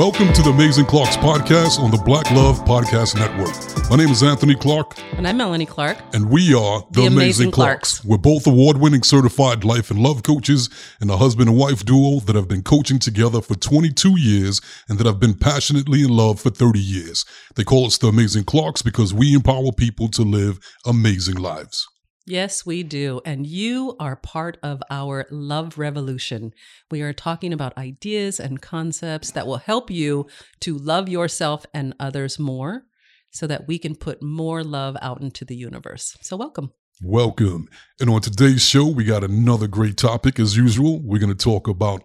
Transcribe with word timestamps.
Welcome 0.00 0.32
to 0.32 0.40
the 0.40 0.48
Amazing 0.48 0.86
Clarks 0.86 1.18
podcast 1.18 1.78
on 1.78 1.90
the 1.90 1.98
Black 1.98 2.30
Love 2.30 2.64
Podcast 2.64 3.16
Network. 3.16 3.54
My 3.90 3.96
name 3.96 4.08
is 4.08 4.22
Anthony 4.22 4.54
Clark, 4.54 4.98
And 5.12 5.28
I'm 5.28 5.36
Melanie 5.36 5.66
Clark. 5.66 5.98
and 6.14 6.30
we 6.30 6.54
are 6.54 6.80
the, 6.90 7.02
The 7.02 7.06
Amazing, 7.06 7.12
Amazing 7.12 7.50
Clarks. 7.50 8.00
Clarks. 8.00 8.04
We're 8.06 8.16
both 8.16 8.46
award 8.46 8.78
winning 8.78 9.02
certified 9.02 9.62
life 9.62 9.90
and 9.90 10.00
love 10.00 10.22
coaches 10.22 10.70
and 11.02 11.10
a 11.10 11.18
husband 11.18 11.50
and 11.50 11.58
wife 11.58 11.84
duo 11.84 12.20
that 12.20 12.34
have 12.34 12.48
been 12.48 12.62
coaching 12.62 12.98
together 12.98 13.42
for 13.42 13.54
22 13.54 14.18
years 14.18 14.62
and 14.88 14.98
that 14.98 15.06
have 15.06 15.20
been 15.20 15.34
passionately 15.34 16.00
in 16.02 16.08
love 16.08 16.40
for 16.40 16.48
30 16.48 16.80
years. 16.80 17.26
They 17.56 17.64
call 17.64 17.84
us 17.84 17.98
the 17.98 18.06
Amazing 18.06 18.44
Clarks 18.44 18.80
because 18.80 19.12
we 19.12 19.34
empower 19.34 19.70
people 19.70 20.08
to 20.12 20.22
live 20.22 20.60
amazing 20.86 21.36
lives. 21.36 21.89
Yes, 22.30 22.64
we 22.64 22.84
do. 22.84 23.20
And 23.24 23.44
you 23.44 23.96
are 23.98 24.14
part 24.14 24.56
of 24.62 24.84
our 24.88 25.26
love 25.32 25.78
revolution. 25.78 26.54
We 26.88 27.02
are 27.02 27.12
talking 27.12 27.52
about 27.52 27.76
ideas 27.76 28.38
and 28.38 28.62
concepts 28.62 29.32
that 29.32 29.48
will 29.48 29.56
help 29.56 29.90
you 29.90 30.28
to 30.60 30.78
love 30.78 31.08
yourself 31.08 31.66
and 31.74 31.92
others 31.98 32.38
more 32.38 32.84
so 33.32 33.48
that 33.48 33.66
we 33.66 33.80
can 33.80 33.96
put 33.96 34.22
more 34.22 34.62
love 34.62 34.96
out 35.02 35.20
into 35.20 35.44
the 35.44 35.56
universe. 35.56 36.16
So, 36.20 36.36
welcome. 36.36 36.70
Welcome. 37.02 37.66
And 37.98 38.08
on 38.08 38.20
today's 38.20 38.62
show, 38.62 38.86
we 38.86 39.02
got 39.02 39.24
another 39.24 39.66
great 39.66 39.96
topic 39.96 40.38
as 40.38 40.56
usual. 40.56 41.02
We're 41.02 41.18
going 41.18 41.36
to 41.36 41.44
talk 41.44 41.66
about 41.66 42.04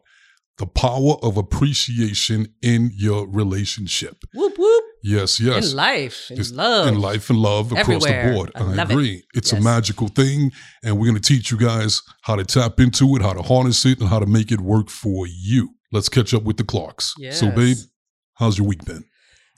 the 0.57 0.65
power 0.65 1.17
of 1.21 1.37
appreciation 1.37 2.47
in 2.63 2.89
your 2.95 3.27
relationship. 3.27 4.23
Whoop, 4.33 4.57
whoop. 4.57 4.85
Yes, 5.07 5.39
yes. 5.39 5.69
In 5.69 5.75
life, 5.77 6.31
in 6.31 6.37
Just 6.37 6.55
love. 6.55 6.87
in 6.87 6.99
life 6.99 7.29
and 7.29 7.37
love 7.37 7.71
across 7.71 8.03
the 8.03 8.09
Everywhere. 8.09 8.33
board. 8.33 8.51
I 8.55 8.73
it. 8.73 8.79
agree. 8.91 9.23
It's 9.35 9.53
a 9.53 9.61
magical 9.61 10.07
thing, 10.07 10.51
and 10.83 10.97
we're 10.97 11.05
going 11.05 11.21
to 11.21 11.33
teach 11.35 11.51
you 11.51 11.57
guys 11.59 12.01
how 12.21 12.35
to 12.35 12.43
tap 12.43 12.79
into 12.79 13.15
it, 13.15 13.21
how 13.21 13.33
to 13.33 13.43
harness 13.43 13.85
it, 13.85 13.99
and 13.99 14.09
how 14.09 14.17
to 14.19 14.25
make 14.25 14.51
it 14.51 14.61
work 14.61 14.89
for 14.89 15.27
you. 15.27 15.75
Let's 15.91 16.09
catch 16.09 16.33
up 16.33 16.41
with 16.41 16.57
the 16.57 16.63
Clarks. 16.63 17.13
So, 17.29 17.51
babe, 17.51 17.77
how's 18.33 18.57
your 18.57 18.65
week 18.65 18.83
been? 18.83 19.05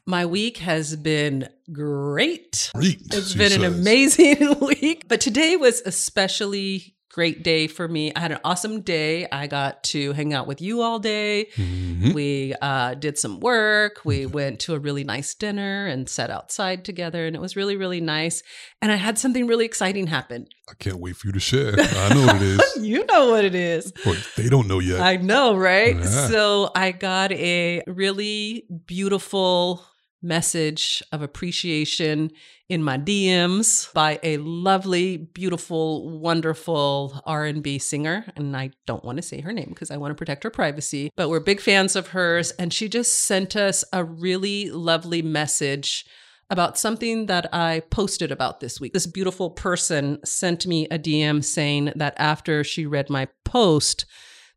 My 0.06 0.26
week 0.26 0.58
has 0.58 0.98
been 0.98 1.48
great. 1.72 2.70
Great. 2.76 3.02
It's 3.14 3.34
been 3.34 3.54
an 3.54 3.64
amazing 3.64 4.60
week. 4.62 5.06
But 5.08 5.22
today 5.22 5.56
was 5.56 5.82
especially 5.86 6.97
great 7.18 7.42
day 7.42 7.66
for 7.66 7.88
me. 7.88 8.14
I 8.16 8.20
had 8.20 8.32
an 8.32 8.38
awesome 8.44 8.82
day. 8.82 9.28
I 9.32 9.48
got 9.48 9.84
to 9.86 10.14
hang 10.14 10.36
out 10.36 10.46
with 10.46 10.62
you 10.62 10.84
all 10.84 11.00
day. 11.00 11.48
Mhm. 11.56 12.14
We 12.14 12.54
uh, 12.62 12.94
did 12.94 13.18
some 13.18 13.40
work. 13.40 14.02
We 14.06 14.28
went 14.28 14.60
to 14.66 14.76
a 14.76 14.80
really 14.80 15.04
nice 15.04 15.34
dinner 15.34 15.88
and 15.88 16.08
sat 16.08 16.30
outside 16.30 16.86
together, 16.86 17.26
and 17.26 17.36
it 17.36 17.42
was 17.42 17.56
really, 17.56 17.76
really 17.76 18.02
nice. 18.02 18.44
And 18.84 18.92
I 18.92 18.98
had 18.98 19.18
something 19.18 19.48
really 19.48 19.66
exciting 19.66 20.06
happen. 20.06 20.46
I 20.70 20.74
can't 20.78 21.00
wait 21.00 21.16
for 21.16 21.26
you 21.26 21.34
to 21.34 21.40
share. 21.40 21.74
I 21.80 22.14
know 22.14 22.26
what 22.28 22.36
it 22.36 22.44
is, 22.44 22.62
You 22.92 23.04
know 23.08 23.30
what 23.32 23.44
it 23.46 23.56
is. 23.56 23.92
they 24.36 24.48
don't 24.48 24.68
know 24.68 24.78
yet. 24.78 25.02
I 25.02 25.16
know, 25.16 25.56
right? 25.58 25.96
Yeah. 25.96 26.28
So 26.28 26.70
I 26.76 26.92
got 26.92 27.32
a 27.32 27.82
really 27.88 28.66
beautiful 28.86 29.84
message 30.22 31.04
of 31.12 31.22
appreciation 31.22 32.32
in 32.70 32.84
my 32.84 32.98
DMs 32.98 33.92
by 33.94 34.20
a 34.24 34.38
lovely, 34.38 35.18
beautiful, 35.18 36.20
wonderful 36.20 37.22
R&B 37.26 37.80
singer, 37.80 38.26
and 38.36 38.56
I 38.56 38.72
don't 38.86 39.06
want 39.06 39.18
to 39.18 39.22
say 39.22 39.42
her 39.42 39.54
name 39.54 39.70
because 39.70 39.92
I 39.92 39.98
want 39.98 40.12
to 40.12 40.16
protect 40.16 40.44
her 40.44 40.50
privacy, 40.50 41.12
but 41.16 41.30
we're 41.30 41.40
big 41.40 41.62
fans 41.62 41.96
of 41.96 42.10
hers 42.10 42.52
and 42.52 42.74
she 42.74 42.90
just 42.90 43.14
sent 43.14 43.56
us 43.56 43.84
a 43.94 44.04
really 44.04 44.70
lovely 44.70 45.22
message 45.22 46.06
about 46.50 46.78
something 46.78 47.26
that 47.26 47.54
I 47.54 47.82
posted 47.90 48.32
about 48.32 48.60
this 48.60 48.80
week. 48.80 48.94
This 48.94 49.08
beautiful 49.08 49.50
person 49.50 50.20
sent 50.24 50.66
me 50.66 50.88
a 50.88 50.98
DM 50.98 51.44
saying 51.44 51.92
that 51.96 52.14
after 52.18 52.64
she 52.64 52.86
read 52.86 53.10
my 53.10 53.28
post 53.44 54.06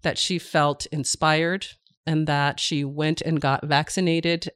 that 0.02 0.18
she 0.18 0.38
felt 0.38 0.86
inspired 0.86 1.66
and 2.06 2.26
that 2.26 2.58
she 2.60 2.84
went 2.84 3.20
and 3.20 3.40
got 3.40 3.66
vaccinated. 3.66 4.48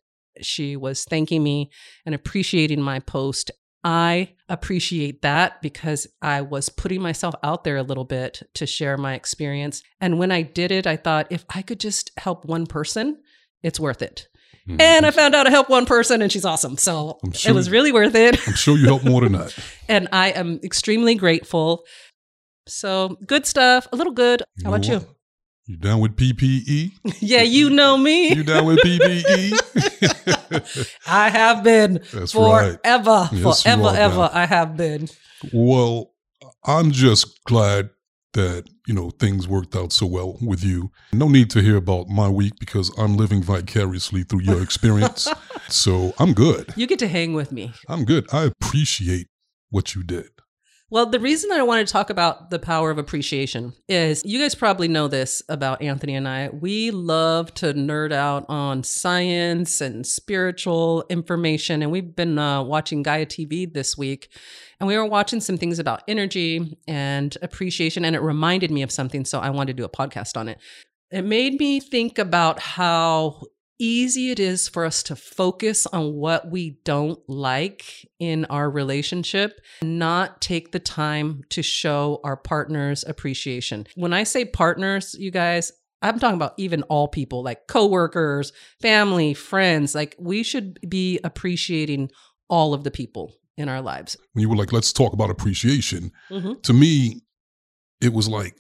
She 0.43 0.77
was 0.77 1.05
thanking 1.05 1.43
me 1.43 1.71
and 2.05 2.15
appreciating 2.15 2.81
my 2.83 2.99
post. 3.00 3.50
I 3.87 4.31
appreciate 4.49 5.21
that 5.22 5.61
because 5.61 6.06
I 6.22 6.41
was 6.41 6.71
putting 6.71 7.03
myself 7.03 7.34
out 7.43 7.65
there 7.65 7.77
a 7.77 7.83
little 7.83 8.05
bit 8.05 8.43
to 8.55 8.67
share 8.67 8.97
my 8.97 9.15
experience. 9.15 9.83
And 10.00 10.19
when 10.19 10.33
I 10.33 10.41
did 10.43 10.71
it, 10.73 10.87
I 10.87 10.97
thought 10.97 11.27
if 11.31 11.44
I 11.55 11.61
could 11.62 11.81
just 11.81 12.11
help 12.17 12.47
one 12.47 12.67
person, 12.67 13.19
it's 13.62 13.78
worth 13.78 14.00
it. 14.00 14.27
Mhm. 14.67 14.81
And 14.81 15.05
I 15.05 15.11
found 15.11 15.34
out 15.34 15.47
I 15.47 15.50
helped 15.50 15.69
one 15.69 15.84
person 15.84 16.23
and 16.23 16.33
she's 16.33 16.47
awesome. 16.47 16.78
So 16.78 17.19
sure- 17.34 17.50
it 17.50 17.55
was 17.55 17.69
really 17.69 17.93
worth 17.93 18.15
it. 18.15 18.39
I'm 18.49 18.55
sure 18.55 18.78
you 18.78 18.87
helped 18.87 19.05
more 19.05 19.21
than 19.21 19.33
that. 19.33 19.55
and 19.89 20.09
I 20.12 20.31
am 20.31 20.61
extremely 20.65 21.15
grateful. 21.15 21.84
So 22.67 23.19
good 23.27 23.44
stuff, 23.44 23.87
a 23.93 23.97
little 23.97 24.15
good. 24.15 24.43
How 24.62 24.71
about 24.73 24.89
you? 24.89 25.06
You 25.67 25.77
down 25.79 26.01
with 26.01 26.17
PPE? 26.17 26.93
Yeah, 27.21 27.41
you 27.43 27.71
know 27.71 27.97
me. 27.97 28.35
You 28.35 28.45
down 28.45 28.67
with 28.67 28.81
PPE? 28.81 29.59
I 31.07 31.31
have 31.31 31.65
been 31.65 32.01
That's 32.13 32.35
right. 32.35 32.79
forever, 32.83 33.31
Yes, 33.33 33.63
forever, 33.63 33.93
ever. 33.97 34.31
I 34.33 34.45
have 34.45 34.77
been. 34.77 35.09
Well, 35.53 36.13
I'm 36.67 36.91
just 36.91 37.43
glad 37.45 37.89
that, 38.35 38.69
you 38.87 38.93
know, 38.93 39.09
things 39.11 39.49
worked 39.49 39.75
out 39.75 39.93
so 39.93 40.05
well 40.07 40.37
with 40.43 40.63
you. 40.63 40.91
No 41.15 41.29
need 41.29 41.49
to 41.51 41.63
hear 41.63 41.77
about 41.77 42.09
my 42.09 42.29
week 42.29 42.55
because 42.61 42.91
I'm 42.99 43.17
living 43.17 43.43
vicariously 43.43 44.23
through 44.25 44.43
your 44.43 44.63
experience. 44.63 45.29
so 45.69 46.13
I'm 46.19 46.35
good. 46.35 46.75
You 46.77 46.87
get 46.87 46.99
to 46.99 47.09
hang 47.09 47.33
with 47.33 47.53
me. 47.53 47.73
I'm 47.89 48.05
good. 48.05 48.27
I 48.33 48.45
appreciate 48.45 49.29
what 49.71 49.95
you 49.95 50.03
did. 50.03 50.27
Well, 50.91 51.06
the 51.06 51.19
reason 51.19 51.49
that 51.49 51.59
I 51.59 51.62
wanted 51.62 51.87
to 51.87 51.93
talk 51.93 52.11
about 52.11 52.50
the 52.50 52.59
power 52.59 52.91
of 52.91 52.99
appreciation 52.99 53.72
is 53.89 54.22
you 54.25 54.39
guys 54.39 54.55
probably 54.55 54.87
know 54.87 55.09
this 55.09 55.43
about 55.49 55.81
Anthony 55.81 56.15
and 56.15 56.28
I. 56.28 56.50
We 56.50 56.91
love 56.91 57.55
to 57.55 57.72
nerd 57.72 58.12
out 58.12 58.45
on 58.50 58.84
science 58.84 59.81
and 59.81 60.06
spiritual 60.06 61.05
information. 61.09 61.83
And 61.83 61.91
we've 61.91 62.15
been 62.15 62.39
uh, 62.39 62.62
watching 62.62 63.03
Gaia 63.03 63.25
TV 63.25 63.73
this 63.73 63.97
week. 63.97 64.28
And 64.78 64.87
we 64.87 64.97
were 64.99 65.06
watching 65.06 65.41
some 65.41 65.56
things 65.56 65.78
about 65.78 66.03
energy 66.06 66.77
and 66.87 67.34
appreciation. 67.41 68.05
And 68.05 68.15
it 68.15 68.21
reminded 68.21 68.71
me 68.71 68.83
of 68.83 68.93
something. 68.93 69.25
So 69.25 69.41
I 69.41 69.49
wanted 69.49 69.77
to 69.77 69.83
do 69.83 69.84
a 69.84 69.89
podcast 69.89 70.37
on 70.37 70.49
it. 70.49 70.59
It 71.11 71.23
made 71.23 71.59
me 71.59 71.81
think 71.81 72.19
about 72.19 72.61
how 72.61 73.43
easy 73.79 74.31
it 74.31 74.39
is 74.41 74.69
for 74.69 74.85
us 74.85 75.03
to 75.05 75.17
focus 75.17 75.87
on 75.87 76.15
what 76.15 76.51
we 76.51 76.79
don't 76.85 77.19
like 77.29 77.85
in 78.19 78.45
our 78.47 78.71
relationship 78.71 79.61
not 79.83 80.41
take 80.41 80.73
the 80.73 80.79
time 80.79 81.43
to 81.51 81.62
show 81.62 82.21
our 82.25 82.37
partners 82.37 83.05
appreciation. 83.07 83.87
When 83.97 84.12
I 84.12 84.23
say 84.25 84.45
partners, 84.45 85.15
you 85.19 85.31
guys, 85.31 85.73
I'm 86.03 86.19
talking 86.19 86.37
about 86.37 86.55
even 86.59 86.83
all 86.85 87.09
people, 87.09 87.43
like 87.43 87.67
coworkers, 87.67 88.53
family, 88.81 89.35
friends. 89.35 89.95
Like 89.95 90.15
we 90.19 90.43
should 90.43 90.79
be 90.89 91.19
appreciating 91.25 92.11
all 92.49 92.75
of 92.75 92.85
the 92.85 92.91
people 92.91 93.33
in 93.56 93.69
our 93.69 93.81
lives. 93.81 94.17
When 94.33 94.43
you 94.43 94.49
were 94.49 94.56
like, 94.56 94.73
let's 94.73 94.93
talk 94.93 95.12
about 95.15 95.31
appreciation, 95.31 96.12
Mhm. 96.31 96.62
to 96.62 96.73
me, 96.73 97.23
it 98.01 98.12
was 98.12 98.29
like, 98.29 98.56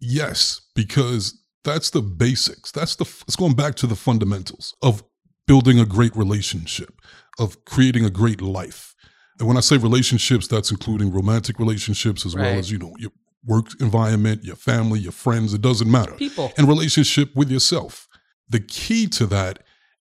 yes, 0.00 0.60
because 0.74 1.39
that's 1.64 1.90
the 1.90 2.02
basics. 2.02 2.72
That's 2.72 2.96
the, 2.96 3.04
it's 3.26 3.36
going 3.36 3.54
back 3.54 3.74
to 3.76 3.86
the 3.86 3.96
fundamentals 3.96 4.74
of 4.82 5.02
building 5.46 5.78
a 5.78 5.84
great 5.84 6.14
relationship, 6.16 7.00
of 7.38 7.64
creating 7.64 8.04
a 8.04 8.10
great 8.10 8.40
life. 8.40 8.94
And 9.38 9.48
when 9.48 9.56
I 9.56 9.60
say 9.60 9.76
relationships, 9.76 10.46
that's 10.46 10.70
including 10.70 11.12
romantic 11.12 11.58
relationships 11.58 12.26
as 12.26 12.36
well 12.36 12.58
as, 12.58 12.70
you 12.70 12.78
know, 12.78 12.94
your 12.98 13.10
work 13.44 13.66
environment, 13.80 14.44
your 14.44 14.56
family, 14.56 15.00
your 15.00 15.12
friends, 15.12 15.54
it 15.54 15.62
doesn't 15.62 15.90
matter. 15.90 16.12
People. 16.12 16.52
And 16.58 16.68
relationship 16.68 17.34
with 17.34 17.50
yourself. 17.50 18.06
The 18.48 18.60
key 18.60 19.06
to 19.08 19.26
that, 19.26 19.60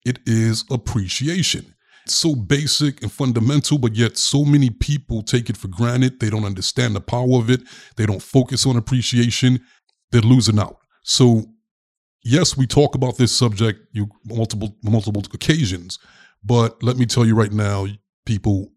it 0.04 0.20
is 0.26 0.64
appreciation. 0.70 1.74
It's 2.04 2.14
so 2.14 2.36
basic 2.36 3.02
and 3.02 3.10
fundamental, 3.10 3.78
but 3.78 3.96
yet 3.96 4.18
so 4.18 4.44
many 4.44 4.70
people 4.70 5.22
take 5.22 5.48
it 5.48 5.56
for 5.56 5.68
granted. 5.68 6.20
They 6.20 6.30
don't 6.30 6.44
understand 6.44 6.94
the 6.94 7.00
power 7.00 7.38
of 7.38 7.50
it. 7.50 7.62
They 7.96 8.06
don't 8.06 8.22
focus 8.22 8.66
on 8.66 8.76
appreciation. 8.76 9.60
They're 10.12 10.20
losing 10.20 10.58
out. 10.58 10.78
So, 11.04 11.44
yes, 12.22 12.56
we 12.56 12.66
talk 12.66 12.94
about 12.94 13.18
this 13.18 13.30
subject 13.30 13.80
you 13.92 14.08
multiple 14.24 14.76
multiple 14.82 15.22
occasions, 15.32 15.98
but 16.42 16.82
let 16.82 16.96
me 16.96 17.06
tell 17.06 17.24
you 17.24 17.36
right 17.36 17.52
now, 17.52 17.86
people, 18.26 18.72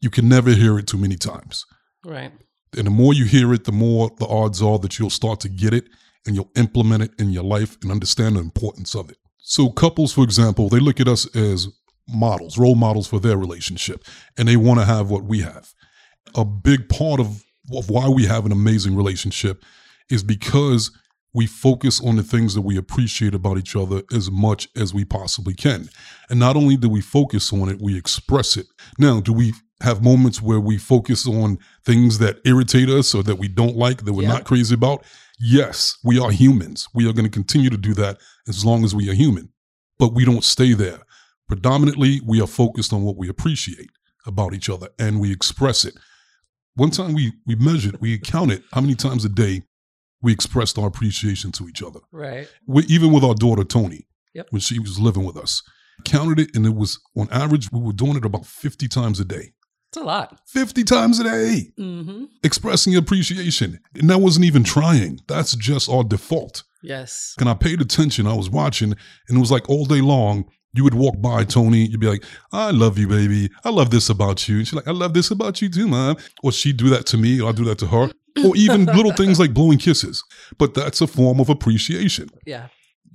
you 0.00 0.10
can 0.10 0.28
never 0.28 0.50
hear 0.50 0.78
it 0.78 0.86
too 0.86 0.98
many 0.98 1.16
times. 1.16 1.66
Right. 2.04 2.32
And 2.76 2.86
the 2.86 2.90
more 2.90 3.12
you 3.12 3.26
hear 3.26 3.52
it, 3.52 3.64
the 3.64 3.72
more 3.72 4.10
the 4.18 4.26
odds 4.26 4.62
are 4.62 4.78
that 4.78 4.98
you'll 4.98 5.10
start 5.10 5.40
to 5.40 5.48
get 5.48 5.74
it 5.74 5.84
and 6.26 6.34
you'll 6.34 6.50
implement 6.56 7.02
it 7.02 7.10
in 7.18 7.30
your 7.30 7.44
life 7.44 7.76
and 7.82 7.92
understand 7.92 8.36
the 8.36 8.40
importance 8.40 8.94
of 8.94 9.10
it. 9.10 9.18
So, 9.38 9.70
couples, 9.70 10.12
for 10.12 10.24
example, 10.24 10.68
they 10.68 10.80
look 10.80 11.00
at 11.00 11.08
us 11.08 11.26
as 11.36 11.68
models, 12.08 12.56
role 12.56 12.74
models 12.74 13.08
for 13.08 13.20
their 13.20 13.36
relationship, 13.36 14.04
and 14.38 14.48
they 14.48 14.56
want 14.56 14.80
to 14.80 14.86
have 14.86 15.10
what 15.10 15.24
we 15.24 15.40
have. 15.40 15.74
A 16.34 16.44
big 16.44 16.88
part 16.88 17.20
of, 17.20 17.44
of 17.74 17.90
why 17.90 18.08
we 18.08 18.24
have 18.26 18.46
an 18.46 18.52
amazing 18.52 18.96
relationship 18.96 19.64
is 20.08 20.22
because 20.22 20.90
we 21.32 21.46
focus 21.46 22.00
on 22.04 22.16
the 22.16 22.22
things 22.22 22.54
that 22.54 22.62
we 22.62 22.76
appreciate 22.76 23.34
about 23.34 23.56
each 23.58 23.76
other 23.76 24.02
as 24.12 24.30
much 24.30 24.68
as 24.76 24.92
we 24.92 25.04
possibly 25.04 25.54
can. 25.54 25.88
And 26.28 26.40
not 26.40 26.56
only 26.56 26.76
do 26.76 26.88
we 26.88 27.00
focus 27.00 27.52
on 27.52 27.68
it, 27.68 27.80
we 27.80 27.96
express 27.96 28.56
it. 28.56 28.66
Now, 28.98 29.20
do 29.20 29.32
we 29.32 29.52
have 29.82 30.02
moments 30.02 30.42
where 30.42 30.60
we 30.60 30.76
focus 30.76 31.26
on 31.26 31.58
things 31.86 32.18
that 32.18 32.40
irritate 32.44 32.88
us 32.88 33.14
or 33.14 33.22
that 33.22 33.36
we 33.36 33.48
don't 33.48 33.76
like, 33.76 34.04
that 34.04 34.12
we're 34.12 34.24
Yeah. 34.24 34.28
not 34.34 34.44
crazy 34.44 34.74
about? 34.74 35.04
Yes, 35.38 35.96
we 36.04 36.18
are 36.18 36.30
humans. 36.32 36.88
We 36.94 37.08
are 37.08 37.12
going 37.14 37.24
to 37.24 37.30
continue 37.30 37.70
to 37.70 37.78
do 37.78 37.94
that 37.94 38.18
as 38.48 38.64
long 38.64 38.84
as 38.84 38.94
we 38.94 39.08
are 39.08 39.14
human. 39.14 39.48
but 39.98 40.14
we 40.14 40.24
don't 40.24 40.44
stay 40.44 40.72
there. 40.72 41.00
Predominantly, 41.46 42.20
we 42.24 42.40
are 42.40 42.46
focused 42.46 42.90
on 42.92 43.02
what 43.02 43.16
we 43.18 43.28
appreciate 43.28 43.90
about 44.26 44.54
each 44.54 44.70
other 44.70 44.88
and 44.98 45.20
we 45.20 45.30
express 45.30 45.84
it. 45.84 45.94
One 46.74 46.90
time 46.90 47.12
we 47.12 47.32
we 47.46 47.54
measured, 47.56 48.00
we 48.00 48.16
counted 48.18 48.62
how 48.72 48.80
many 48.80 48.94
times 48.94 49.24
a 49.26 49.28
day 49.28 49.62
we 50.22 50.32
expressed 50.32 50.78
our 50.78 50.86
appreciation 50.86 51.52
to 51.52 51.68
each 51.68 51.82
other. 51.82 52.00
Right. 52.12 52.48
We, 52.66 52.84
even 52.84 53.12
with 53.12 53.24
our 53.24 53.34
daughter 53.34 53.64
Tony, 53.64 54.06
Yep. 54.34 54.46
when 54.50 54.60
she 54.60 54.78
was 54.78 54.98
living 55.00 55.24
with 55.24 55.36
us, 55.36 55.62
counted 56.04 56.38
it, 56.38 56.54
and 56.54 56.64
it 56.66 56.74
was 56.74 57.00
on 57.16 57.28
average 57.30 57.70
we 57.72 57.80
were 57.80 57.92
doing 57.92 58.16
it 58.16 58.24
about 58.24 58.46
fifty 58.46 58.88
times 58.88 59.18
a 59.20 59.24
day. 59.24 59.52
It's 59.92 59.96
a 59.96 60.04
lot. 60.04 60.38
Fifty 60.46 60.84
times 60.84 61.18
a 61.18 61.24
day, 61.24 61.72
Mm-hmm. 61.78 62.24
expressing 62.44 62.94
appreciation, 62.96 63.80
and 63.94 64.08
that 64.08 64.18
wasn't 64.18 64.44
even 64.46 64.62
trying. 64.62 65.18
That's 65.26 65.56
just 65.56 65.88
our 65.90 66.04
default. 66.04 66.62
Yes. 66.82 67.34
And 67.38 67.48
I 67.48 67.54
paid 67.54 67.80
attention. 67.80 68.26
I 68.26 68.34
was 68.34 68.48
watching, 68.48 68.92
and 69.28 69.36
it 69.36 69.40
was 69.40 69.50
like 69.50 69.68
all 69.68 69.84
day 69.84 70.00
long. 70.00 70.44
You 70.72 70.84
would 70.84 70.94
walk 70.94 71.20
by 71.20 71.42
Tony, 71.42 71.84
you'd 71.86 71.98
be 71.98 72.06
like, 72.06 72.22
"I 72.52 72.70
love 72.70 72.96
you, 72.96 73.08
baby. 73.08 73.50
I 73.64 73.70
love 73.70 73.90
this 73.90 74.08
about 74.08 74.48
you." 74.48 74.58
And 74.58 74.66
she's 74.68 74.74
like, 74.76 74.86
"I 74.86 74.92
love 74.92 75.12
this 75.14 75.32
about 75.32 75.60
you 75.60 75.68
too, 75.68 75.88
mom." 75.88 76.16
Or 76.44 76.52
she'd 76.52 76.76
do 76.76 76.88
that 76.90 77.06
to 77.06 77.16
me, 77.18 77.40
or 77.40 77.48
I'd 77.48 77.56
do 77.56 77.64
that 77.64 77.78
to 77.78 77.88
her. 77.88 78.12
Or 78.44 78.56
even 78.56 78.86
little 78.86 79.12
things 79.12 79.38
like 79.38 79.52
blowing 79.54 79.78
kisses. 79.78 80.22
But 80.58 80.74
that's 80.74 81.00
a 81.00 81.06
form 81.06 81.40
of 81.40 81.48
appreciation. 81.48 82.28
Yeah. 82.46 82.68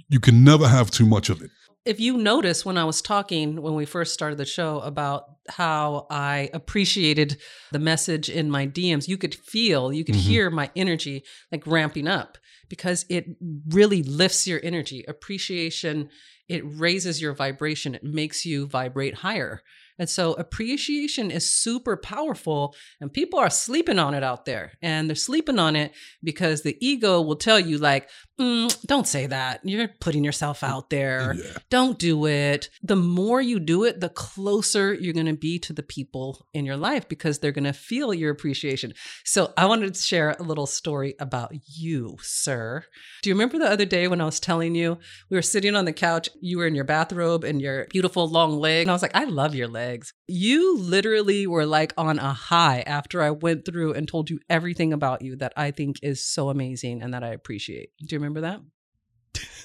You 0.10 0.20
can 0.20 0.44
never 0.44 0.68
have 0.68 0.92
too 0.92 1.06
much 1.06 1.30
of 1.30 1.42
it. 1.42 1.50
If 1.86 2.00
you 2.00 2.18
notice 2.18 2.66
when 2.66 2.78
I 2.78 2.84
was 2.84 3.02
talking 3.02 3.62
when 3.62 3.76
we 3.76 3.86
first 3.86 4.14
started 4.14 4.38
the 4.38 4.46
show 4.46 4.80
about 4.80 5.26
how 5.48 6.08
I 6.10 6.50
appreciated 6.52 7.38
the 7.72 7.78
message 7.80 8.28
in 8.28 8.50
my 8.50 8.66
DMs, 8.66 9.08
you 9.08 9.18
could 9.18 9.36
feel, 9.36 9.94
you 9.94 10.04
could 10.04 10.16
Mhm. 10.16 10.20
hear 10.20 10.50
my 10.50 10.72
energy 10.76 11.24
like 11.52 11.66
ramping 11.68 12.08
up 12.08 12.40
because 12.70 13.06
it 13.08 13.26
really 13.70 14.02
lifts 14.02 14.48
your 14.48 14.60
energy. 14.64 15.06
Appreciation, 15.08 16.10
it 16.50 16.64
raises 16.66 17.22
your 17.22 17.34
vibration, 17.34 17.94
it 17.94 18.04
makes 18.04 18.46
you 18.46 18.66
vibrate 18.66 19.16
higher. 19.16 19.62
And 19.98 20.10
so 20.10 20.34
appreciation 20.34 21.32
is 21.32 21.50
super 21.50 21.96
powerful 21.96 22.76
and 23.00 23.12
people 23.12 23.40
are 23.40 23.50
sleeping 23.50 24.00
on 24.00 24.14
it 24.14 24.24
out 24.24 24.46
there. 24.46 24.74
And 24.82 25.10
they're 25.10 25.16
sleeping 25.16 25.60
on 25.60 25.76
it 25.76 25.94
because 26.24 26.62
the 26.62 26.78
ego 26.86 27.22
will 27.22 27.36
tell 27.38 27.60
you 27.60 27.78
like, 27.78 28.10
mm, 28.40 28.86
don't 28.86 29.08
say 29.08 29.28
that. 29.28 29.62
You're 29.64 29.90
putting 30.00 30.24
yourself 30.24 30.64
out 30.64 30.90
there. 30.90 31.36
Yeah. 31.36 31.52
Don't 31.70 31.98
do 31.98 32.26
it. 32.26 32.70
The 32.84 32.96
more 32.96 33.42
you 33.42 33.60
do 33.60 33.84
it, 33.84 34.00
the 34.00 34.10
closer 34.10 34.94
you're 34.94 35.14
going 35.14 35.26
to 35.26 35.34
be 35.34 35.60
to 35.60 35.74
the 35.74 35.84
people 35.84 36.48
in 36.54 36.66
your 36.66 36.78
life 36.78 37.08
because 37.08 37.40
they're 37.40 37.52
going 37.52 37.64
to 37.66 37.74
feel 37.74 38.14
your 38.14 38.32
appreciation. 38.32 38.94
So, 39.24 39.54
I 39.58 39.66
wanted 39.66 39.94
to 39.94 40.02
share 40.02 40.36
a 40.38 40.44
little 40.44 40.66
story 40.66 41.16
about 41.20 41.54
you, 41.66 42.18
sir. 42.22 42.84
Do 43.24 43.30
you 43.30 43.36
remember 43.36 43.58
the 43.58 43.70
other 43.70 43.86
day 43.86 44.08
when 44.08 44.22
I 44.22 44.26
was 44.26 44.40
telling 44.40 44.76
you 44.76 44.98
we 45.30 45.38
were 45.38 45.42
sitting 45.42 45.76
on 45.76 45.86
the 45.86 45.94
couch, 45.94 46.30
you 46.42 46.58
were 46.58 46.68
in 46.68 46.76
your 46.76 46.84
bathrobe 46.84 47.44
and 47.44 47.62
your 47.62 47.88
beautiful 47.90 48.28
long 48.28 48.58
leg, 48.58 48.84
and 48.84 48.92
I 48.92 48.94
was 48.94 49.02
like, 49.02 49.16
I 49.16 49.26
love 49.26 49.56
your 49.56 49.68
legs. 49.68 50.14
You 50.28 50.78
literally 50.78 51.48
were 51.48 51.66
like 51.66 51.94
on 51.98 52.20
a 52.20 52.34
high 52.34 52.82
after 52.86 53.22
I 53.22 53.32
went 53.32 53.66
through 53.66 53.94
and 53.94 54.08
told 54.08 54.30
you 54.30 54.40
everything 54.50 54.94
about 54.94 55.22
you 55.22 55.36
that 55.38 55.54
I 55.56 55.72
think 55.72 55.98
is 56.02 56.26
so 56.26 56.50
amazing 56.50 57.02
and 57.02 57.14
that 57.14 57.24
I 57.24 57.30
appreciate. 57.30 57.90
Do 58.00 58.16
you 58.16 58.20
remember 58.20 58.25
that? 58.34 58.62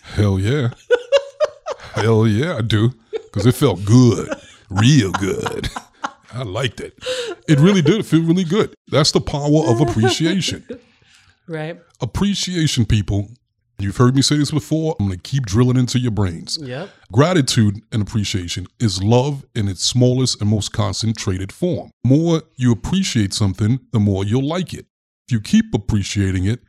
Hell 0.03 0.39
yeah. 0.39 0.71
Hell 1.95 2.27
yeah, 2.27 2.57
I 2.57 2.63
do. 2.63 2.93
Because 3.13 3.47
it 3.47 3.55
felt 3.55 3.85
good. 3.85 4.29
Real 4.69 5.13
good. 5.13 5.69
I 6.33 6.43
liked 6.43 6.81
it. 6.81 6.95
It 7.49 7.59
really 7.59 7.83
did 7.83 8.07
feel 8.07 8.23
really 8.23 8.45
good. 8.45 8.75
That's 8.89 9.13
the 9.13 9.21
power 9.21 9.67
of 9.67 9.81
appreciation. 9.81 10.65
Right? 11.49 11.81
Appreciation, 12.01 12.87
people. 12.87 13.29
You've 13.81 13.97
heard 13.97 14.15
me 14.15 14.23
say 14.23 14.37
this 14.37 14.51
before. 14.51 14.95
I'm 15.01 15.07
going 15.07 15.19
to 15.19 15.23
keep 15.23 15.47
drilling 15.47 15.77
into 15.77 15.99
your 15.99 16.11
brains. 16.11 16.59
Yep. 16.61 16.91
Gratitude 17.13 17.81
and 17.91 18.03
appreciation 18.03 18.67
is 18.79 19.03
love 19.03 19.45
in 19.55 19.69
its 19.69 19.83
smallest 19.85 20.41
and 20.41 20.51
most 20.51 20.73
concentrated 20.73 21.51
form. 21.51 21.91
More 22.05 22.43
you 22.57 22.73
appreciate 22.73 23.33
something, 23.33 23.81
the 23.93 23.99
more 23.99 24.25
you'll 24.25 24.47
like 24.47 24.75
it. 24.75 24.87
If 25.27 25.33
you 25.33 25.41
keep 25.41 25.75
appreciating 25.75 26.45
it, 26.45 26.61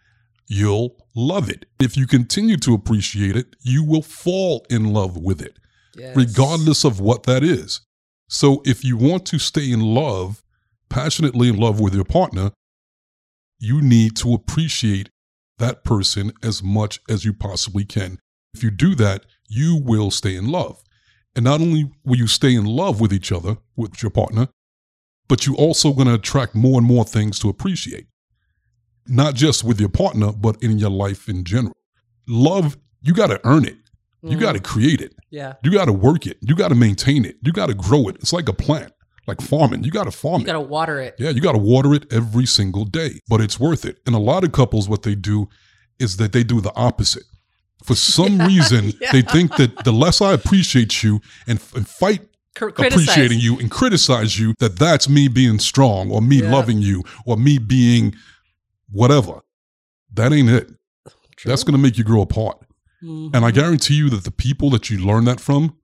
you'll 0.52 0.98
love 1.16 1.50
it. 1.50 1.66
If 1.80 1.96
you 1.96 2.06
continue 2.06 2.58
to 2.58 2.74
appreciate 2.74 3.38
it, 3.38 3.56
you 3.62 3.86
will 3.86 4.02
fall 4.02 4.66
in 4.70 4.92
love 4.92 5.16
with 5.16 5.42
it, 5.42 5.58
Yes. 5.96 6.14
regardless 6.14 6.84
of 6.84 7.00
what 7.00 7.24
that 7.24 7.42
is. 7.42 7.80
So 8.28 8.62
if 8.66 8.84
you 8.84 8.98
want 8.98 9.26
to 9.28 9.40
stay 9.40 9.72
in 9.72 9.80
love, 9.80 10.44
passionately 10.90 11.48
in 11.48 11.56
love 11.56 11.80
with 11.80 11.96
your 11.96 12.04
partner, 12.04 12.52
you 13.60 13.82
need 13.82 14.18
to 14.18 14.34
appreciate 14.34 15.10
that 15.58 15.86
person 15.86 16.34
as 16.44 16.62
much 16.62 17.00
as 17.08 17.24
you 17.24 17.32
possibly 17.34 17.86
can. 17.86 18.20
If 18.54 18.62
you 18.62 18.72
do 18.72 18.94
that, 18.96 19.26
you 19.48 19.78
will 19.82 20.12
stay 20.12 20.36
in 20.36 20.50
love. 20.52 20.84
And 21.34 21.46
not 21.46 21.62
only 21.62 21.90
will 22.04 22.18
you 22.18 22.28
stay 22.28 22.56
in 22.56 22.66
love 22.66 23.00
with 23.00 23.14
each 23.14 23.32
other, 23.32 23.56
with 23.78 24.04
your 24.04 24.10
partner, 24.10 24.50
but 25.30 25.46
you're 25.46 25.56
also 25.56 25.94
going 25.94 26.08
to 26.10 26.16
attract 26.16 26.56
more 26.56 26.78
and 26.78 26.86
more 26.88 27.06
things 27.06 27.40
to 27.40 27.48
appreciate. 27.48 28.08
Not 29.12 29.36
just 29.36 29.64
with 29.64 29.80
your 29.80 29.90
partner, 29.90 30.32
but 30.32 30.62
in 30.64 30.80
your 30.80 30.90
life 30.90 31.28
in 31.28 31.44
general. 31.44 31.76
Love, 32.28 32.78
you 33.02 33.14
got 33.14 33.28
to 33.28 33.40
earn 33.44 33.66
it. 33.66 33.78
You 34.24 34.38
Mhm. 34.38 34.40
got 34.40 34.52
to 34.54 34.60
create 34.60 35.02
it. 35.02 35.14
Yeah. 35.32 35.54
You 35.64 35.72
got 35.72 35.86
to 35.86 35.94
work 35.94 36.26
it. 36.28 36.38
You 36.42 36.56
got 36.56 36.70
to 36.70 36.76
maintain 36.76 37.26
it. 37.26 37.38
You 37.44 37.52
got 37.52 37.68
to 37.68 37.74
grow 37.74 38.08
it. 38.08 38.16
It's 38.18 38.32
like 38.32 38.48
a 38.48 38.54
plant, 38.54 38.94
like 39.28 39.42
farming. 39.42 39.84
You 39.84 39.92
got 39.92 40.04
to 40.06 40.12
farm 40.12 40.42
You 40.42 40.46
it. 40.46 40.48
You 40.48 40.54
got 40.54 40.62
to 40.62 40.68
water 40.68 41.00
it. 41.00 41.16
Yeah, 41.20 41.30
you 41.32 41.42
got 41.42 41.54
to 41.54 41.58
water 41.58 41.94
it 41.94 42.06
every 42.14 42.46
single 42.46 42.86
day, 42.86 43.20
but 43.28 43.42
it's 43.42 43.60
worth 43.60 43.84
it. 43.86 43.98
And 44.06 44.16
a 44.16 44.20
lot 44.20 44.44
of 44.44 44.52
couples, 44.52 44.88
what 44.88 45.02
they 45.04 45.16
do 45.16 45.50
is 46.00 46.18
that 46.18 46.32
they 46.32 46.44
do 46.44 46.62
the 46.62 46.74
opposite. 46.76 47.24
For 47.84 47.96
some 47.96 48.38
reason, 48.52 48.94
Yeah. 49.02 49.12
they 49.12 49.24
think 49.24 49.56
that 49.58 49.84
the 49.84 49.92
less 49.92 50.22
I 50.22 50.34
appreciate 50.34 51.04
you 51.04 51.20
and, 51.48 51.60
and 51.76 51.88
fight 51.88 52.22
appreciating 52.62 53.40
you 53.40 53.58
and 53.60 53.72
criticize 53.72 54.38
you, 54.40 54.54
that 54.60 54.78
that's 54.78 55.10
me 55.10 55.28
being 55.28 55.58
strong 55.58 56.12
or 56.12 56.22
me 56.22 56.42
Yeah. 56.42 56.52
loving 56.52 56.82
you 56.82 57.04
or 57.26 57.38
me 57.38 57.58
being 57.58 58.14
whatever. 58.92 59.42
That 60.14 60.34
ain't 60.34 60.50
it. 60.50 60.70
True. 61.38 61.50
That's 61.50 61.64
going 61.64 61.76
to 61.76 61.82
make 61.82 61.98
you 61.98 62.04
grow 62.04 62.22
apart. 62.22 62.58
Mhm. 63.04 63.36
And 63.36 63.46
I 63.46 63.52
guarantee 63.52 63.96
you 63.96 64.10
that 64.10 64.24
the 64.24 64.32
people 64.32 64.70
that 64.72 64.90
you 64.90 64.98
learn 65.00 65.26
that 65.26 65.40
from, 65.40 65.76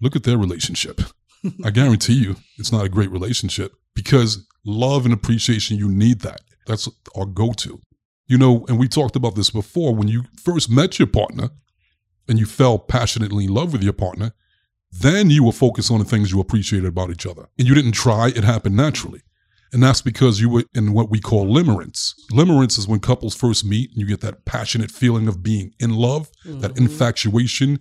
look 0.00 0.14
at 0.16 0.24
their 0.24 0.36
relationship. 0.38 1.00
I 1.64 1.70
guarantee 1.70 2.14
you 2.14 2.36
it's 2.58 2.72
not 2.72 2.84
a 2.84 2.88
great 2.88 3.10
relationship 3.10 3.72
because 3.94 4.46
love 4.64 5.04
and 5.04 5.14
appreciation, 5.14 5.76
you 5.78 5.88
need 5.88 6.20
that. 6.20 6.40
That's 6.66 6.88
our 7.16 7.24
go 7.26 7.52
to. 7.52 7.80
You 8.26 8.36
know, 8.36 8.66
and 8.68 8.78
we 8.78 8.88
talked 8.88 9.16
about 9.16 9.34
this 9.36 9.48
before 9.50 9.94
when 9.94 10.08
you 10.08 10.24
first 10.42 10.68
met 10.70 10.98
your 10.98 11.08
partner 11.08 11.50
and 12.28 12.38
you 12.38 12.44
fell 12.44 12.78
passionately 12.78 13.44
in 13.44 13.54
love 13.54 13.72
with 13.72 13.82
your 13.82 13.94
partner, 13.94 14.32
then 14.92 15.30
you 15.30 15.42
were 15.44 15.52
focused 15.52 15.90
on 15.90 15.98
the 15.98 16.04
things 16.04 16.30
you 16.30 16.40
appreciated 16.40 16.86
about 16.88 17.10
each 17.10 17.24
other. 17.24 17.48
And 17.58 17.66
you 17.66 17.74
didn't 17.74 17.92
try, 17.92 18.28
it 18.28 18.44
happened 18.44 18.76
naturally. 18.76 19.22
And 19.72 19.82
that's 19.82 20.00
because 20.00 20.40
you 20.40 20.48
were 20.48 20.64
in 20.74 20.92
what 20.92 21.10
we 21.10 21.20
call 21.20 21.46
limerence. 21.46 22.14
Limerence 22.32 22.78
is 22.78 22.88
when 22.88 23.00
couples 23.00 23.34
first 23.34 23.64
meet 23.64 23.90
and 23.90 24.00
you 24.00 24.06
get 24.06 24.20
that 24.22 24.44
passionate 24.44 24.90
feeling 24.90 25.28
of 25.28 25.42
being 25.42 25.72
in 25.78 25.90
love, 25.94 26.30
that 26.44 26.74
Mhm. 26.74 26.78
infatuation, 26.78 27.78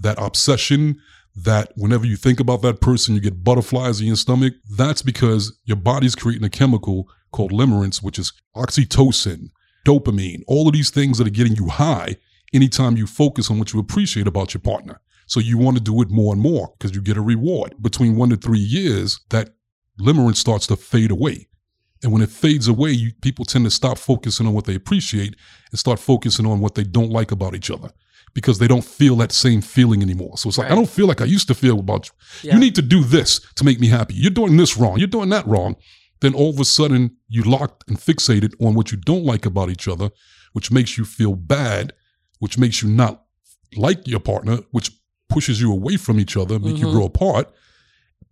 that 0.00 0.18
obsession, 0.20 0.96
that 1.36 1.72
whenever 1.76 2.04
you 2.06 2.16
think 2.16 2.40
about 2.40 2.62
that 2.62 2.80
person, 2.80 3.14
you 3.14 3.20
get 3.20 3.44
butterflies 3.44 4.00
in 4.00 4.08
your 4.08 4.16
stomach. 4.16 4.54
That's 4.76 5.02
because 5.02 5.56
your 5.64 5.76
body's 5.76 6.16
creating 6.16 6.44
a 6.44 6.50
chemical 6.50 7.08
called 7.30 7.52
limerence, 7.52 8.02
which 8.02 8.18
is 8.18 8.32
oxytocin, 8.56 9.50
dopamine, 9.86 10.42
all 10.46 10.66
of 10.66 10.72
these 10.74 10.90
things 10.90 11.18
that 11.18 11.26
are 11.26 11.30
getting 11.30 11.56
you 11.56 11.68
high 11.68 12.16
anytime 12.52 12.96
you 12.96 13.06
focus 13.06 13.50
on 13.50 13.58
what 13.58 13.72
you 13.72 13.78
appreciate 13.80 14.26
about 14.26 14.54
your 14.54 14.60
partner. 14.60 15.00
So 15.26 15.40
you 15.40 15.58
want 15.58 15.76
to 15.76 15.82
do 15.82 16.00
it 16.00 16.10
more 16.10 16.32
and 16.32 16.40
more 16.42 16.72
because 16.78 16.94
you 16.96 17.02
get 17.02 17.18
a 17.18 17.20
reward. 17.22 17.74
Between 17.80 18.16
one 18.16 18.30
to 18.30 18.36
three 18.36 18.58
years, 18.58 19.20
that 19.28 19.50
limerence 20.00 20.36
starts 20.36 20.66
to 20.68 20.76
fade 20.76 21.10
away. 21.10 21.48
And 22.02 22.12
when 22.12 22.22
it 22.22 22.30
fades 22.30 22.68
away, 22.68 22.90
you, 22.92 23.12
people 23.22 23.44
tend 23.44 23.64
to 23.64 23.70
stop 23.70 23.98
focusing 23.98 24.46
on 24.46 24.52
what 24.54 24.66
they 24.66 24.74
appreciate 24.76 25.34
and 25.70 25.78
start 25.78 25.98
focusing 25.98 26.46
on 26.46 26.60
what 26.60 26.74
they 26.76 26.84
don't 26.84 27.10
like 27.10 27.32
about 27.32 27.54
each 27.56 27.70
other 27.70 27.90
because 28.34 28.58
they 28.58 28.68
don't 28.68 28.84
feel 28.84 29.16
that 29.16 29.32
same 29.32 29.60
feeling 29.60 30.00
anymore. 30.02 30.36
So 30.38 30.48
it's 30.48 30.58
like, 30.58 30.70
I 30.70 30.74
don't 30.76 30.88
feel 30.88 31.08
like 31.08 31.20
I 31.20 31.24
used 31.24 31.48
to 31.48 31.54
feel 31.54 31.80
about 31.80 32.06
you. 32.08 32.48
Yeah. 32.48 32.54
You 32.54 32.60
need 32.60 32.76
to 32.76 32.82
do 32.82 33.02
this 33.02 33.40
to 33.56 33.64
make 33.64 33.80
me 33.80 33.88
happy. 33.88 34.14
You're 34.14 34.30
doing 34.30 34.56
this 34.56 34.76
wrong. 34.76 34.98
You're 34.98 35.08
doing 35.08 35.30
that 35.30 35.46
wrong. 35.46 35.74
Then 36.20 36.34
all 36.34 36.50
of 36.50 36.60
a 36.60 36.64
sudden, 36.64 37.16
you 37.28 37.42
locked 37.42 37.88
and 37.88 37.98
fixated 37.98 38.54
on 38.64 38.74
what 38.74 38.92
you 38.92 38.98
don't 38.98 39.24
like 39.24 39.44
about 39.46 39.70
each 39.70 39.88
other, 39.88 40.10
which 40.52 40.70
makes 40.70 40.96
you 40.98 41.04
feel 41.04 41.34
bad, 41.34 41.92
which 42.38 42.58
makes 42.58 42.82
you 42.82 42.88
not 42.88 43.24
like 43.76 44.06
your 44.06 44.20
partner, 44.20 44.58
which 44.70 44.90
pushes 45.28 45.60
you 45.60 45.72
away 45.72 45.96
from 45.96 46.20
each 46.20 46.36
other, 46.36 46.58
make 46.58 46.78
you 46.78 46.86
Mhm. 46.86 46.92
grow 46.92 47.04
apart. 47.06 47.52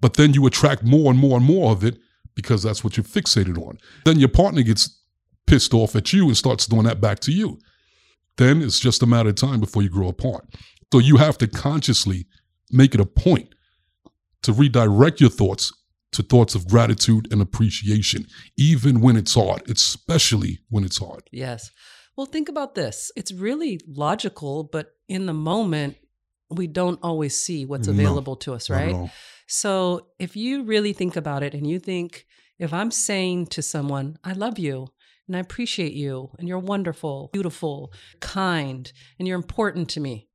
But 0.00 0.14
then 0.14 0.34
you 0.34 0.46
attract 0.46 0.82
more 0.82 1.10
and 1.10 1.18
more 1.18 1.36
and 1.36 1.46
more 1.46 1.72
of 1.72 1.84
it 1.84 1.98
because 2.34 2.62
that's 2.62 2.84
what 2.84 2.96
you're 2.96 3.04
fixated 3.04 3.56
on. 3.58 3.78
Then 4.04 4.18
your 4.18 4.28
partner 4.28 4.62
gets 4.62 5.00
pissed 5.46 5.72
off 5.72 5.96
at 5.96 6.12
you 6.12 6.26
and 6.26 6.36
starts 6.36 6.66
doing 6.66 6.84
that 6.84 7.00
back 7.00 7.20
to 7.20 7.32
you. 7.32 7.58
Then 8.36 8.60
it's 8.62 8.78
just 8.78 9.02
a 9.02 9.06
matter 9.06 9.30
of 9.30 9.36
time 9.36 9.60
before 9.60 9.82
you 9.82 9.88
grow 9.88 10.08
apart. 10.08 10.46
So 10.92 10.98
you 10.98 11.16
have 11.16 11.38
to 11.38 11.46
consciously 11.46 12.26
make 12.70 12.94
it 12.94 13.00
a 13.00 13.06
point 13.06 13.54
to 14.42 14.52
redirect 14.52 15.20
your 15.20 15.30
thoughts 15.30 15.72
to 16.12 16.22
thoughts 16.22 16.54
of 16.54 16.66
gratitude 16.68 17.28
and 17.30 17.42
appreciation, 17.42 18.26
even 18.56 19.00
when 19.00 19.16
it's 19.16 19.34
hard, 19.34 19.68
especially 19.70 20.60
when 20.70 20.84
it's 20.84 20.98
hard. 20.98 21.22
Yes. 21.30 21.70
Well, 22.16 22.26
think 22.26 22.48
about 22.48 22.74
this. 22.74 23.10
It's 23.16 23.32
really 23.32 23.80
logical, 23.86 24.64
but 24.64 24.92
in 25.08 25.26
the 25.26 25.34
moment, 25.34 25.96
we 26.50 26.68
don't 26.68 26.98
always 27.02 27.36
see 27.36 27.66
what's 27.66 27.88
No, 27.88 27.92
available 27.92 28.36
to 28.36 28.54
us, 28.54 28.70
Not 28.70 28.80
at 28.80 28.92
right? 28.92 29.10
So 29.46 30.08
if 30.18 30.36
you 30.36 30.64
really 30.64 30.92
think 30.92 31.16
about 31.16 31.42
it 31.42 31.54
and 31.54 31.66
you 31.66 31.78
think, 31.78 32.26
if 32.58 32.72
I'm 32.72 32.90
saying 32.90 33.46
to 33.48 33.62
someone, 33.62 34.18
I 34.24 34.32
love 34.32 34.58
you 34.58 34.88
and 35.28 35.36
I 35.36 35.40
appreciate 35.40 35.92
you 35.92 36.30
and 36.38 36.48
you're 36.48 36.58
wonderful, 36.58 37.30
beautiful, 37.32 37.92
kind, 38.20 38.90
and 39.18 39.28
you're 39.28 39.36
important 39.36 39.88
to 39.90 40.00
me, 40.00 40.28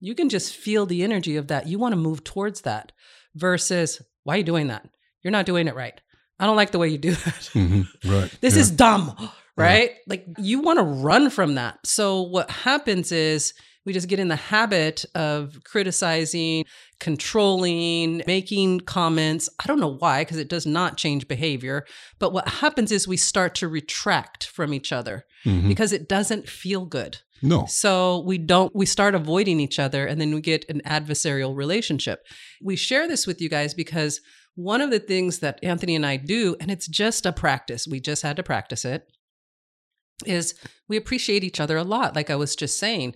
you 0.00 0.14
can 0.14 0.28
just 0.28 0.54
feel 0.56 0.86
the 0.86 1.02
energy 1.02 1.36
of 1.36 1.48
that. 1.48 1.66
You 1.66 1.78
want 1.78 1.92
to 1.92 1.96
move 2.00 2.24
towards 2.24 2.62
that 2.62 2.92
versus, 3.34 4.00
why 4.24 4.34
are 4.34 4.38
you 4.38 4.44
doing 4.44 4.68
that? 4.68 4.88
You're 5.22 5.30
not 5.32 5.46
doing 5.46 5.68
it 5.68 5.74
right. 5.74 6.00
I 6.38 6.46
don't 6.46 6.56
like 6.56 6.70
the 6.70 6.78
way 6.78 6.88
you 6.88 6.98
do 6.98 7.10
that. 7.24 7.50
Mhm. 7.52 7.86
Right. 8.04 8.30
This 8.40 8.54
Yeah. 8.54 8.62
is 8.62 8.70
dumb, 8.70 9.14
right? 9.56 9.90
Like 10.06 10.26
you 10.38 10.60
want 10.60 10.78
to 10.78 10.84
run 10.84 11.28
from 11.30 11.56
that. 11.56 11.78
So 11.86 12.22
what 12.22 12.50
happens 12.50 13.12
is 13.12 13.52
we 13.86 13.92
just 13.92 14.08
get 14.08 14.18
in 14.18 14.28
the 14.28 14.36
habit 14.36 15.04
of 15.14 15.56
criticizing, 15.64 16.64
controlling, 16.98 18.22
making 18.26 18.80
comments. 18.80 19.48
I 19.62 19.66
don't 19.66 19.80
know 19.80 19.96
why, 19.98 20.22
because 20.22 20.36
it 20.38 20.48
does 20.48 20.66
not 20.66 20.96
change 20.96 21.28
behavior. 21.28 21.86
But 22.18 22.32
what 22.32 22.48
happens 22.48 22.92
is 22.92 23.06
we 23.08 23.16
start 23.16 23.54
to 23.56 23.68
retract 23.68 24.46
from 24.46 24.74
each 24.74 24.92
other 24.92 25.24
Mhm. 25.46 25.68
because 25.68 25.92
it 25.92 26.08
doesn't 26.08 26.48
feel 26.48 26.84
good. 26.84 27.18
No. 27.42 27.64
So 27.66 28.22
we 28.26 28.36
don't, 28.36 28.74
we 28.74 28.84
start 28.84 29.14
avoiding 29.14 29.60
each 29.60 29.78
other 29.78 30.06
and 30.06 30.20
then 30.20 30.34
we 30.34 30.42
get 30.42 30.68
an 30.68 30.82
adversarial 30.84 31.56
relationship. 31.56 32.20
We 32.62 32.76
share 32.76 33.08
this 33.08 33.26
with 33.26 33.40
you 33.40 33.48
guys 33.48 33.72
because 33.72 34.20
one 34.56 34.82
of 34.82 34.90
the 34.90 34.98
things 34.98 35.38
that 35.38 35.58
Anthony 35.62 35.96
and 35.96 36.04
I 36.04 36.16
do, 36.18 36.54
and 36.60 36.70
it's 36.70 36.86
just 36.86 37.24
a 37.24 37.32
practice, 37.32 37.86
we 37.88 37.98
just 37.98 38.22
had 38.22 38.36
to 38.36 38.42
practice 38.42 38.84
it, 38.84 39.04
is 40.26 40.54
we 40.86 40.98
appreciate 40.98 41.42
each 41.44 41.60
other 41.60 41.78
a 41.78 41.84
lot. 41.84 42.14
Like 42.14 42.28
I 42.28 42.36
was 42.36 42.54
just 42.54 42.78
saying, 42.78 43.14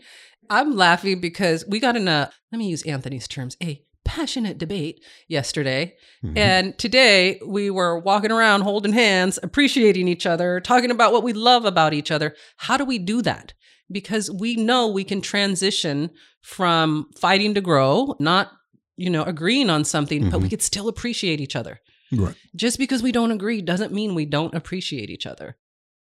I'm 0.51 0.77
laughing 0.77 1.21
because 1.21 1.65
we 1.67 1.81
got 1.81 1.97
in 1.97 2.09
a, 2.09 2.31
let 2.53 2.59
me 2.59 2.69
use 2.69 2.83
Anthony's 2.83 3.29
terms, 3.29 3.57
a 3.63 3.83
passionate 4.05 4.59
debate 4.59 5.03
yesterday. 5.29 5.95
Mhm. 6.23 6.37
And 6.37 6.79
today 6.79 7.41
we 7.47 7.71
were 7.71 7.99
walking 7.99 8.31
around 8.31 8.61
holding 8.61 8.93
hands, 8.93 9.39
appreciating 9.43 10.09
each 10.09 10.27
other, 10.27 10.61
talking 10.61 10.91
about 10.91 11.13
what 11.13 11.23
we 11.23 11.33
love 11.33 11.65
about 11.65 11.95
each 11.95 12.11
other. 12.11 12.35
How 12.59 12.77
do 12.77 12.85
we 12.85 12.99
do 12.99 13.23
that? 13.23 13.55
Because 13.91 14.31
we 14.31 14.57
know 14.57 14.89
we 14.89 15.05
can 15.05 15.21
transition 15.21 16.11
from 16.43 17.07
fighting 17.17 17.55
to 17.55 17.61
grow, 17.61 18.15
not, 18.21 18.53
you 18.97 19.09
know, 19.09 19.23
agreeing 19.23 19.71
on 19.71 19.85
something, 19.85 20.29
but 20.31 20.41
we 20.41 20.49
Mhm. 20.49 20.51
could 20.51 20.63
still 20.63 20.89
appreciate 20.89 21.41
each 21.41 21.57
other. 21.57 21.81
Right. 22.13 22.35
Just 22.55 22.79
because 22.79 23.03
we 23.03 23.13
don't 23.13 23.33
agree 23.33 23.63
doesn't 23.63 23.93
mean 23.93 24.15
we 24.15 24.27
don't 24.27 24.55
appreciate 24.55 25.09
each 25.11 25.27
other. 25.27 25.57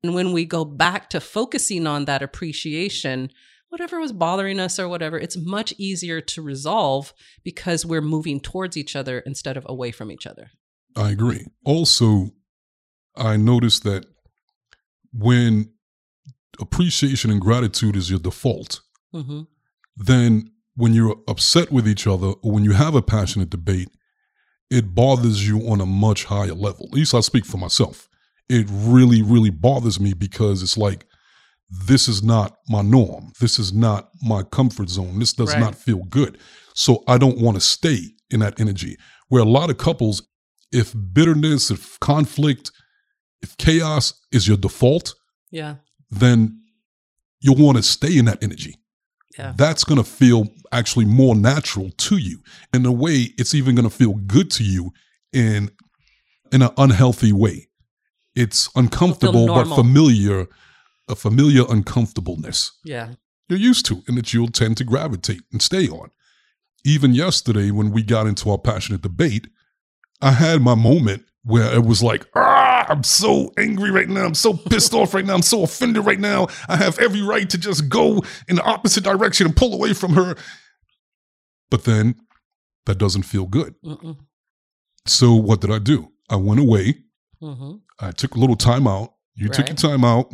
And 0.04 0.16
when 0.16 0.32
we 0.32 0.46
go 0.46 0.64
back 0.64 1.10
to 1.10 1.20
focusing 1.20 1.86
on 1.86 2.06
that 2.06 2.22
appreciation, 2.22 3.30
whatever 3.70 4.00
was 4.00 4.12
bothering 4.12 4.60
us 4.60 4.80
or 4.80 4.88
whatever, 4.88 5.18
it's 5.18 5.38
much 5.38 5.74
easier 5.78 6.22
to 6.22 6.42
resolve 6.42 7.14
because 7.44 7.86
we're 7.86 8.02
moving 8.02 8.40
towards 8.40 8.76
each 8.76 8.96
other 8.96 9.20
instead 9.20 9.58
of 9.58 9.66
away 9.68 9.92
from 9.92 10.12
each 10.12 10.28
other. 10.28 10.52
I 10.96 11.12
agree. 11.12 11.46
Also, 11.66 12.32
I 13.16 13.38
noticed 13.38 13.84
that 13.84 14.06
when 15.14 15.72
appreciation 16.60 17.32
and 17.32 17.42
gratitude 17.42 17.96
is 17.96 18.10
your 18.10 18.20
default, 18.20 18.82
hmm 19.14 19.42
then 20.02 20.50
when 20.76 20.94
you're 20.94 21.18
upset 21.28 21.74
with 21.74 21.86
each 21.86 22.08
other 22.08 22.28
or 22.42 22.54
when 22.54 22.64
you 22.64 22.72
have 22.72 22.96
a 22.96 23.02
passionate 23.02 23.50
debate, 23.50 23.90
it 24.70 24.96
bothers 24.96 25.46
you 25.46 25.60
on 25.70 25.82
a 25.82 25.86
much 25.86 26.24
higher 26.24 26.54
level. 26.54 26.86
At 26.86 26.94
least 26.94 27.14
I 27.14 27.20
speak 27.20 27.44
for 27.44 27.58
myself. 27.58 28.08
It 28.48 28.66
really, 28.70 29.22
really 29.22 29.50
bothers 29.50 30.00
me 30.00 30.14
because 30.14 30.64
it's 30.64 30.78
like, 30.78 31.06
this 31.70 32.08
is 32.08 32.24
not 32.24 32.58
my 32.68 32.82
norm. 32.82 33.32
This 33.40 33.60
is 33.60 33.72
not 33.74 34.10
my 34.22 34.44
comfort 34.44 34.90
zone. 34.90 35.20
This 35.20 35.34
does 35.34 35.52
Right. 35.54 35.60
not 35.60 35.76
feel 35.76 36.04
good. 36.06 36.38
So 36.74 37.04
I 37.08 37.18
don't 37.18 37.38
want 37.40 37.56
to 37.56 37.62
stay 37.62 38.00
in 38.32 38.40
that 38.40 38.60
energy. 38.60 38.98
Where 39.28 39.42
a 39.44 39.46
lot 39.50 39.70
of 39.70 39.78
couples, 39.78 40.22
if 40.72 40.96
bitterness, 41.14 41.70
if 41.70 42.00
conflict, 42.00 42.72
if 43.42 43.56
chaos 43.58 44.14
is 44.32 44.48
your 44.48 44.58
default, 44.58 45.14
Yeah. 45.52 45.76
then 46.10 46.60
you'll 47.40 47.56
want 47.56 47.78
to 47.78 47.84
stay 47.84 48.18
in 48.18 48.26
that 48.26 48.44
energy 48.44 48.76
Yeah. 49.38 49.54
that's 49.56 49.84
going 49.84 49.98
to 49.98 50.04
feel 50.04 50.48
actually 50.72 51.06
more 51.06 51.36
natural 51.36 51.92
to 51.92 52.18
you. 52.18 52.42
In 52.74 52.86
a 52.86 52.92
way, 52.92 53.34
it's 53.38 53.54
even 53.56 53.76
going 53.76 53.90
to 53.90 53.96
feel 53.96 54.14
good 54.14 54.50
to 54.52 54.64
you 54.64 54.92
in 55.32 55.72
in 56.52 56.64
an 56.64 56.72
unhealthy 56.78 57.32
way. 57.32 57.68
It's 58.36 58.70
uncomfortable 58.76 59.46
but 59.48 59.68
familiar, 59.76 60.48
a 61.10 61.16
familiar 61.16 61.64
uncomfortableness 61.70 62.72
Yeah. 62.86 63.14
you're 63.50 63.60
used 63.60 63.86
to 63.88 64.04
and 64.08 64.18
that 64.18 64.34
you'll 64.34 64.48
tend 64.50 64.78
to 64.78 64.84
gravitate 64.84 65.42
and 65.52 65.62
stay 65.62 65.88
on. 65.88 66.12
Even 66.86 67.14
yesterday, 67.14 67.72
when 67.72 67.92
we 67.92 68.04
got 68.04 68.28
into 68.28 68.50
our 68.52 68.58
passionate 68.58 69.02
debate, 69.02 69.48
I 70.22 70.32
had 70.32 70.62
my 70.62 70.76
moment 70.76 71.24
where 71.44 71.74
it 71.74 71.84
was 71.84 72.02
like, 72.04 72.26
ah, 72.36 72.86
I'm 72.90 73.04
so 73.04 73.52
angry 73.58 73.92
right 73.92 74.08
now. 74.08 74.26
I'm 74.26 74.34
so 74.36 74.54
pissed 74.54 74.94
off 74.94 75.14
right 75.14 75.26
now. 75.26 75.34
I'm 75.34 75.42
so 75.42 75.64
offended 75.64 76.06
right 76.06 76.20
now. 76.20 76.48
I 76.68 76.76
have 76.78 77.00
every 77.00 77.22
right 77.22 77.50
to 77.50 77.58
just 77.58 77.90
go 77.90 78.24
in 78.48 78.56
the 78.58 78.64
opposite 78.64 79.04
direction 79.04 79.48
and 79.48 79.56
pull 79.56 79.74
away 79.74 79.94
from 79.94 80.14
her. 80.14 80.36
But 81.72 81.84
then 81.86 82.16
that 82.86 82.98
doesn't 82.98 83.24
feel 83.24 83.46
good. 83.46 83.76
Mm-mm. 83.84 84.18
So 85.06 85.34
what 85.36 85.62
did 85.62 85.72
I 85.72 85.80
do? 85.80 86.12
I 86.30 86.36
went 86.36 86.60
away. 86.60 86.96
hmm 87.42 87.76
I 88.00 88.12
took 88.12 88.36
a 88.36 88.40
little 88.40 88.56
time 88.56 88.88
out. 88.88 89.14
You 89.36 89.50
took 89.50 89.68
your 89.68 89.76
time 89.76 90.04
out. 90.06 90.32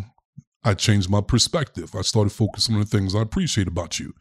I 0.65 0.73
changed 0.73 1.09
my 1.09 1.21
perspective. 1.21 1.95
I 1.95 2.01
started 2.01 2.31
focusing 2.31 2.75
on 2.75 2.81
the 2.81 2.87
things 2.87 3.13
I 3.15 3.21
appreciate 3.21 3.67
about 3.67 3.99
you. 3.99 4.13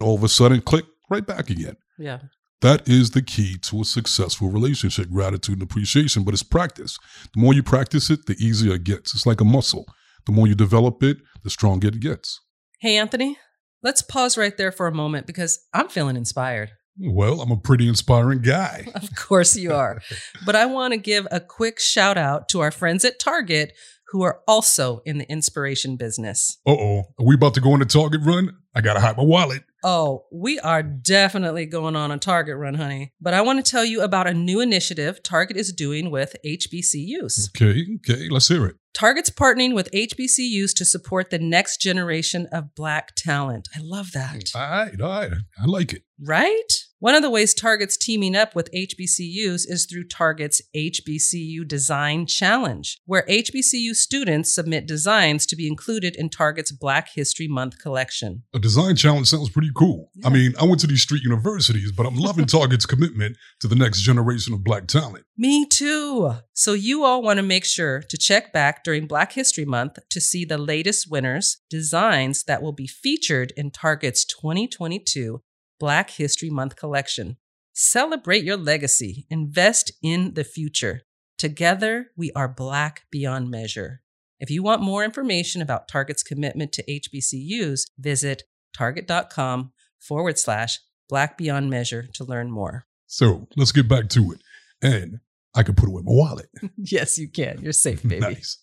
All 0.00 0.16
of 0.16 0.24
a 0.24 0.28
sudden, 0.28 0.60
click 0.60 0.84
right 1.08 1.24
back 1.24 1.48
again. 1.48 1.76
Yeah. 1.98 2.18
That 2.62 2.88
is 2.88 3.12
the 3.12 3.22
key 3.22 3.58
to 3.62 3.80
a 3.80 3.84
successful 3.84 4.50
relationship 4.50 5.10
gratitude 5.10 5.54
and 5.54 5.62
appreciation, 5.62 6.24
but 6.24 6.34
it's 6.34 6.42
practice. 6.42 6.98
The 7.34 7.40
more 7.40 7.54
you 7.54 7.62
practice 7.62 8.10
it, 8.10 8.26
the 8.26 8.34
easier 8.34 8.74
it 8.74 8.84
gets. 8.84 9.14
It's 9.14 9.26
like 9.26 9.40
a 9.40 9.44
muscle. 9.44 9.86
The 10.26 10.32
more 10.32 10.46
you 10.46 10.54
develop 10.54 11.02
it, 11.02 11.18
the 11.42 11.50
stronger 11.50 11.88
it 11.88 12.00
gets. 12.00 12.40
Hey, 12.80 12.96
Anthony, 12.96 13.38
let's 13.82 14.02
pause 14.02 14.36
right 14.36 14.56
there 14.56 14.72
for 14.72 14.86
a 14.88 14.94
moment 14.94 15.26
because 15.26 15.60
I'm 15.72 15.88
feeling 15.88 16.16
inspired. 16.16 16.72
Well, 16.98 17.40
I'm 17.40 17.50
a 17.50 17.56
pretty 17.56 17.88
inspiring 17.88 18.42
guy. 18.42 18.88
Of 18.94 19.14
course 19.16 19.56
you 19.56 19.72
are. 19.72 20.02
but 20.46 20.54
I 20.54 20.66
want 20.66 20.92
to 20.92 20.98
give 20.98 21.26
a 21.30 21.40
quick 21.40 21.80
shout 21.80 22.18
out 22.18 22.48
to 22.50 22.60
our 22.60 22.70
friends 22.70 23.04
at 23.04 23.18
Target 23.18 23.72
who 24.12 24.22
are 24.22 24.40
also 24.46 25.00
in 25.04 25.18
the 25.18 25.28
inspiration 25.30 25.96
business. 25.96 26.58
Uh 26.66 26.72
oh. 26.72 26.98
Are 27.18 27.26
we 27.26 27.34
about 27.34 27.54
to 27.54 27.60
go 27.60 27.72
on 27.72 27.82
a 27.82 27.86
Target 27.86 28.20
run? 28.22 28.56
I 28.74 28.80
got 28.80 28.94
to 28.94 29.00
hide 29.00 29.16
my 29.16 29.22
wallet. 29.22 29.64
Oh, 29.84 30.26
we 30.30 30.60
are 30.60 30.82
definitely 30.82 31.66
going 31.66 31.96
on 31.96 32.10
a 32.10 32.18
Target 32.18 32.56
run, 32.56 32.74
honey. 32.74 33.12
But 33.20 33.34
I 33.34 33.40
want 33.40 33.64
to 33.64 33.70
tell 33.70 33.84
you 33.84 34.02
about 34.02 34.26
a 34.26 34.34
new 34.34 34.60
initiative 34.60 35.22
Target 35.22 35.56
is 35.56 35.72
doing 35.72 36.10
with 36.10 36.36
HBCUs. 36.44 37.50
Okay, 37.56 37.84
okay, 37.96 38.28
let's 38.28 38.48
hear 38.48 38.66
it. 38.66 38.76
Target's 38.94 39.30
partnering 39.30 39.74
with 39.74 39.90
HBCUs 39.92 40.74
to 40.76 40.84
support 40.84 41.30
the 41.30 41.38
next 41.38 41.80
generation 41.80 42.46
of 42.52 42.74
Black 42.74 43.14
talent. 43.16 43.68
I 43.74 43.80
love 43.82 44.12
that. 44.12 44.50
All 44.54 44.60
right, 44.60 45.00
all 45.00 45.08
right. 45.08 45.32
I 45.58 45.64
like 45.64 45.94
it. 45.94 46.02
Right? 46.20 46.72
One 47.02 47.16
of 47.16 47.22
the 47.22 47.30
ways 47.30 47.52
Target's 47.52 47.96
teaming 47.96 48.36
up 48.36 48.54
with 48.54 48.70
HBCUs 48.70 49.64
is 49.68 49.86
through 49.90 50.04
Target's 50.04 50.62
HBCU 50.72 51.66
Design 51.66 52.26
Challenge, 52.26 52.96
where 53.06 53.24
HBCU 53.28 53.96
students 53.96 54.54
submit 54.54 54.86
designs 54.86 55.44
to 55.46 55.56
be 55.56 55.66
included 55.66 56.14
in 56.14 56.28
Target's 56.28 56.70
Black 56.70 57.08
History 57.12 57.48
Month 57.48 57.80
collection. 57.80 58.44
A 58.54 58.60
design 58.60 58.94
challenge 58.94 59.26
sounds 59.26 59.50
pretty 59.50 59.72
cool. 59.74 60.12
I 60.24 60.28
mean, 60.28 60.52
I 60.60 60.64
went 60.64 60.78
to 60.82 60.86
these 60.86 61.02
street 61.02 61.24
universities, 61.24 61.90
but 61.90 62.06
I'm 62.06 62.14
loving 62.14 62.46
Target's 62.46 62.86
commitment 62.86 63.36
to 63.58 63.66
the 63.66 63.74
next 63.74 64.02
generation 64.02 64.54
of 64.54 64.62
black 64.62 64.86
talent. 64.86 65.24
Me 65.36 65.66
too. 65.66 66.34
So, 66.52 66.72
you 66.72 67.02
all 67.02 67.20
want 67.20 67.38
to 67.38 67.42
make 67.42 67.64
sure 67.64 68.04
to 68.10 68.16
check 68.16 68.52
back 68.52 68.84
during 68.84 69.08
Black 69.08 69.32
History 69.32 69.64
Month 69.64 69.98
to 70.08 70.20
see 70.20 70.44
the 70.44 70.56
latest 70.56 71.10
winners' 71.10 71.62
designs 71.68 72.44
that 72.44 72.62
will 72.62 72.70
be 72.70 72.86
featured 72.86 73.52
in 73.56 73.72
Target's 73.72 74.24
2022 74.24 75.42
Black 75.82 76.10
History 76.10 76.48
Month 76.48 76.76
collection. 76.76 77.38
Celebrate 77.72 78.44
your 78.44 78.56
legacy, 78.56 79.26
invest 79.28 79.90
in 80.00 80.34
the 80.34 80.44
future. 80.44 81.02
Together, 81.38 82.12
we 82.16 82.30
are 82.36 82.46
Black 82.46 83.02
beyond 83.10 83.50
measure. 83.50 84.00
If 84.38 84.48
you 84.48 84.62
want 84.62 84.80
more 84.80 85.02
information 85.02 85.60
about 85.60 85.88
Target's 85.88 86.22
commitment 86.22 86.70
to 86.74 86.84
HBCUs, 86.84 87.86
visit 87.98 88.44
target.com 88.72 89.72
forward 89.98 90.38
slash 90.38 90.78
Black 91.08 91.36
beyond 91.36 91.68
measure 91.68 92.06
to 92.14 92.22
learn 92.22 92.52
more. 92.52 92.86
So 93.08 93.48
let's 93.56 93.72
get 93.72 93.88
back 93.88 94.08
to 94.10 94.30
it. 94.30 94.40
And 94.82 95.18
I 95.52 95.64
can 95.64 95.74
put 95.74 95.88
away 95.88 96.02
my 96.04 96.12
wallet. 96.12 96.48
Yes, 96.76 97.18
you 97.18 97.26
can. 97.26 97.60
You're 97.60 97.72
safe, 97.72 98.02
baby. 98.08 98.20
nice. 98.20 98.58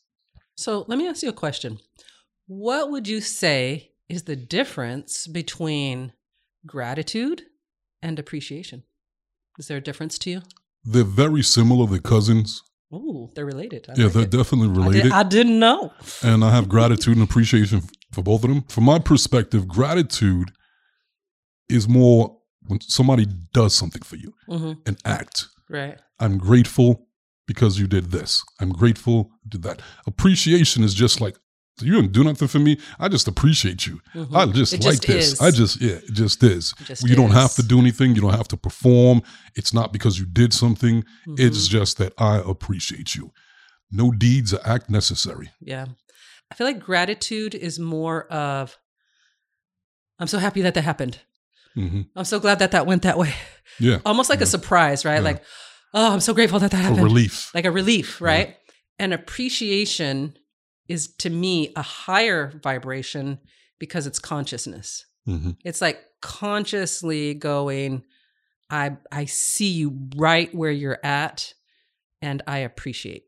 So 0.55 0.85
let 0.87 0.97
me 0.97 1.09
ask 1.09 1.21
you 1.21 1.27
a 1.27 1.33
question. 1.33 1.79
What 2.47 2.89
would 2.91 3.09
you 3.09 3.19
say 3.19 3.91
is 4.07 4.23
the 4.23 4.37
difference 4.37 5.27
between 5.27 6.13
gratitude 6.65 7.43
and 8.01 8.19
appreciation? 8.19 8.83
Is 9.57 9.67
there 9.67 9.77
a 9.77 9.81
difference 9.81 10.17
to 10.19 10.29
you? 10.29 10.41
They're 10.83 11.03
very 11.03 11.43
similar. 11.43 11.85
They're 11.87 11.99
cousins. 11.99 12.63
Ooh, 12.93 13.29
they're 13.35 13.45
related. 13.45 13.85
I 13.89 13.93
yeah, 13.95 14.05
like 14.05 14.13
they're 14.13 14.23
it. 14.23 14.31
definitely 14.31 14.69
I, 14.69 14.73
did, 14.73 14.77
related. 14.77 15.11
I 15.11 15.23
didn't 15.23 15.59
know. 15.59 15.93
and 16.23 16.43
I 16.43 16.51
have 16.51 16.67
gratitude 16.69 17.17
and 17.17 17.23
appreciation 17.23 17.81
for 18.11 18.23
both 18.23 18.43
of 18.43 18.49
them. 18.49 18.63
From 18.63 18.85
my 18.85 18.97
perspective, 18.99 19.67
gratitude 19.67 20.51
is 21.67 21.87
more 21.87 22.37
when 22.67 22.81
somebody 22.81 23.27
does 23.53 23.75
something 23.75 24.01
for 24.01 24.15
you, 24.15 24.33
hmm 24.47 24.73
an 24.85 24.97
act. 25.05 25.47
Right. 25.69 25.99
I'm 26.19 26.37
grateful 26.37 27.07
because 27.47 27.79
you 27.79 27.87
did 27.87 28.11
this. 28.11 28.43
I'm 28.59 28.71
grateful 28.71 29.29
you 29.43 29.49
did 29.49 29.63
that. 29.63 29.81
Appreciation 30.07 30.83
is 30.83 30.93
just 30.95 31.21
like 31.21 31.37
you 31.81 31.93
didn't 31.95 32.11
do 32.11 32.23
nothing 32.23 32.47
for 32.47 32.59
me. 32.59 32.77
I 32.99 33.07
just 33.09 33.27
appreciate 33.27 33.85
you. 33.87 34.01
Mhm. 34.15 34.35
I 34.35 34.45
just 34.51 34.73
It 34.73 34.83
like 34.83 35.01
just 35.01 35.07
this. 35.07 35.33
is. 35.33 35.41
I 35.41 35.51
just 35.51 35.81
yeah, 35.81 35.95
it 35.95 36.13
just 36.13 36.43
is. 36.43 36.73
It 36.81 36.85
just 36.85 37.07
you 37.07 37.15
don't 37.15 37.31
have 37.31 37.53
to 37.55 37.63
do 37.63 37.79
anything. 37.79 38.15
You 38.15 38.21
don't 38.21 38.33
have 38.35 38.47
to 38.49 38.57
perform. 38.57 39.21
It's 39.55 39.73
not 39.73 39.91
because 39.93 40.19
you 40.19 40.25
did 40.25 40.53
something. 40.53 41.03
It's 41.37 41.67
Mhm. 41.67 41.71
just 41.71 41.97
that 41.97 42.13
I 42.17 42.37
appreciate 42.37 43.15
you. 43.15 43.31
No 43.91 44.11
deeds 44.11 44.53
or 44.53 44.59
act 44.65 44.89
necessary. 44.89 45.49
Yeah. 45.61 45.85
I 46.51 46.55
feel 46.55 46.65
like 46.67 46.79
gratitude 46.79 47.53
is 47.55 47.79
more 47.79 48.23
of, 48.31 48.77
I'm 50.19 50.27
so 50.27 50.39
happy 50.39 50.61
that 50.61 50.73
that 50.73 50.83
happened. 50.83 51.19
hmm 51.75 52.01
I'm 52.15 52.25
so 52.25 52.39
glad 52.39 52.59
that 52.59 52.71
that 52.71 52.85
went 52.87 53.03
that 53.03 53.17
way. 53.17 53.33
Yeah, 53.79 53.99
Almost 54.05 54.29
like 54.29 54.39
Yeah. 54.39 54.43
a 54.45 54.47
surprise, 54.47 55.05
right? 55.05 55.15
Yeah. 55.15 55.19
Like, 55.21 55.43
oh, 55.93 56.11
I'm 56.13 56.19
so 56.19 56.33
grateful 56.33 56.59
that 56.59 56.71
that 56.71 56.79
a 56.79 56.83
happened. 56.83 57.03
relief. 57.03 57.51
Like 57.53 57.65
a 57.65 57.71
relief, 57.71 58.19
right? 58.19 58.55
And 58.97 59.13
appreciation 59.13 60.37
is 60.89 61.07
to 61.19 61.29
me 61.29 61.71
a 61.75 61.81
higher 61.81 62.59
vibration 62.61 63.39
because 63.79 64.05
it's 64.07 64.19
consciousness. 64.19 65.05
hmm 65.25 65.51
It's 65.63 65.81
like 65.81 65.99
consciously 66.21 67.33
going, 67.33 68.03
I 68.69 68.97
I 69.11 69.25
see 69.25 69.69
you 69.69 70.09
right 70.17 70.53
where 70.53 70.71
you're 70.71 70.99
at 71.03 71.53
and 72.21 72.41
I 72.47 72.59
appreciate 72.59 73.23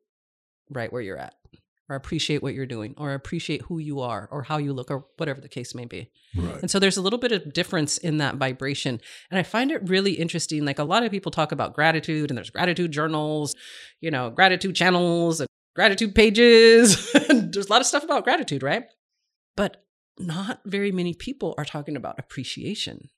right 0.69 0.91
where 0.91 1.01
you're 1.01 1.17
at. 1.17 1.35
Or 1.89 1.95
appreciate 1.95 2.41
what 2.41 2.53
you're 2.53 2.65
doing, 2.65 2.93
or 2.97 3.13
appreciate 3.13 3.63
who 3.63 3.77
you 3.77 3.99
are, 3.99 4.29
or 4.31 4.43
how 4.43 4.59
you 4.59 4.71
look, 4.71 4.89
or 4.89 5.07
whatever 5.17 5.41
the 5.41 5.49
case 5.49 5.75
may 5.75 5.83
be. 5.83 6.09
Right. 6.33 6.61
And 6.61 6.71
so 6.71 6.79
there's 6.79 6.95
a 6.95 7.01
little 7.01 7.19
bit 7.19 7.33
of 7.33 7.51
difference 7.51 7.97
in 7.97 8.15
that 8.19 8.35
vibration. 8.35 9.01
And 9.29 9.37
I 9.37 9.43
find 9.43 9.71
it 9.71 9.89
really 9.89 10.13
interesting. 10.13 10.63
Like 10.63 10.79
a 10.79 10.85
lot 10.85 11.03
of 11.03 11.11
people 11.11 11.33
talk 11.33 11.51
about 11.51 11.73
gratitude, 11.73 12.31
and 12.31 12.37
there's 12.37 12.49
gratitude 12.49 12.93
journals, 12.93 13.55
you 13.99 14.09
know, 14.09 14.29
gratitude 14.29 14.73
channels, 14.73 15.41
and 15.41 15.49
gratitude 15.75 16.15
pages. 16.15 17.13
there's 17.51 17.67
a 17.67 17.71
lot 17.71 17.81
of 17.81 17.87
stuff 17.87 18.03
about 18.03 18.23
gratitude, 18.23 18.63
right? 18.63 18.83
But 19.55 19.83
not 20.19 20.61
very 20.65 20.91
many 20.91 21.13
people 21.13 21.55
are 21.57 21.65
talking 21.65 21.95
about 21.95 22.19
appreciation. 22.19 23.09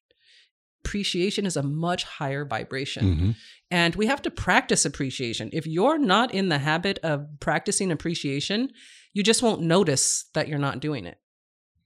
Appreciation 0.85 1.45
is 1.45 1.55
a 1.55 1.63
much 1.63 2.03
higher 2.03 2.45
vibration. 2.45 3.15
hmm 3.15 3.31
And 3.71 3.95
we 3.95 4.07
have 4.07 4.21
to 4.23 4.31
practice 4.31 4.85
appreciation. 4.85 5.49
If 5.53 5.65
you're 5.65 5.97
not 5.97 6.33
in 6.33 6.49
the 6.49 6.59
habit 6.59 6.99
of 7.03 7.25
practicing 7.39 7.91
appreciation, 7.91 8.69
you 9.13 9.23
just 9.23 9.41
won't 9.41 9.61
notice 9.61 10.25
that 10.33 10.47
you're 10.47 10.59
not 10.59 10.79
doing 10.79 11.05
it. 11.05 11.17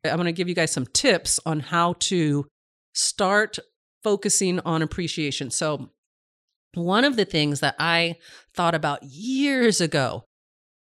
I'm 0.03 0.15
going 0.15 0.25
to 0.25 0.31
give 0.31 0.49
you 0.49 0.55
guys 0.55 0.71
some 0.71 0.87
tips 0.87 1.39
on 1.45 1.59
how 1.59 1.93
to 1.99 2.45
start 2.93 3.59
focusing 4.03 4.59
on 4.61 4.81
appreciation. 4.81 5.51
So, 5.51 5.91
one 6.73 7.03
of 7.03 7.15
the 7.15 7.25
things 7.25 7.59
that 7.59 7.75
I 7.79 8.15
thought 8.53 8.75
about 8.75 9.03
years 9.03 9.81
ago, 9.81 10.23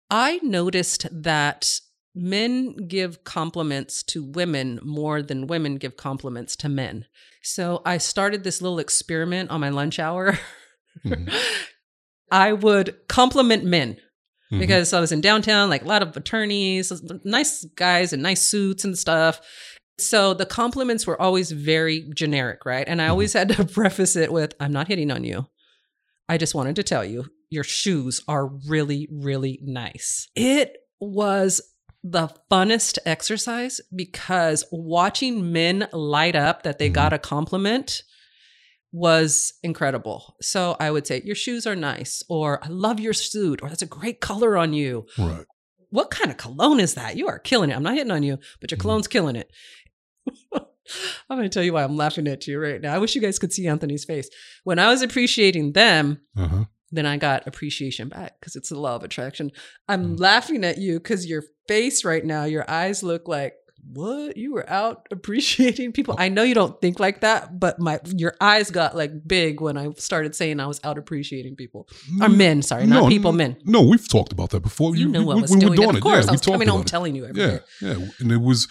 I 0.09 0.39
noticed 0.43 1.07
that 1.11 1.79
men 2.15 2.75
give 2.87 3.23
compliments 3.23 4.01
to 4.03 4.23
women 4.23 4.79
more 4.83 5.21
than 5.21 5.47
women 5.47 5.75
give 5.77 5.95
compliments 5.97 6.55
to 6.57 6.69
men. 6.69 7.05
So 7.43 7.81
I 7.85 7.97
started 7.99 8.43
this 8.43 8.61
little 8.61 8.79
experiment 8.79 9.51
on 9.51 9.61
my 9.61 9.69
lunch 9.69 9.99
hour. 9.99 10.37
Mhm. 11.05 11.31
I 12.31 12.53
would 12.53 12.95
compliment 13.07 13.63
men 13.63 13.97
Mhm. 14.51 14.59
because 14.59 14.93
I 14.93 14.99
was 14.99 15.11
in 15.11 15.21
downtown, 15.21 15.69
like 15.69 15.83
a 15.83 15.87
lot 15.87 16.01
of 16.03 16.15
attorneys, 16.17 16.91
nice 17.23 17.63
guys 17.75 18.13
in 18.13 18.21
nice 18.21 18.41
suits 18.41 18.83
and 18.83 18.97
stuff. 18.97 19.39
So 19.99 20.33
the 20.33 20.45
compliments 20.45 21.05
were 21.05 21.19
always 21.21 21.51
very 21.51 22.09
generic, 22.15 22.65
right? 22.65 22.87
And 22.87 23.01
I 23.01 23.05
Mhm. 23.07 23.09
always 23.11 23.33
had 23.33 23.49
to 23.49 23.63
preface 23.65 24.15
it 24.15 24.31
with, 24.31 24.53
I'm 24.59 24.71
not 24.71 24.87
hitting 24.87 25.11
on 25.11 25.23
you. 25.23 25.47
I 26.27 26.37
just 26.37 26.55
wanted 26.55 26.75
to 26.77 26.83
tell 26.83 27.03
you, 27.05 27.25
your 27.49 27.63
shoes 27.63 28.21
are 28.27 28.47
really, 28.47 29.07
really 29.11 29.59
nice. 29.63 30.27
It 30.35 30.77
was 30.99 31.61
the 32.03 32.29
funnest 32.51 32.97
exercise 33.05 33.81
because 33.93 34.63
watching 34.71 35.51
men 35.51 35.87
light 35.91 36.35
up 36.35 36.63
that 36.63 36.79
they 36.79 36.89
Mhm. 36.89 36.93
got 36.93 37.13
a 37.13 37.19
compliment 37.19 38.03
was 38.91 39.53
incredible. 39.63 40.35
So 40.41 40.75
I 40.79 40.89
would 40.91 41.05
say, 41.05 41.21
Your 41.23 41.35
shoes 41.35 41.67
are 41.67 41.75
nice, 41.75 42.23
or 42.29 42.63
I 42.63 42.69
love 42.69 42.99
your 42.99 43.13
suit, 43.13 43.61
or 43.61 43.69
that's 43.69 43.81
a 43.83 43.85
great 43.87 44.19
color 44.19 44.57
on 44.57 44.73
you. 44.73 45.05
Right. 45.17 45.45
What 45.89 46.09
kind 46.11 46.31
of 46.31 46.37
cologne 46.37 46.79
is 46.79 46.93
that? 46.95 47.15
You 47.17 47.27
are 47.27 47.39
killing 47.39 47.69
it. 47.69 47.75
I'm 47.75 47.83
not 47.83 47.95
hitting 47.95 48.11
on 48.11 48.23
you, 48.23 48.37
but 48.61 48.71
your 48.71 48.77
Mhm. 48.77 48.81
cologne's 48.81 49.07
killing 49.07 49.35
it. 49.35 49.51
I'm 51.29 51.37
going 51.37 51.43
to 51.43 51.49
tell 51.49 51.63
you 51.63 51.73
why 51.73 51.83
I'm 51.83 51.97
laughing 51.97 52.27
at 52.27 52.47
you 52.47 52.59
right 52.59 52.81
now. 52.81 52.95
I 52.95 52.97
wish 52.97 53.13
you 53.13 53.21
guys 53.21 53.37
could 53.37 53.53
see 53.53 53.67
Anthony's 53.67 54.05
face. 54.05 54.27
When 54.63 54.79
I 54.79 54.89
was 54.89 55.01
appreciating 55.03 55.73
them, 55.73 56.21
Uh 56.35 56.47
huh. 56.47 56.65
Then 56.91 57.05
I 57.05 57.17
got 57.17 57.45
appreciation 57.47 58.09
back 58.09 58.39
because 58.39 58.55
it's 58.55 58.69
the 58.69 58.79
law 58.79 58.95
of 58.95 59.03
attraction. 59.03 59.51
I'm 59.87 60.15
Mm. 60.15 60.19
laughing 60.19 60.63
at 60.63 60.77
you 60.77 60.99
because 60.99 61.25
your 61.25 61.43
face 61.67 62.03
right 62.03 62.25
now, 62.25 62.45
your 62.45 62.69
eyes 62.69 63.03
look 63.03 63.27
like, 63.27 63.53
what? 63.93 64.35
You 64.35 64.53
were 64.53 64.69
out 64.69 65.07
appreciating 65.11 65.93
people. 65.93 66.15
I 66.17 66.27
know 66.29 66.43
you 66.43 66.53
don't 66.53 66.79
think 66.81 66.99
like 66.99 67.21
that, 67.21 67.59
but 67.59 67.79
my 67.79 67.99
your 68.15 68.35
eyes 68.41 68.71
got 68.71 68.95
like 68.95 69.11
big 69.25 69.61
when 69.61 69.77
I 69.77 69.91
started 69.97 70.35
saying 70.35 70.59
I 70.59 70.67
was 70.67 70.79
out 70.83 70.97
appreciating 70.97 71.55
people. 71.55 71.87
Or 72.21 72.27
men, 72.29 72.61
sorry, 72.61 72.85
not 72.87 73.07
people, 73.09 73.31
men. 73.31 73.55
No, 73.63 73.81
we've 73.81 74.07
talked 74.07 74.31
about 74.33 74.49
that 74.49 74.61
before. 74.61 74.95
You 74.95 75.07
knew 75.07 75.25
we, 75.25 75.33
I 75.33 75.37
was 75.37 75.51
we 75.51 75.55
were 75.57 75.61
doing 75.61 75.73
it. 75.73 75.77
doing 75.77 75.89
Of 75.91 75.95
it. 75.97 76.01
course, 76.01 76.25
yeah, 76.25 76.29
I 76.29 76.31
was 76.33 76.41
coming 76.41 76.67
home 76.67 76.81
it. 76.81 76.87
telling 76.87 77.15
you 77.15 77.27
Yeah, 77.33 77.59
yeah, 77.81 77.95
and 78.19 78.31
it 78.31 78.41
was 78.41 78.67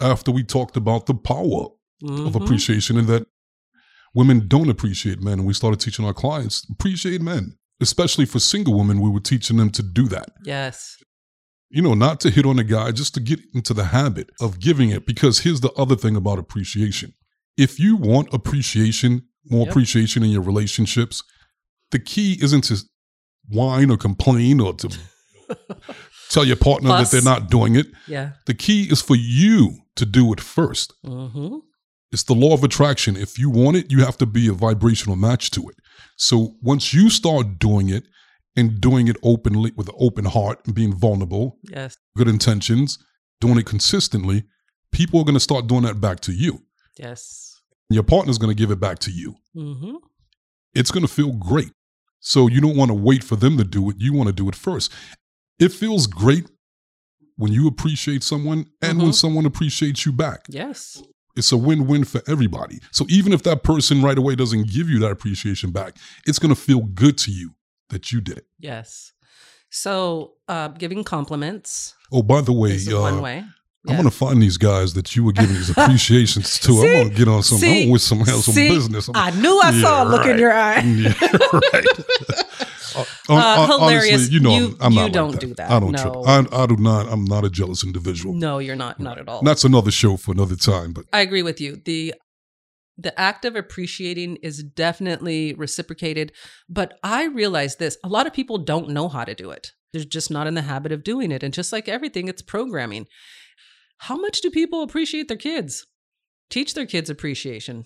after 0.00 0.30
we 0.32 0.42
talked 0.42 0.76
about 0.76 1.06
the 1.06 1.14
power 1.14 1.66
of 2.02 2.32
Mhm. 2.32 2.42
appreciation 2.42 2.96
and 2.98 3.06
that 3.08 3.26
women 4.14 4.46
don't 4.48 4.70
appreciate 4.70 5.20
men, 5.20 5.34
and 5.40 5.46
we 5.46 5.52
started 5.54 5.80
teaching 5.80 6.04
our 6.04 6.14
clients 6.14 6.66
appreciate 6.70 7.20
men, 7.20 7.56
especially 7.80 8.24
for 8.26 8.38
single 8.40 8.76
women. 8.78 9.00
We 9.00 9.10
were 9.10 9.20
teaching 9.20 9.56
them 9.56 9.70
to 9.70 9.82
do 9.82 10.08
that. 10.08 10.30
Yes. 10.44 10.96
You 11.70 11.82
know, 11.82 11.94
not 11.94 12.20
to 12.20 12.30
hit 12.30 12.46
on 12.46 12.58
a 12.58 12.64
guy, 12.64 12.92
just 12.92 13.14
to 13.14 13.20
get 13.20 13.40
into 13.52 13.74
the 13.74 13.84
habit 13.86 14.30
of 14.40 14.60
giving 14.60 14.90
it. 14.90 15.06
Because 15.06 15.40
here's 15.40 15.60
the 15.60 15.72
other 15.72 15.96
thing 15.96 16.14
about 16.16 16.38
appreciation: 16.38 17.12
if 17.56 17.78
you 17.80 17.96
want 17.96 18.32
appreciation, 18.32 19.22
more 19.50 19.62
Yep. 19.66 19.70
appreciation 19.70 20.22
in 20.22 20.30
your 20.30 20.42
relationships, 20.42 21.22
the 21.90 21.98
key 21.98 22.38
isn't 22.40 22.64
to 22.64 22.78
whine 23.48 23.90
or 23.90 23.96
complain 23.96 24.60
or 24.60 24.72
to 24.74 24.88
tell 26.30 26.44
your 26.44 26.56
partner 26.56 26.90
Fuss. 26.90 27.10
that 27.10 27.16
they're 27.22 27.32
not 27.34 27.50
doing 27.50 27.74
it. 27.76 27.86
Yeah. 28.06 28.30
The 28.46 28.54
key 28.54 28.84
is 28.84 29.02
for 29.02 29.16
you 29.16 29.78
to 29.96 30.06
do 30.06 30.32
it 30.32 30.40
first. 30.40 30.92
hmm 31.04 31.58
It's 32.14 32.22
the 32.22 32.32
law 32.34 32.54
of 32.54 32.62
attraction. 32.62 33.16
If 33.16 33.40
you 33.40 33.50
want 33.50 33.76
it, 33.76 33.90
you 33.90 34.04
have 34.04 34.16
to 34.18 34.26
be 34.26 34.46
a 34.46 34.52
vibrational 34.52 35.16
match 35.16 35.50
to 35.50 35.68
it. 35.68 35.74
So 36.16 36.54
once 36.62 36.94
you 36.94 37.10
start 37.10 37.58
doing 37.58 37.88
it 37.88 38.04
and 38.54 38.80
doing 38.80 39.08
it 39.08 39.16
openly 39.24 39.72
with 39.76 39.88
an 39.88 39.96
open 39.98 40.24
heart 40.24 40.60
and 40.64 40.76
being 40.76 40.94
vulnerable, 40.94 41.58
Yes. 41.64 41.96
good 42.16 42.28
intentions, 42.28 42.98
doing 43.40 43.58
it 43.58 43.66
consistently, 43.66 44.44
people 44.92 45.18
are 45.20 45.24
going 45.24 45.34
to 45.34 45.40
start 45.40 45.66
doing 45.66 45.82
that 45.82 46.00
back 46.00 46.20
to 46.20 46.32
you. 46.32 46.62
Yes. 46.96 47.60
Your 47.90 48.04
partner's 48.04 48.38
going 48.38 48.54
to 48.56 48.60
give 48.62 48.70
it 48.70 48.78
back 48.78 49.00
to 49.00 49.10
you. 49.10 49.34
hmm 49.52 49.96
It's 50.72 50.92
going 50.92 51.04
to 51.06 51.12
feel 51.12 51.32
great. 51.32 51.72
So 52.20 52.46
you 52.46 52.60
don't 52.60 52.76
want 52.76 52.90
to 52.90 52.94
wait 52.94 53.24
for 53.24 53.34
them 53.36 53.58
to 53.58 53.64
do 53.64 53.90
it. 53.90 53.96
You 53.98 54.12
want 54.12 54.28
to 54.28 54.32
do 54.32 54.48
it 54.48 54.54
first. 54.54 54.92
It 55.58 55.72
feels 55.72 56.06
great 56.06 56.46
when 57.36 57.52
you 57.52 57.66
appreciate 57.66 58.22
someone 58.22 58.66
and 58.80 58.98
when 58.98 59.10
Mhm. 59.10 59.14
someone 59.14 59.46
appreciates 59.46 60.06
you 60.06 60.12
back. 60.12 60.46
Yes. 60.48 61.02
It's 61.36 61.50
a 61.52 61.56
win 61.56 61.86
win 61.86 62.04
for 62.04 62.20
everybody. 62.28 62.78
So 62.92 63.06
even 63.08 63.32
if 63.32 63.42
that 63.42 63.62
person 63.62 64.02
right 64.02 64.16
away 64.16 64.34
doesn't 64.36 64.68
give 64.68 64.88
you 64.88 64.98
that 65.00 65.10
appreciation 65.10 65.70
back, 65.72 65.96
it's 66.26 66.38
going 66.38 66.54
to 66.54 66.60
feel 66.60 66.80
good 66.80 67.18
to 67.18 67.32
you 67.32 67.54
that 67.90 68.12
you 68.12 68.20
did 68.20 68.38
it. 68.38 68.46
Yes. 68.58 69.12
So, 69.70 70.34
uh, 70.48 70.68
giving 70.68 71.02
compliments 71.02 71.94
Oh, 72.12 72.22
by 72.22 72.40
the 72.42 72.52
way, 72.52 72.78
uh, 72.92 73.00
one 73.00 73.20
way. 73.20 73.44
I'm 73.86 73.96
going 73.96 74.04
to 74.04 74.10
find 74.10 74.40
these 74.40 74.56
guys 74.56 74.94
that 74.94 75.14
you 75.14 75.24
were 75.24 75.32
giving 75.32 75.56
these 75.56 75.68
appreciations 75.68 76.58
to. 76.60 76.72
See? 76.72 76.78
I'm 76.78 76.92
going 76.94 77.08
to 77.10 77.14
get 77.14 77.28
on 77.28 77.42
some, 77.42 77.58
See? 77.58 77.82
I'm 77.84 77.90
with 77.90 78.00
some, 78.00 78.24
some 78.24 78.40
See? 78.54 78.68
business. 78.68 79.10
I'm- 79.10 79.16
I 79.34 79.38
knew 79.38 79.60
I 79.60 79.72
saw 79.80 80.02
a 80.02 80.04
Yeah, 80.04 80.10
look 80.10 80.26
in 80.26 80.38
your 80.38 80.52
eye. 80.52 80.80
Yeah, 80.84 81.12
right. 81.52 81.84
Uh, 82.96 83.04
Uh, 83.28 83.66
hilarious. 83.66 84.12
Honestly, 84.14 84.34
you 84.34 84.40
know, 84.40 84.56
You- 84.56 84.76
I'm, 84.80 84.86
I'm 84.86 84.92
you 84.92 84.98
not 85.00 85.12
don't 85.12 85.30
like 85.32 85.40
do 85.40 85.54
that. 85.54 85.70
I 85.70 85.80
don't. 85.80 85.92
No. 85.92 86.24
I, 86.26 86.44
I 86.52 86.66
do 86.66 86.76
not. 86.76 87.08
I'm 87.08 87.24
not 87.24 87.44
a 87.44 87.50
jealous 87.50 87.84
individual. 87.84 88.34
No, 88.34 88.58
you're 88.58 88.76
not. 88.76 89.00
Not 89.00 89.18
at 89.18 89.28
all. 89.28 89.38
And 89.38 89.46
That's 89.46 89.64
another 89.64 89.90
show 89.90 90.16
for 90.16 90.32
another 90.32 90.56
time. 90.56 90.92
But 90.92 91.06
I 91.12 91.20
agree 91.20 91.42
with 91.42 91.60
you. 91.60 91.76
The 91.84 92.14
the 92.96 93.18
act 93.18 93.44
of 93.44 93.56
appreciating 93.56 94.36
is 94.36 94.62
definitely 94.62 95.52
reciprocated, 95.54 96.30
but 96.68 96.96
I 97.02 97.24
realize 97.24 97.74
this, 97.76 97.98
a 98.04 98.08
lot 98.08 98.28
of 98.28 98.32
people 98.32 98.58
don't 98.58 98.90
know 98.90 99.08
how 99.08 99.24
to 99.24 99.34
do 99.34 99.50
it. 99.50 99.72
They're 99.92 100.04
just 100.04 100.30
not 100.30 100.46
in 100.46 100.54
the 100.54 100.62
habit 100.62 100.92
of 100.92 101.02
doing 101.02 101.32
it. 101.32 101.42
And 101.42 101.52
just 101.52 101.72
like 101.72 101.88
everything, 101.88 102.28
it's 102.28 102.40
programming. 102.42 103.06
How 103.98 104.16
much 104.16 104.40
do 104.42 104.50
people 104.50 104.82
appreciate 104.82 105.26
their 105.26 105.36
kids? 105.36 105.84
Teach 106.50 106.74
their 106.74 106.86
kids 106.86 107.10
appreciation, 107.10 107.84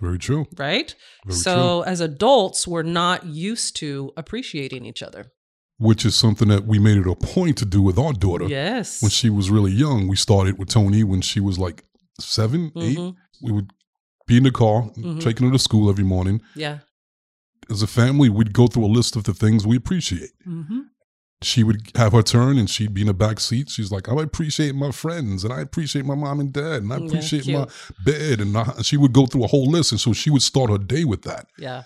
very 0.00 0.18
true. 0.18 0.46
right? 0.58 0.94
Very 1.26 1.38
so 1.38 1.82
as 1.82 2.00
adults, 2.00 2.66
we're 2.68 2.82
not 2.82 3.24
used 3.26 3.76
to 3.76 4.12
appreciating 4.16 4.84
each 4.84 5.02
other. 5.02 5.32
Which 5.78 6.04
is 6.06 6.14
something 6.14 6.48
that 6.48 6.64
we 6.66 6.78
made 6.78 6.96
it 6.98 7.06
a 7.06 7.14
point 7.14 7.58
to 7.58 7.66
do 7.66 7.82
with 7.82 7.98
our 7.98 8.12
daughter 8.14 8.46
Yes. 8.46 9.02
when 9.02 9.10
she 9.10 9.28
was 9.28 9.50
really 9.50 9.72
young. 9.72 10.08
We 10.08 10.16
started 10.16 10.58
with 10.58 10.68
Tony 10.70 11.04
when 11.04 11.20
she 11.20 11.38
was 11.40 11.58
like 11.58 11.84
7 12.18 12.72
eight. 12.76 12.96
Mhm. 12.98 13.14
We 13.42 13.52
would 13.52 13.70
be 14.26 14.38
in 14.38 14.44
the 14.44 14.50
car, 14.50 14.90
Mhm. 14.96 15.20
taking 15.20 15.46
her 15.46 15.52
to 15.52 15.58
school 15.58 15.90
every 15.90 16.04
morning. 16.04 16.40
Yeah. 16.54 16.78
As 17.68 17.82
a 17.82 17.86
family, 17.86 18.28
we'd 18.30 18.52
go 18.54 18.66
through 18.68 18.86
a 18.86 18.94
list 18.98 19.16
of 19.16 19.24
the 19.24 19.34
things 19.34 19.66
we 19.66 19.76
appreciate. 19.76 20.30
Mm-hmm. 20.46 20.80
She 21.46 21.62
would 21.62 21.92
have 21.94 22.12
her 22.12 22.22
turn 22.22 22.58
and 22.58 22.68
she'd 22.68 22.92
be 22.92 23.02
in 23.02 23.06
the 23.06 23.14
back 23.14 23.38
seat. 23.38 23.70
She's 23.70 23.92
like, 23.92 24.08
I 24.08 24.20
appreciate 24.20 24.74
my 24.74 24.90
friends 24.90 25.44
and 25.44 25.52
I 25.52 25.60
appreciate 25.60 26.04
my 26.04 26.16
mom 26.16 26.40
and 26.40 26.52
dad 26.52 26.82
and 26.82 26.92
I 26.92 26.96
appreciate 26.96 27.44
cute. 27.44 27.56
my 27.56 27.68
bed. 28.04 28.40
And 28.40 28.58
I, 28.58 28.82
she 28.82 28.96
would 28.96 29.12
go 29.12 29.26
through 29.26 29.44
a 29.44 29.46
whole 29.46 29.70
list. 29.70 29.92
And 29.92 30.00
so 30.00 30.12
she 30.12 30.28
would 30.28 30.42
start 30.42 30.70
her 30.70 30.78
day 30.78 31.04
with 31.04 31.22
that. 31.22 31.46
Yeah. 31.56 31.84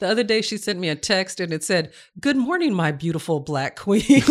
The 0.00 0.08
other 0.08 0.22
day, 0.22 0.42
she 0.42 0.58
sent 0.58 0.78
me 0.78 0.90
a 0.90 0.94
text 0.94 1.40
and 1.40 1.52
it 1.52 1.64
said, 1.64 1.92
Good 2.20 2.36
morning, 2.36 2.74
my 2.74 2.92
beautiful 2.92 3.40
black 3.40 3.74
queen. 3.76 4.02
and 4.08 4.22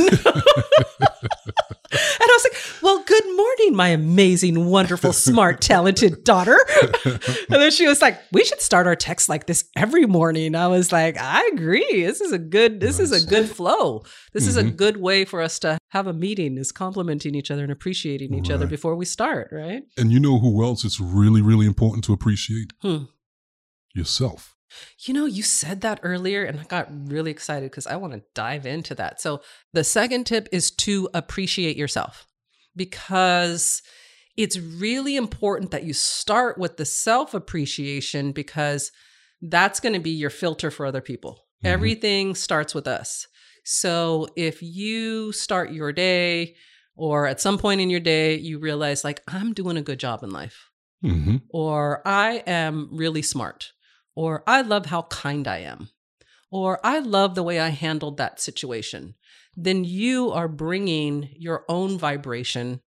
I 1.02 2.40
was 2.40 2.44
like, 2.44 2.54
Well, 2.88 3.04
good 3.06 3.26
morning, 3.36 3.76
my 3.76 3.90
amazing, 3.90 4.66
wonderful, 4.68 5.12
smart, 5.12 5.60
talented 5.74 6.24
daughter. 6.24 6.58
and 7.04 7.20
then 7.50 7.70
she 7.70 7.86
was 7.86 8.02
like, 8.02 8.18
We 8.32 8.46
should 8.46 8.62
start 8.62 8.88
our 8.88 8.96
text 8.96 9.28
like 9.28 9.46
this 9.46 9.66
every 9.76 10.06
morning. 10.06 10.56
I 10.56 10.68
was 10.68 10.94
like, 10.94 11.18
I 11.20 11.50
agree. 11.52 11.86
This 12.06 12.22
is 12.22 12.32
a 12.32 12.38
good, 12.38 12.80
this 12.80 13.00
is 13.02 13.12
a 13.12 13.28
good 13.30 13.50
flow. 13.50 14.06
This 14.32 14.48
is 14.48 14.56
a 14.56 14.64
Mhm. 14.64 14.78
good 14.78 14.96
way 15.02 15.26
for 15.26 15.42
us 15.42 15.60
to 15.60 15.78
have 15.90 16.08
a 16.08 16.14
meeting, 16.14 16.58
is 16.58 16.72
complimenting 16.72 17.36
each 17.36 17.52
other 17.52 17.64
and 17.64 17.74
appreciating 17.74 18.34
each 18.34 18.50
other 18.50 18.66
before 18.66 18.96
we 18.96 19.04
start, 19.04 19.50
right? 19.52 19.84
And 19.98 20.14
you 20.14 20.22
know 20.22 20.40
who 20.40 20.64
else 20.64 20.86
it's 20.86 21.02
really, 21.02 21.42
really 21.42 21.66
important 21.66 22.06
to 22.06 22.14
appreciate? 22.14 22.72
Hmm. 22.82 23.04
Yourself. 23.94 24.56
You 25.06 25.14
know, 25.14 25.26
you 25.26 25.44
said 25.44 25.82
that 25.82 26.00
earlier, 26.04 26.46
and 26.46 26.58
I 26.58 26.64
got 26.64 26.88
really 26.90 27.32
excited 27.32 27.70
because 27.70 27.88
I 27.88 27.98
want 27.98 28.14
to 28.14 28.24
dive 28.34 28.66
into 28.66 28.96
that. 28.96 29.20
So, 29.20 29.42
the 29.74 29.84
second 29.84 30.26
tip 30.26 30.48
is 30.54 30.72
to 30.72 31.10
appreciate 31.14 31.76
yourself 31.76 32.27
because 32.78 33.82
it's 34.38 34.58
really 34.58 35.16
important 35.16 35.72
that 35.72 35.84
you 35.84 35.94
start 35.94 36.58
with 36.58 36.78
the 36.78 36.86
self 36.86 37.34
appreciation 37.34 38.32
because 38.32 38.92
that's 39.42 39.80
going 39.80 39.94
to 39.94 40.00
be 40.00 40.12
your 40.12 40.30
filter 40.30 40.72
for 40.72 40.86
other 40.86 41.02
people. 41.02 41.46
Mhm. 41.64 41.70
Everything 41.70 42.36
starts 42.36 42.74
with 42.76 42.88
us. 42.88 43.28
So, 43.64 44.28
if 44.36 44.64
you 44.64 45.34
start 45.34 45.74
your 45.74 45.92
day 45.92 46.56
or 46.96 47.28
at 47.28 47.42
some 47.42 47.58
point 47.58 47.82
in 47.82 47.90
your 47.90 48.00
day, 48.00 48.38
you 48.38 48.60
realize, 48.60 49.04
like, 49.04 49.22
I'm 49.28 49.54
doing 49.54 49.76
a 49.78 49.82
good 49.82 50.00
job 50.00 50.24
in 50.24 50.30
life 50.30 50.70
hmm 51.02 51.38
or 51.50 52.02
I 52.06 52.44
am 52.48 52.90
really 52.92 53.22
smart, 53.22 53.72
or 54.16 54.44
I 54.48 54.62
love 54.62 54.88
how 54.88 55.04
kind 55.04 55.48
I 55.48 55.60
am, 55.60 55.90
or 56.52 56.80
I 56.84 57.00
love 57.00 57.36
the 57.36 57.44
way 57.44 57.60
I 57.60 57.70
handled 57.70 58.18
that 58.18 58.40
situation, 58.40 59.16
then 59.56 59.84
you 59.84 60.32
are 60.32 60.48
bringing 60.48 61.30
your 61.38 61.66
own 61.68 61.98
vibration 61.98 62.82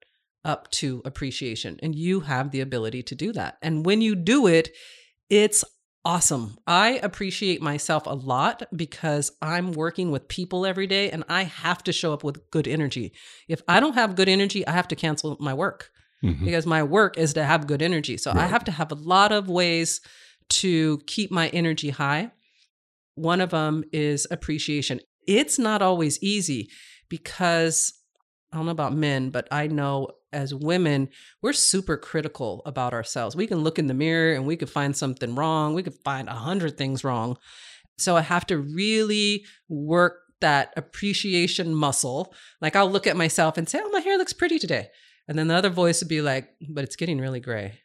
up 0.45 0.71
to 0.71 1.03
appreciation. 1.05 1.79
And 1.83 1.95
you 1.95 2.21
have 2.21 2.51
the 2.51 2.61
ability 2.61 3.03
to 3.05 3.15
do 3.15 3.33
that. 3.33 3.59
And 3.61 3.85
when 3.85 4.01
you 4.01 4.15
do 4.15 4.47
it, 4.47 4.71
it's 5.29 5.65
awesome. 6.05 6.57
I 6.67 6.99
appreciate 7.03 7.61
myself 7.61 8.07
a 8.07 8.15
lot 8.15 8.63
because 8.75 9.33
I'm 9.43 9.73
working 9.73 10.11
with 10.11 10.29
people 10.29 10.65
every 10.65 10.87
day 10.87 11.11
and 11.11 11.25
I 11.29 11.45
have 11.45 11.85
to 11.85 11.93
show 11.93 12.13
up 12.13 12.25
with 12.25 12.51
good 12.51 12.67
energy. 12.67 13.13
If 13.49 13.63
I 13.69 13.81
don't 13.81 13.95
have 13.95 14.17
good 14.17 14.29
energy, 14.29 14.67
I 14.67 14.73
have 14.73 14.89
to 14.89 14.97
cancel 14.97 15.37
my 15.41 15.55
work 15.55 15.91
hmm 16.21 16.45
because 16.45 16.67
my 16.67 16.83
work 16.83 17.19
is 17.19 17.35
to 17.35 17.45
have 17.45 17.67
good 17.67 17.83
energy. 17.83 18.17
So 18.17 18.33
I 18.35 18.47
have 18.47 18.65
to 18.65 18.73
have 18.73 18.93
a 18.93 18.95
lot 18.95 19.33
of 19.33 19.49
ways 19.49 20.01
to 20.51 20.99
keep 21.07 21.31
my 21.31 21.49
energy 21.49 21.91
high. 21.91 22.31
One 23.15 23.41
of 23.41 23.51
them 23.51 23.85
is 23.93 24.27
appreciation. 24.31 25.01
It's 25.27 25.59
not 25.59 25.83
always 25.83 26.23
easy 26.23 26.71
because 27.09 27.93
I 28.53 28.57
don't 28.57 28.67
know 28.67 28.73
about 28.73 28.95
men, 28.95 29.31
but 29.31 29.47
I 29.51 29.67
know 29.67 30.09
as 30.33 30.55
women, 30.55 31.09
we're 31.43 31.53
super 31.53 31.97
critical 31.97 32.63
about 32.65 32.95
ourselves. 32.95 33.37
We 33.37 33.47
can 33.47 33.59
look 33.59 33.79
in 33.79 33.87
the 33.87 33.95
mirror 33.95 34.35
and 34.35 34.47
we 34.47 34.57
could 34.57 34.71
find 34.71 34.97
something 34.97 35.35
wrong. 35.35 35.75
We 35.75 35.83
could 35.83 35.99
find 36.05 36.29
a 36.29 36.35
hundred 36.35 36.79
things 36.79 37.05
wrong. 37.05 37.37
So 37.99 38.17
I 38.17 38.23
have 38.23 38.47
to 38.47 38.59
really 38.59 39.45
work 39.69 40.21
that 40.41 40.73
appreciation 40.77 41.75
muscle. 41.75 42.33
Like 42.61 42.77
I'll 42.77 42.91
look 42.91 43.07
at 43.07 43.17
myself 43.17 43.59
and 43.59 43.69
say, 43.69 43.81
"Oh, 43.83 43.91
my 43.91 44.01
hair 44.01 44.17
looks 44.17 44.33
pretty 44.33 44.59
today." 44.59 44.89
And 45.31 45.39
then 45.39 45.47
the 45.47 45.55
other 45.55 45.71
voice 45.71 46.01
would 46.03 46.09
be 46.09 46.23
like, 46.23 46.49
but 46.69 46.83
it's 46.83 46.97
getting 46.97 47.21
really 47.21 47.39
gray. 47.39 47.79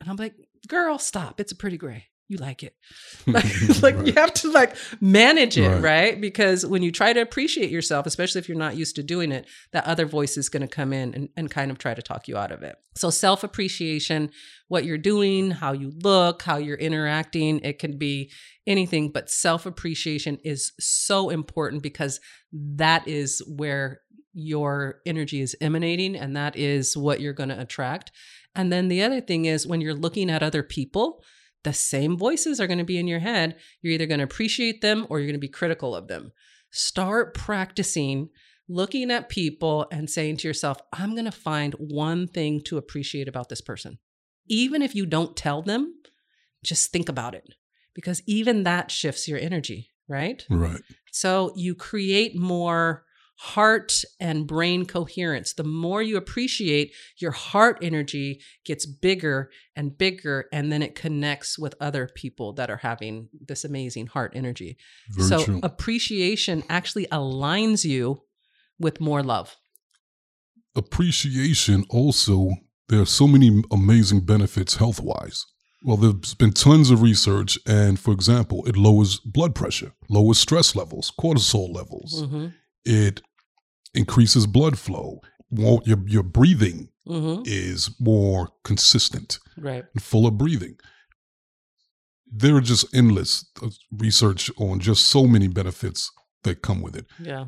And 0.00 0.08
I'm 0.08 0.14
like, 0.14 0.34
girl, 0.68 0.98
stop. 0.98 1.40
It's 1.40 1.50
a 1.50 1.56
pretty 1.56 1.76
gray. 1.76 2.04
You 2.28 2.38
like 2.38 2.64
it. 2.64 2.74
like, 3.26 3.44
like 3.82 4.06
you 4.06 4.12
have 4.14 4.34
to 4.34 4.50
like 4.50 4.76
manage 5.00 5.56
it, 5.56 5.68
Right. 5.68 5.82
right. 5.82 6.20
Because 6.20 6.66
when 6.66 6.82
you 6.82 6.90
try 6.90 7.12
to 7.12 7.20
appreciate 7.20 7.70
yourself, 7.70 8.04
especially 8.06 8.40
if 8.40 8.48
you're 8.48 8.58
not 8.58 8.76
used 8.76 8.96
to 8.96 9.02
doing 9.02 9.30
it, 9.30 9.46
that 9.72 9.84
other 9.84 10.06
voice 10.06 10.36
is 10.36 10.48
going 10.48 10.62
to 10.62 10.66
come 10.68 10.92
in 10.92 11.14
and, 11.14 11.28
and 11.36 11.50
kind 11.50 11.70
of 11.70 11.78
try 11.78 11.94
to 11.94 12.02
talk 12.02 12.26
you 12.26 12.36
out 12.36 12.50
of 12.50 12.62
it. 12.62 12.76
So 12.96 13.10
self 13.10 13.44
appreciation, 13.44 14.30
what 14.68 14.84
you're 14.84 14.98
doing, 14.98 15.52
how 15.52 15.72
you 15.72 15.92
look, 16.02 16.42
how 16.42 16.56
you're 16.56 16.76
interacting, 16.76 17.60
it 17.60 17.78
can 17.78 17.96
be 17.96 18.32
anything, 18.66 19.10
but 19.12 19.30
self 19.30 19.64
appreciation 19.64 20.38
is 20.42 20.72
so 20.80 21.30
important 21.30 21.82
because 21.82 22.18
that 22.52 23.06
is 23.06 23.40
where 23.46 24.00
your 24.32 25.00
energy 25.06 25.40
is 25.40 25.56
emanating 25.60 26.16
and 26.16 26.36
that 26.36 26.56
is 26.56 26.96
what 26.96 27.20
you're 27.20 27.32
going 27.32 27.48
to 27.48 27.60
attract. 27.60 28.10
And 28.54 28.72
then 28.72 28.88
the 28.88 29.02
other 29.02 29.20
thing 29.20 29.44
is 29.44 29.66
when 29.66 29.80
you're 29.80 29.94
looking 29.94 30.28
at 30.30 30.42
other 30.42 30.62
people, 30.62 31.22
the 31.66 31.72
same 31.72 32.16
voices 32.16 32.60
are 32.60 32.68
going 32.68 32.78
to 32.78 32.84
be 32.84 32.96
in 32.96 33.08
your 33.08 33.18
head. 33.18 33.56
You're 33.82 33.94
either 33.94 34.06
going 34.06 34.18
to 34.18 34.24
appreciate 34.24 34.82
them 34.82 35.04
or 35.10 35.18
you're 35.18 35.26
going 35.26 35.34
to 35.34 35.40
be 35.40 35.48
critical 35.48 35.96
of 35.96 36.06
them. 36.06 36.30
Start 36.70 37.34
practicing 37.34 38.28
looking 38.68 39.10
at 39.10 39.28
people 39.28 39.88
and 39.90 40.08
saying 40.08 40.36
to 40.36 40.46
yourself, 40.46 40.78
I'm 40.92 41.16
going 41.16 41.24
to 41.24 41.32
find 41.32 41.74
one 41.74 42.28
thing 42.28 42.60
to 42.66 42.78
appreciate 42.78 43.26
about 43.26 43.48
this 43.48 43.60
person. 43.60 43.98
Even 44.46 44.80
if 44.80 44.94
you 44.94 45.06
don't 45.06 45.36
tell 45.36 45.60
them, 45.60 45.92
just 46.62 46.92
think 46.92 47.08
about 47.08 47.34
it 47.34 47.54
because 47.96 48.22
even 48.26 48.62
that 48.62 48.92
shifts 48.92 49.26
your 49.26 49.40
energy, 49.40 49.90
right? 50.06 50.46
Right. 50.48 50.80
So 51.10 51.52
you 51.56 51.74
create 51.74 52.38
more 52.38 53.05
heart 53.36 54.02
and 54.18 54.46
brain 54.46 54.86
coherence. 54.86 55.52
The 55.52 55.64
more 55.64 56.02
you 56.02 56.16
appreciate, 56.16 56.92
your 57.18 57.32
heart 57.32 57.78
energy 57.82 58.40
gets 58.64 58.86
bigger 58.86 59.50
and 59.74 59.96
bigger, 59.96 60.46
and 60.52 60.72
then 60.72 60.82
it 60.82 60.94
connects 60.94 61.58
with 61.58 61.74
other 61.80 62.08
people 62.14 62.54
that 62.54 62.70
are 62.70 62.78
having 62.78 63.28
this 63.46 63.64
amazing 63.64 64.06
heart 64.08 64.32
energy. 64.34 64.76
Very 65.10 65.28
so 65.28 65.44
true. 65.44 65.60
appreciation 65.62 66.64
actually 66.68 67.06
aligns 67.06 67.84
you 67.84 68.22
with 68.78 69.00
more 69.00 69.22
love. 69.22 69.56
appreciation 70.76 71.84
also 71.88 72.50
there 72.88 73.00
are 73.00 73.06
so 73.06 73.26
many 73.26 73.62
amazing 73.72 74.20
benefits 74.20 74.76
health 74.76 75.00
wise 75.00 75.44
well 75.82 75.96
there's 75.96 76.34
been 76.34 76.52
tons 76.52 76.90
of 76.90 77.00
research 77.02 77.58
and 77.66 77.98
for 77.98 78.12
example 78.12 78.62
it 78.66 78.76
lowers 78.76 79.18
blood 79.20 79.54
pressure 79.54 79.92
lowers 80.10 80.38
stress 80.38 80.76
levels 80.76 81.12
cortisol 81.18 81.74
levels 81.74 82.24
hmm 82.28 82.46
it 82.86 83.20
increases 83.94 84.46
blood 84.46 84.78
flow 84.78 85.20
more, 85.50 85.80
your, 85.84 85.98
your 86.06 86.22
breathing 86.22 86.88
hmm 87.06 87.42
is 87.44 87.90
more 88.00 88.48
consistent 88.64 89.38
Right. 89.56 89.84
and 89.94 90.02
full 90.02 90.26
of 90.26 90.36
breathing 90.38 90.76
there 92.30 92.56
are 92.56 92.60
just 92.60 92.92
endless 92.94 93.48
uh, 93.62 93.68
research 93.92 94.50
on 94.58 94.80
just 94.80 95.04
so 95.06 95.26
many 95.26 95.46
benefits 95.48 96.10
that 96.42 96.62
come 96.62 96.82
with 96.82 96.96
it 96.96 97.06
Yeah. 97.20 97.46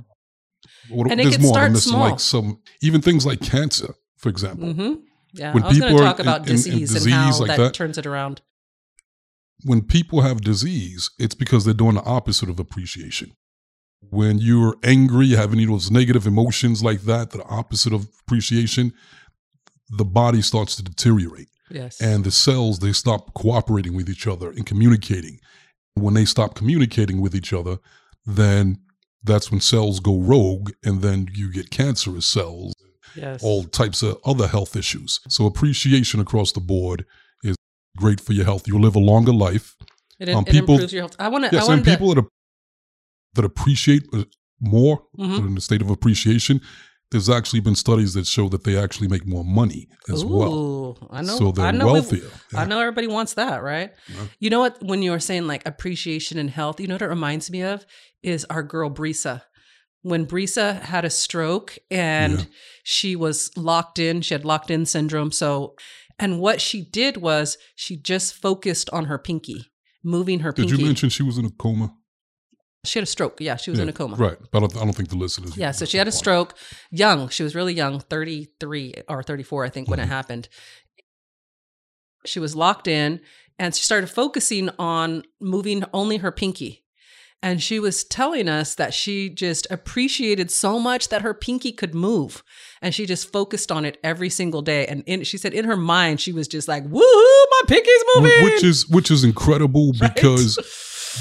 What- 0.88 1.10
And 1.10 1.20
it 1.20 1.24
there's 1.24 1.38
more 1.40 1.52
start 1.54 1.66
I'm 1.66 1.72
missing, 1.72 1.90
small. 1.92 2.10
like 2.10 2.20
some 2.20 2.60
even 2.82 3.00
things 3.02 3.26
like 3.26 3.40
cancer 3.40 3.94
for 4.16 4.28
example 4.28 4.72
hmm 4.72 4.94
Yeah. 5.32 5.52
When 5.54 5.64
I 5.64 5.68
was 5.68 5.78
going 5.80 5.96
to 5.96 6.02
talk 6.02 6.20
about 6.20 6.48
in- 6.48 6.56
in- 6.56 6.72
in 6.72 6.78
disease, 6.80 7.04
and 7.06 7.12
how 7.14 7.38
like 7.40 7.48
that, 7.48 7.58
that- 7.58 7.74
turns 7.74 7.98
it 7.98 8.06
around. 8.06 8.40
when 9.64 9.82
people 9.82 10.20
have 10.22 10.40
disease, 10.40 11.10
it's 11.18 11.34
because 11.34 11.64
they're 11.64 11.74
doing 11.74 11.96
the 11.96 12.04
opposite 12.04 12.48
of 12.48 12.60
appreciation. 12.60 13.32
When 14.00 14.38
you're 14.38 14.76
angry, 14.84 15.26
you 15.26 15.36
have 15.36 15.52
any 15.52 15.64
of 15.64 15.70
those 15.70 15.90
negative 15.90 16.26
emotions 16.26 16.82
like 16.82 17.02
that, 17.02 17.30
the 17.30 17.42
opposite 17.44 17.92
of 17.92 18.08
appreciation, 18.20 18.92
the 19.90 20.04
body 20.04 20.42
starts 20.42 20.76
to 20.76 20.82
deteriorate. 20.82 21.48
Yes. 21.70 22.00
And 22.00 22.24
the 22.24 22.30
cells, 22.30 22.78
they 22.78 22.92
stop 22.92 23.34
cooperating 23.34 23.94
with 23.94 24.08
each 24.08 24.26
other 24.26 24.50
and 24.50 24.64
communicating. 24.64 25.40
When 25.94 26.14
they 26.14 26.24
stop 26.24 26.54
communicating 26.54 27.20
with 27.20 27.34
each 27.34 27.52
other, 27.52 27.78
then 28.24 28.80
that's 29.22 29.50
when 29.50 29.60
cells 29.60 30.00
go 30.00 30.18
rogue 30.18 30.70
and 30.84 31.02
then 31.02 31.28
you 31.34 31.52
get 31.52 31.70
cancerous 31.70 32.26
cells, 32.26 32.72
yes. 33.16 33.42
all 33.42 33.64
types 33.64 34.02
of 34.02 34.18
other 34.24 34.46
health 34.46 34.76
issues. 34.76 35.20
So 35.28 35.46
appreciation 35.46 36.20
across 36.20 36.52
the 36.52 36.60
board 36.60 37.04
is 37.42 37.56
great 37.96 38.20
for 38.20 38.32
your 38.32 38.44
health. 38.44 38.68
You'll 38.68 38.80
live 38.80 38.96
a 38.96 39.00
longer 39.00 39.32
life. 39.32 39.76
It, 40.18 40.28
um, 40.30 40.44
it 40.46 40.52
people- 40.52 40.74
improves 40.74 40.92
your 40.92 41.02
health. 41.02 41.16
I 41.18 41.28
want 41.28 41.44
to. 41.44 41.50
Yes, 41.52 41.68
I 41.68 41.72
and 41.72 41.84
want 41.84 41.98
people 41.98 42.14
that 42.14 42.24
are, 42.24 42.28
that 43.38 43.44
appreciate 43.46 44.04
uh, 44.12 44.24
more 44.60 45.04
Mhm. 45.18 45.38
in 45.48 45.54
the 45.54 45.60
state 45.60 45.80
of 45.80 45.88
appreciation, 45.90 46.60
there's 47.10 47.30
actually 47.30 47.60
been 47.60 47.74
studies 47.74 48.12
that 48.14 48.26
show 48.26 48.48
that 48.50 48.64
they 48.64 48.76
actually 48.76 49.08
make 49.08 49.24
more 49.26 49.44
money 49.44 49.88
as 50.10 50.24
well. 50.24 51.08
I 51.10 51.22
know. 51.22 51.38
So 51.38 51.52
they're 51.52 51.64
I 51.66 51.70
know 51.70 51.86
we- 51.86 51.92
wealthier. 51.92 52.30
I 52.54 52.64
know 52.66 52.80
everybody 52.80 53.06
wants 53.06 53.34
that, 53.34 53.62
right? 53.62 53.92
Yeah. 54.08 54.26
You 54.40 54.50
know 54.50 54.60
what? 54.60 54.82
When 54.82 55.00
you 55.02 55.12
were 55.12 55.20
saying 55.20 55.46
like 55.46 55.66
appreciation 55.66 56.38
and 56.38 56.50
health, 56.50 56.80
you 56.80 56.86
know 56.86 56.94
what 56.96 57.02
it 57.02 57.08
reminds 57.08 57.50
me 57.50 57.62
of 57.62 57.86
is 58.22 58.44
our 58.50 58.62
girl 58.62 58.90
Brisa. 58.90 59.42
When 60.02 60.26
Brisa 60.26 60.80
had 60.82 61.04
a 61.06 61.10
stroke 61.10 61.78
and 61.90 62.38
Yeah. 62.40 62.44
she 62.84 63.16
was 63.16 63.50
locked 63.56 63.98
in, 63.98 64.20
she 64.22 64.34
had 64.34 64.44
locked 64.44 64.70
in 64.70 64.84
syndrome. 64.86 65.32
So 65.32 65.74
And 66.20 66.40
what 66.40 66.60
she 66.60 66.82
did 66.82 67.18
was 67.18 67.56
she 67.76 67.96
just 67.96 68.34
focused 68.34 68.90
on 68.90 69.04
her 69.04 69.18
pinky, 69.18 69.66
moving 70.02 70.40
her 70.40 70.52
pinky. 70.52 70.62
Did 70.66 70.70
pinky. 70.72 70.82
you 70.82 70.88
mention 70.88 71.08
she 71.10 71.22
was 71.22 71.38
in 71.38 71.44
a 71.44 71.50
coma? 71.50 71.94
She 72.84 72.98
had 72.98 73.02
a 73.04 73.06
stroke. 73.06 73.40
Yeah, 73.40 73.56
she 73.56 73.70
was 73.70 73.78
Yeah, 73.78 73.84
in 73.84 73.88
a 73.88 73.92
coma. 73.92 74.16
Right. 74.16 74.36
But 74.50 74.58
I 74.58 74.60
don't, 74.60 74.76
I 74.76 74.84
don't 74.84 74.92
think 74.94 75.08
the 75.08 75.16
listeners. 75.16 75.56
Yeah, 75.56 75.72
so 75.72 75.84
she 75.84 75.98
had 75.98 76.08
a 76.08 76.12
stroke 76.12 76.54
young. 76.90 77.28
She 77.28 77.42
was 77.42 77.54
really 77.54 77.74
young, 77.74 78.00
33 78.00 78.94
or 79.08 79.22
34, 79.22 79.64
I 79.64 79.68
think, 79.68 79.88
when 79.88 79.98
it 80.00 80.04
Mhm. 80.06 80.08
happened. 80.08 80.48
She 82.26 82.40
was 82.40 82.54
locked 82.56 82.86
in 82.88 83.20
and 83.58 83.74
she 83.74 83.82
started 83.82 84.08
focusing 84.10 84.70
on 84.78 85.24
moving 85.40 85.84
only 85.92 86.18
her 86.18 86.32
pinky. 86.32 86.84
And 87.40 87.62
she 87.62 87.78
was 87.78 88.02
telling 88.02 88.48
us 88.48 88.74
that 88.74 88.92
she 88.92 89.28
just 89.30 89.68
appreciated 89.70 90.50
so 90.50 90.80
much 90.80 91.08
that 91.10 91.22
her 91.22 91.32
pinky 91.32 91.70
could 91.70 91.94
move. 91.94 92.42
And 92.82 92.92
she 92.92 93.06
just 93.06 93.30
focused 93.32 93.70
on 93.70 93.84
it 93.84 93.96
every 94.02 94.28
single 94.28 94.60
day. 94.60 94.86
And 94.86 95.04
in, 95.06 95.22
she 95.22 95.38
said 95.38 95.54
in 95.54 95.64
her 95.64 95.76
mind, 95.76 96.20
she 96.20 96.32
was 96.32 96.48
just 96.48 96.66
like, 96.66 96.82
woohoo, 96.84 97.00
my 97.00 97.60
pinky's 97.68 98.02
moving. 98.16 98.42
Which 98.42 98.64
is 98.64 98.88
which 98.88 99.10
is 99.12 99.22
incredible 99.22 99.92
Right? 100.00 100.12
because 100.12 100.58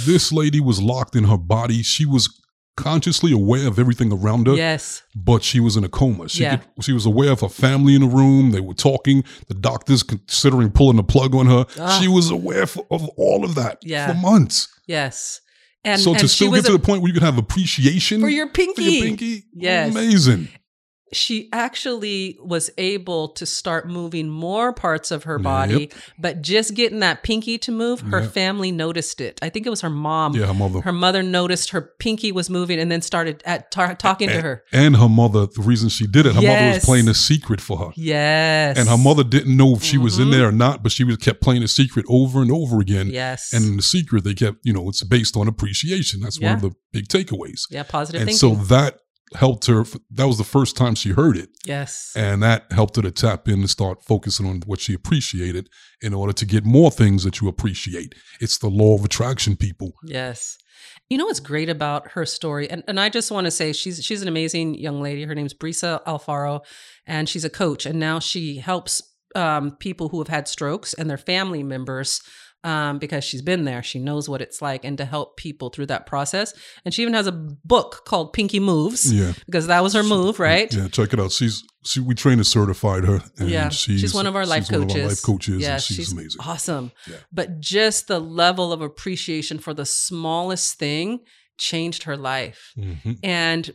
this 0.05 0.31
lady 0.31 0.59
was 0.59 0.81
locked 0.81 1.15
in 1.15 1.25
her 1.25 1.37
body. 1.37 1.83
She 1.83 2.05
was 2.05 2.29
consciously 2.75 3.31
aware 3.31 3.67
of 3.67 3.79
everything 3.79 4.13
around 4.13 4.45
her, 4.47 4.53
yes. 4.53 5.01
but 5.15 5.43
she 5.43 5.59
was 5.59 5.75
in 5.75 5.83
a 5.83 5.89
coma. 5.89 6.29
She 6.29 6.43
Yeah. 6.43 6.57
could, 6.57 6.83
she 6.85 6.93
was 6.93 7.05
aware 7.07 7.31
of 7.31 7.41
her 7.41 7.49
family 7.49 7.95
in 7.95 8.01
the 8.01 8.07
room. 8.07 8.51
They 8.51 8.59
were 8.61 8.75
talking. 8.75 9.23
The 9.47 9.55
doctors 9.55 10.03
considering 10.03 10.69
pulling 10.71 10.97
the 10.97 11.03
plug 11.03 11.33
on 11.33 11.47
her. 11.47 11.65
Ah. 11.79 11.99
She 11.99 12.07
was 12.07 12.29
aware 12.29 12.63
f 12.63 12.77
of 12.91 13.07
all 13.17 13.43
of 13.43 13.55
that 13.55 13.79
Yeah. 13.81 14.07
for 14.13 14.13
months. 14.19 14.67
Yes. 14.87 15.41
And, 15.83 15.99
so 15.99 16.11
and 16.11 16.19
to 16.19 16.27
still 16.27 16.51
get 16.51 16.65
to 16.65 16.71
a- 16.71 16.77
the 16.77 16.79
point 16.83 17.01
where 17.01 17.07
you 17.07 17.13
can 17.13 17.23
have 17.23 17.37
appreciation 17.37 18.21
for 18.21 18.29
your 18.29 18.49
pinky. 18.49 18.83
for 18.83 18.91
your 18.91 19.03
pinky, 19.05 19.43
Yes. 19.55 19.91
amazing. 19.91 20.49
She 21.13 21.49
actually 21.53 22.37
was 22.41 22.69
able 22.77 23.29
to 23.29 23.45
start 23.45 23.87
moving 23.87 24.29
more 24.29 24.73
parts 24.73 25.11
of 25.11 25.23
her 25.23 25.39
body, 25.39 25.89
but 26.19 26.41
just 26.41 26.73
getting 26.73 26.99
that 26.99 27.23
pinky 27.23 27.57
to 27.59 27.71
move, 27.71 28.01
her 28.01 28.21
Yep. 28.21 28.33
family 28.33 28.71
noticed 28.71 29.21
it. 29.21 29.39
I 29.41 29.49
think 29.49 29.65
it 29.65 29.69
was 29.69 29.81
her 29.81 29.89
mom. 29.89 30.35
Yeah, 30.35 30.47
her 30.47 30.53
mother. 30.53 30.81
Her 30.81 30.91
mother 30.91 31.23
noticed 31.23 31.69
her 31.69 31.81
pinky 31.99 32.31
was 32.31 32.49
moving 32.49 32.79
and 32.79 32.91
then 32.91 33.01
started 33.01 33.41
at 33.45 33.71
tar- 33.71 33.95
talking 33.95 34.27
to 34.29 34.41
her. 34.41 34.63
and 34.73 34.97
her 34.97 35.07
mother, 35.09 35.45
the 35.47 35.61
reason 35.61 35.89
she 35.89 36.07
did 36.07 36.25
it, 36.25 36.35
her 36.35 36.41
mother 36.41 36.71
was 36.75 36.83
playing 36.85 37.07
a 37.07 37.13
secret 37.13 37.61
for 37.61 37.77
her. 37.77 37.89
Yes. 37.95 38.77
And 38.77 38.89
her 38.89 38.97
mother 38.97 39.23
didn't 39.23 39.55
know 39.55 39.75
if 39.75 39.83
she 39.83 39.97
was 39.97 40.19
in 40.19 40.27
Mhm. 40.27 40.31
there 40.31 40.47
or 40.49 40.51
not, 40.51 40.83
but 40.83 40.91
she 40.91 41.03
was 41.03 41.17
kept 41.17 41.41
playing 41.41 41.63
a 41.63 41.67
secret 41.67 42.05
over 42.09 42.41
and 42.41 42.51
over 42.51 42.79
again. 42.79 43.09
Yes. 43.09 43.53
And 43.53 43.63
in 43.65 43.75
the 43.77 43.81
secret, 43.83 44.23
they 44.23 44.33
kept, 44.33 44.57
you 44.63 44.73
know, 44.73 44.89
it's 44.89 45.03
based 45.03 45.37
on 45.37 45.47
appreciation. 45.47 46.19
That's 46.21 46.39
one 46.39 46.53
of 46.53 46.61
the 46.61 46.71
big 46.91 47.07
takeaways. 47.07 47.61
yeah, 47.69 47.83
positive 47.83 48.21
And 48.21 48.29
thinking. 48.31 48.57
so 48.57 48.63
that 48.65 48.99
helped 49.35 49.65
her. 49.67 49.83
That 50.11 50.27
was 50.27 50.37
the 50.37 50.43
first 50.43 50.77
time 50.77 50.95
she 50.95 51.11
heard 51.11 51.37
it. 51.37 51.49
yes. 51.65 52.13
And 52.15 52.41
that 52.43 52.71
helped 52.71 52.95
her 52.95 53.01
to 53.01 53.11
tap 53.11 53.47
in 53.47 53.59
and 53.59 53.69
start 53.69 54.03
focusing 54.03 54.45
on 54.45 54.61
what 54.65 54.79
she 54.79 54.93
appreciated 54.93 55.69
in 56.01 56.13
order 56.13 56.33
to 56.33 56.45
get 56.45 56.65
more 56.65 56.91
things 56.91 57.23
that 57.23 57.41
you 57.41 57.47
appreciate. 57.47 58.15
It's 58.39 58.57
the 58.57 58.69
law 58.69 58.95
of 58.95 59.03
attraction, 59.03 59.55
people. 59.55 59.93
Yes. 60.03 60.57
You 61.09 61.17
know 61.17 61.25
what's 61.25 61.39
great 61.39 61.69
about 61.69 62.11
her 62.11 62.25
story, 62.25 62.69
and, 62.69 62.83
and 62.87 62.99
I 62.99 63.09
just 63.09 63.31
want 63.31 63.45
to 63.45 63.51
say 63.51 63.73
she's 63.73 64.03
she's 64.03 64.21
an 64.21 64.27
amazing 64.27 64.75
young 64.75 65.01
lady. 65.01 65.23
Her 65.23 65.33
name's 65.35 65.53
Brisa 65.53 66.03
Alfaro, 66.03 66.61
and 67.05 67.29
she's 67.29 67.45
a 67.45 67.49
coach, 67.49 67.85
and 67.85 67.99
now 67.99 68.19
she 68.19 68.57
helps 68.57 69.01
um, 69.35 69.71
people 69.71 70.09
who 70.09 70.19
have 70.19 70.27
had 70.27 70.47
strokes 70.47 70.93
and 70.93 71.09
their 71.09 71.17
family 71.17 71.63
members 71.63 72.21
um, 72.67 72.99
because 72.99 73.23
she's 73.23 73.41
been 73.41 73.63
there. 73.63 73.81
She 73.83 73.99
knows 73.99 74.27
what 74.27 74.41
it's 74.41 74.61
like, 74.61 74.83
and 74.83 74.97
to 74.97 75.05
help 75.05 75.37
people 75.37 75.69
through 75.69 75.85
that 75.87 76.05
process. 76.05 76.53
And 76.83 76.93
she 76.93 77.01
even 77.03 77.13
has 77.13 77.27
a 77.27 77.31
book 77.31 78.03
called 78.05 78.33
Pinky 78.33 78.59
Moves 78.59 79.11
Yeah. 79.13 79.31
because 79.45 79.67
that 79.67 79.81
was 79.83 79.93
her 79.93 80.03
move, 80.03 80.39
right? 80.39 80.71
Yeah, 80.73 80.87
check 80.89 81.13
it 81.13 81.19
out. 81.19 81.31
She's 81.31 81.63
she 81.85 81.99
we 82.01 82.13
trained 82.15 82.39
and 82.39 82.47
certified 82.47 83.05
her. 83.05 83.21
And 83.39 83.49
Yeah, 83.49 83.69
she's, 83.69 84.01
she's, 84.01 84.13
one 84.13 84.27
of 84.27 84.35
our 84.35 84.45
life 84.45 84.65
she's 84.65 84.71
one 84.73 84.81
of 84.83 84.87
coaches. 84.89 85.03
our 85.03 85.09
life 85.09 85.21
coaches. 85.23 85.61
Yeah, 85.61 85.73
and 85.75 85.81
she's, 85.81 86.11
amazing. 86.11 86.41
awesome. 86.41 86.91
Yeah. 87.09 87.15
But 87.31 87.59
just 87.61 88.07
the 88.07 88.19
level 88.19 88.73
of 88.73 88.81
appreciation 88.81 89.59
for 89.59 89.73
the 89.73 89.85
smallest 89.85 90.77
thing 90.77 91.19
changed 91.57 92.03
her 92.03 92.17
life. 92.17 92.73
Mhm. 92.77 93.19
And 93.23 93.71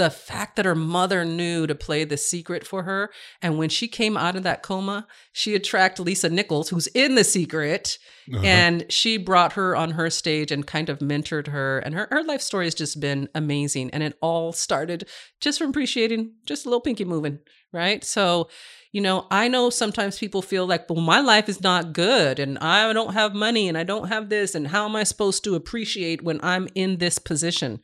the 0.00 0.10
fact 0.10 0.56
that 0.56 0.64
her 0.64 0.74
mother 0.74 1.24
knew 1.24 1.66
to 1.66 1.74
play 1.74 2.04
the 2.04 2.16
secret 2.16 2.66
for 2.66 2.82
her, 2.84 3.10
and 3.42 3.58
when 3.58 3.68
she 3.68 3.86
came 3.86 4.16
out 4.16 4.36
of 4.36 4.42
that 4.44 4.62
coma, 4.62 5.06
she 5.32 5.54
attracted 5.54 6.02
Lisa 6.04 6.28
Nichols, 6.28 6.70
who's 6.70 6.86
in 6.88 7.14
the 7.14 7.24
secret, 7.24 7.98
Uh-huh. 8.32 8.42
and 8.44 8.84
she 8.88 9.16
brought 9.18 9.52
her 9.54 9.74
on 9.76 9.90
her 9.92 10.08
stage 10.10 10.50
and 10.52 10.66
kind 10.66 10.88
of 10.88 11.00
mentored 11.00 11.48
her. 11.48 11.80
And 11.80 11.94
her, 11.94 12.06
her 12.10 12.22
life 12.22 12.40
story 12.40 12.66
has 12.66 12.74
just 12.74 13.00
been 13.00 13.28
amazing. 13.34 13.90
And 13.90 14.02
it 14.02 14.16
all 14.20 14.52
started 14.52 15.08
just 15.40 15.58
from 15.58 15.70
appreciating 15.70 16.32
just 16.46 16.64
a 16.64 16.68
little 16.68 16.80
pinky 16.80 17.04
moving, 17.04 17.40
right? 17.72 18.04
So, 18.04 18.48
you 18.92 19.00
know, 19.00 19.26
I 19.30 19.48
know 19.48 19.68
sometimes 19.70 20.18
people 20.18 20.42
feel 20.42 20.66
like, 20.66 20.88
well, 20.88 21.00
my 21.00 21.20
life 21.20 21.48
is 21.48 21.60
not 21.60 21.92
good 21.92 22.38
and 22.38 22.56
I 22.58 22.92
don't 22.92 23.14
have 23.14 23.34
money 23.34 23.68
and 23.68 23.76
I 23.76 23.84
don't 23.84 24.08
have 24.08 24.28
this. 24.28 24.54
And 24.54 24.68
how 24.68 24.84
am 24.86 24.96
I 24.96 25.04
supposed 25.04 25.42
to 25.44 25.54
appreciate 25.56 26.22
when 26.22 26.38
I'm 26.42 26.68
in 26.74 26.98
this 26.98 27.18
position? 27.18 27.80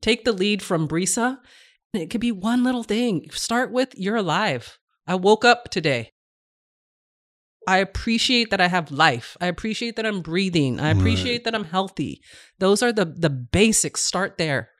Take 0.00 0.24
the 0.24 0.32
lead 0.32 0.62
from 0.62 0.86
Brisa. 0.88 1.38
It 1.94 2.10
could 2.10 2.20
be 2.20 2.32
one 2.32 2.62
little 2.64 2.82
thing. 2.84 3.28
Start 3.32 3.72
with 3.72 3.94
you're 3.96 4.16
alive. 4.16 4.78
I 5.06 5.14
woke 5.14 5.44
up 5.44 5.70
today. 5.70 6.12
I 7.66 7.78
appreciate 7.78 8.50
that 8.50 8.60
I 8.60 8.68
have 8.68 8.90
life. 8.90 9.36
I 9.40 9.46
appreciate 9.46 9.96
that 9.96 10.06
I'm 10.06 10.22
breathing. 10.22 10.80
I 10.80 10.84
Right. 10.92 10.96
appreciate 10.96 11.44
that 11.44 11.54
I'm 11.54 11.64
healthy. 11.64 12.20
Those 12.58 12.82
are 12.82 12.92
the 12.92 13.04
the 13.04 13.30
basics. 13.30 14.00
Start 14.02 14.38
there. 14.38 14.70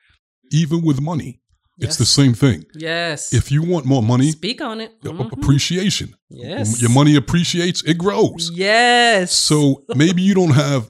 Even 0.51 0.81
with 0.81 0.99
money, 0.99 1.41
it's 1.77 1.97
the 1.97 2.05
same 2.05 2.33
thing. 2.33 2.65
Yes. 2.73 3.31
If 3.33 3.51
you 3.51 3.61
want 3.61 3.85
more 3.85 4.01
money, 4.01 4.31
Speak 4.31 4.61
on 4.61 4.81
it. 4.81 4.99
Mhm. 5.03 5.31
appreciation. 5.31 6.15
Yes. 6.29 6.81
Your 6.81 6.89
money 6.89 7.15
appreciates, 7.15 7.83
it 7.83 7.97
grows. 7.99 8.49
Yes. 8.53 9.31
So 9.33 9.83
maybe 9.95 10.21
you 10.23 10.33
don't 10.33 10.51
have 10.55 10.89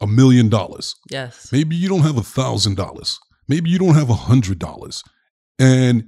a 0.00 0.06
million 0.06 0.48
dollars. 0.48 0.94
yes. 1.10 1.50
Maybe 1.52 1.76
you 1.76 1.88
don't 1.88 2.02
have 2.02 2.16
a 2.16 2.22
thousand 2.22 2.76
dollars. 2.76 3.18
Maybe 3.48 3.70
you 3.70 3.78
don't 3.78 3.94
have 3.94 4.10
a 4.10 4.14
hundred 4.14 4.58
dollars. 4.58 5.02
And 5.58 6.04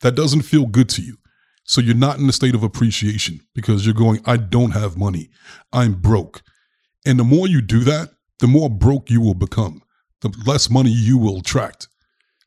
that 0.00 0.14
doesn't 0.14 0.42
feel 0.42 0.66
good 0.66 0.88
to 0.90 1.02
you. 1.02 1.16
So 1.64 1.80
you're 1.80 1.94
not 1.96 2.18
in 2.18 2.28
a 2.28 2.32
state 2.32 2.54
of 2.54 2.62
appreciation 2.62 3.40
because 3.54 3.84
you're 3.84 3.94
going, 3.94 4.20
I 4.24 4.36
don't 4.36 4.70
have 4.70 4.96
money. 4.96 5.30
I'm 5.72 5.94
broke. 5.94 6.42
And 7.04 7.18
the 7.18 7.24
more 7.24 7.48
you 7.48 7.60
do 7.60 7.80
that, 7.80 8.10
the 8.40 8.46
more 8.46 8.68
broke 8.70 9.10
you 9.10 9.20
will 9.20 9.34
become, 9.34 9.82
the 10.20 10.32
less 10.46 10.68
money 10.70 10.90
you 10.90 11.18
will 11.18 11.38
attract. 11.38 11.88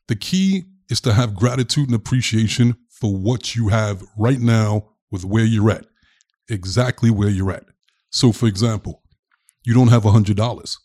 The 0.08 0.16
key 0.16 0.64
is 0.88 1.00
to 1.02 1.12
have 1.12 1.34
gratitude 1.34 1.88
and 1.88 1.94
appreciation 1.94 2.76
for 2.88 3.14
what 3.14 3.54
you 3.56 3.68
have 3.68 4.02
right 4.16 4.40
now 4.40 4.90
with 5.10 5.24
where 5.24 5.44
you're 5.44 5.70
at, 5.70 5.86
exactly 6.48 7.10
where 7.10 7.28
you're 7.28 7.52
at. 7.52 7.64
So, 8.10 8.32
for 8.32 8.46
example, 8.46 8.99
you 9.64 9.74
don't 9.74 9.88
have 9.88 10.04
a 10.04 10.10
$100 10.10 10.78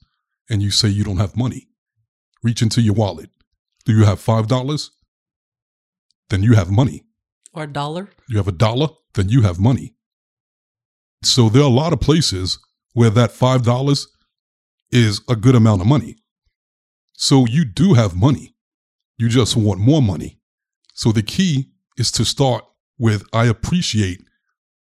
and 0.49 0.61
you 0.61 0.71
say 0.71 0.87
you 0.87 1.03
don't 1.03 1.17
have 1.17 1.35
money. 1.35 1.67
Reach 2.43 2.61
into 2.61 2.81
your 2.81 2.93
wallet. 2.93 3.29
Do 3.85 3.93
you 3.93 4.05
have 4.05 4.19
$5? 4.19 4.89
Then 6.29 6.43
you 6.43 6.53
have 6.53 6.69
money. 6.69 7.03
Or 7.53 7.63
a 7.63 7.67
dollar. 7.67 8.09
You 8.27 8.37
have 8.37 8.47
a 8.47 8.51
dollar, 8.51 8.89
then 9.13 9.29
you 9.29 9.41
have 9.43 9.59
money. 9.59 9.95
So 11.23 11.49
there 11.49 11.61
are 11.61 11.69
a 11.69 11.73
lot 11.73 11.93
of 11.93 11.99
places 11.99 12.59
where 12.93 13.09
that 13.11 13.31
$5 13.31 14.07
is 14.91 15.21
a 15.29 15.35
good 15.35 15.55
amount 15.55 15.81
of 15.81 15.87
money. 15.87 16.17
So 17.13 17.45
you 17.45 17.65
do 17.65 17.93
have 17.93 18.15
money. 18.15 18.55
You 19.17 19.29
just 19.29 19.55
want 19.55 19.79
more 19.79 20.01
money. 20.01 20.39
So 20.93 21.11
the 21.11 21.23
key 21.23 21.69
is 21.97 22.11
to 22.13 22.25
start 22.25 22.65
with 22.97 23.23
I 23.33 23.45
appreciate 23.45 24.21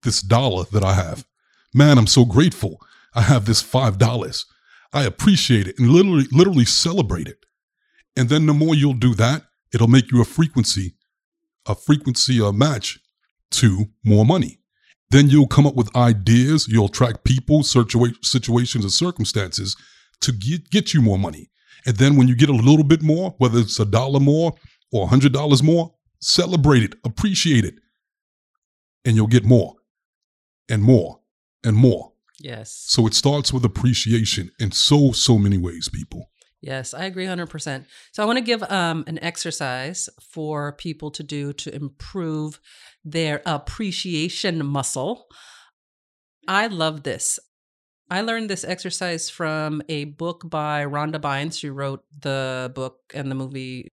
this 0.03 0.21
dollar 0.21 0.65
that 0.71 0.83
I 0.83 0.93
have. 0.93 1.25
Man, 1.73 1.97
I'm 1.97 2.07
so 2.07 2.25
grateful. 2.25 2.81
I 3.17 3.21
have 3.21 3.45
this 3.45 3.61
$5. 3.63 4.45
I 4.93 5.03
appreciate 5.03 5.67
it 5.67 5.77
and 5.77 5.89
literally 5.89 6.27
literally 6.31 6.63
celebrate 6.65 7.27
it. 7.27 7.45
And 8.15 8.29
then 8.29 8.45
the 8.45 8.53
more 8.53 8.73
you'll 8.73 8.93
do 8.93 9.13
that, 9.15 9.43
it'll 9.73 9.89
make 9.89 10.11
you 10.11 10.21
a 10.21 10.25
frequency 10.25 10.95
a 11.67 11.75
frequency 11.75 12.39
a 12.39 12.51
match 12.51 12.99
to 13.51 13.87
more 14.03 14.25
money. 14.25 14.59
Then 15.09 15.29
you'll 15.29 15.47
come 15.47 15.67
up 15.67 15.75
with 15.75 15.95
ideas, 15.95 16.67
you'll 16.67 16.87
attract 16.87 17.23
people, 17.23 17.59
situa- 17.59 18.23
situations, 18.23 18.83
and 18.83 18.91
circumstances 18.91 19.75
to 20.21 20.31
get, 20.31 20.69
get 20.69 20.93
you 20.93 21.01
more 21.01 21.19
money. 21.19 21.49
And 21.85 21.97
then 21.97 22.15
when 22.15 22.27
you 22.27 22.35
get 22.35 22.49
a 22.49 22.53
little 22.53 22.83
bit 22.83 23.01
more, 23.01 23.35
whether 23.37 23.59
it's 23.59 23.79
a 23.79 23.85
dollar 23.85 24.19
more 24.19 24.53
or 24.91 25.03
a 25.03 25.07
hundred 25.07 25.33
dollars 25.33 25.63
more, 25.63 25.93
celebrate 26.19 26.83
it, 26.83 26.95
appreciate 27.05 27.63
it, 27.63 27.75
and 29.05 29.15
you'll 29.15 29.27
get 29.27 29.45
more 29.45 29.75
and 30.67 30.81
more 30.83 31.21
and 31.63 31.77
more. 31.77 32.13
Yes. 32.47 32.81
So 32.87 33.05
it 33.05 33.13
starts 33.13 33.51
with 33.51 33.65
appreciation 33.65 34.51
in 34.57 34.71
so, 34.71 35.11
so 35.11 35.37
many 35.37 35.57
ways, 35.57 35.89
people. 35.89 36.29
Yes, 36.61 36.93
I 36.93 37.03
agree 37.03 37.25
100%. 37.25 37.85
So 38.13 38.23
I 38.23 38.25
want 38.25 38.37
to 38.37 38.43
give 38.43 38.63
um, 38.63 39.03
an 39.05 39.19
exercise 39.21 40.07
for 40.31 40.71
people 40.71 41.11
to 41.11 41.23
do 41.23 41.51
to 41.51 41.75
improve 41.75 42.61
their 43.03 43.41
appreciation 43.45 44.65
muscle. 44.65 45.27
I 46.47 46.67
love 46.67 47.03
this. 47.03 47.37
I 48.09 48.21
learned 48.21 48.49
this 48.49 48.63
exercise 48.63 49.29
from 49.29 49.81
a 49.89 50.05
book 50.05 50.49
by 50.49 50.85
Rhonda 50.85 51.19
Byrnes. 51.19 51.59
She 51.59 51.69
wrote 51.69 52.05
the 52.17 52.71
book 52.73 52.99
and 53.13 53.29
the 53.29 53.35
movie 53.35 53.89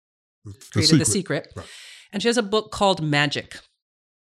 The 0.44 0.52
created 0.70 1.00
The 1.00 1.06
Secret. 1.06 1.50
Right. 1.56 1.66
And 2.12 2.20
she 2.20 2.28
has 2.28 2.36
a 2.36 2.42
book 2.42 2.70
called 2.70 3.02
Magic. 3.02 3.60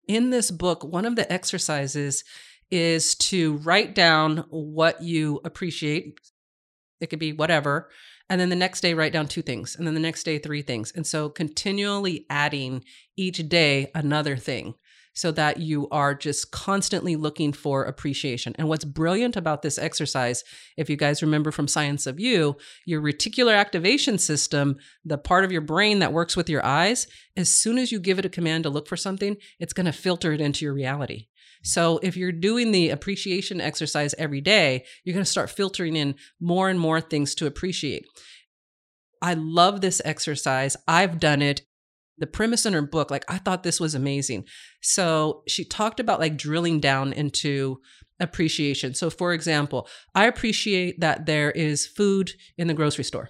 in 0.07 0.29
this 0.29 0.51
book, 0.51 0.85
one 0.85 1.05
of 1.05 1.17
the 1.17 1.31
exercises 1.31 2.23
is 2.71 3.15
to 3.15 3.57
write 3.57 3.93
down 3.93 4.45
what 4.49 5.03
you 5.03 5.41
appreciate. 5.43 6.19
It 6.99 7.09
could 7.09 7.19
be 7.19 7.33
whatever. 7.33 7.89
And 8.29 8.39
then 8.39 8.49
the 8.49 8.55
next 8.55 8.79
day, 8.79 8.93
write 8.93 9.11
down 9.11 9.27
two 9.27 9.41
things. 9.41 9.75
And 9.75 9.85
then 9.85 9.93
the 9.93 9.99
next 9.99 10.23
day, 10.23 10.39
three 10.39 10.61
things. 10.61 10.93
And 10.95 11.05
so 11.05 11.29
continually 11.29 12.25
adding 12.29 12.83
each 13.17 13.49
day 13.49 13.91
another 13.93 14.37
thing 14.37 14.75
so 15.13 15.31
that 15.31 15.57
you 15.57 15.89
are 15.89 16.15
just 16.15 16.51
constantly 16.51 17.15
looking 17.15 17.51
for 17.51 17.83
appreciation. 17.83 18.55
And 18.57 18.69
what's 18.69 18.85
brilliant 18.85 19.35
about 19.35 19.61
this 19.61 19.77
exercise, 19.77 20.43
if 20.77 20.89
you 20.89 20.95
guys 20.95 21.21
remember 21.21 21.51
from 21.51 21.67
Science 21.67 22.07
of 22.07 22.19
You, 22.19 22.55
your 22.85 23.01
reticular 23.01 23.57
activation 23.57 24.17
system, 24.17 24.77
the 25.03 25.17
part 25.17 25.43
of 25.43 25.51
your 25.51 25.61
brain 25.61 25.99
that 25.99 26.13
works 26.13 26.37
with 26.37 26.49
your 26.49 26.65
eyes, 26.65 27.07
as 27.35 27.49
soon 27.49 27.77
as 27.77 27.91
you 27.91 27.99
give 27.99 28.19
it 28.19 28.25
a 28.25 28.29
command 28.29 28.63
to 28.63 28.69
look 28.69 28.87
for 28.87 28.97
something, 28.97 29.35
it's 29.59 29.73
going 29.73 29.85
to 29.85 29.91
filter 29.91 30.31
it 30.31 30.39
into 30.39 30.63
your 30.63 30.73
reality. 30.73 31.27
So 31.63 31.99
if 32.01 32.17
you're 32.17 32.31
doing 32.31 32.71
the 32.71 32.89
appreciation 32.89 33.61
exercise 33.61 34.15
every 34.17 34.41
day, 34.41 34.85
you're 35.03 35.13
going 35.13 35.25
to 35.25 35.31
start 35.31 35.49
filtering 35.49 35.95
in 35.95 36.15
more 36.39 36.69
and 36.69 36.79
more 36.79 37.01
things 37.01 37.35
to 37.35 37.45
appreciate. 37.45 38.05
I 39.21 39.35
love 39.35 39.81
this 39.81 40.01
exercise. 40.03 40.75
I've 40.87 41.19
done 41.19 41.41
it 41.41 41.61
the 42.21 42.27
premise 42.27 42.65
in 42.67 42.73
her 42.73 42.81
book, 42.83 43.09
like 43.09 43.25
I 43.27 43.39
thought 43.39 43.63
this 43.63 43.79
was 43.79 43.95
amazing. 43.95 44.45
So 44.81 45.41
she 45.47 45.65
talked 45.65 45.99
about 45.99 46.19
like 46.19 46.37
drilling 46.37 46.79
down 46.79 47.13
into 47.13 47.81
appreciation. 48.19 48.93
So, 48.93 49.09
for 49.09 49.33
example, 49.33 49.87
I 50.13 50.27
appreciate 50.27 50.99
that 50.99 51.25
there 51.25 51.51
is 51.51 51.87
food 51.87 52.31
in 52.57 52.67
the 52.67 52.75
grocery 52.75 53.03
store. 53.03 53.29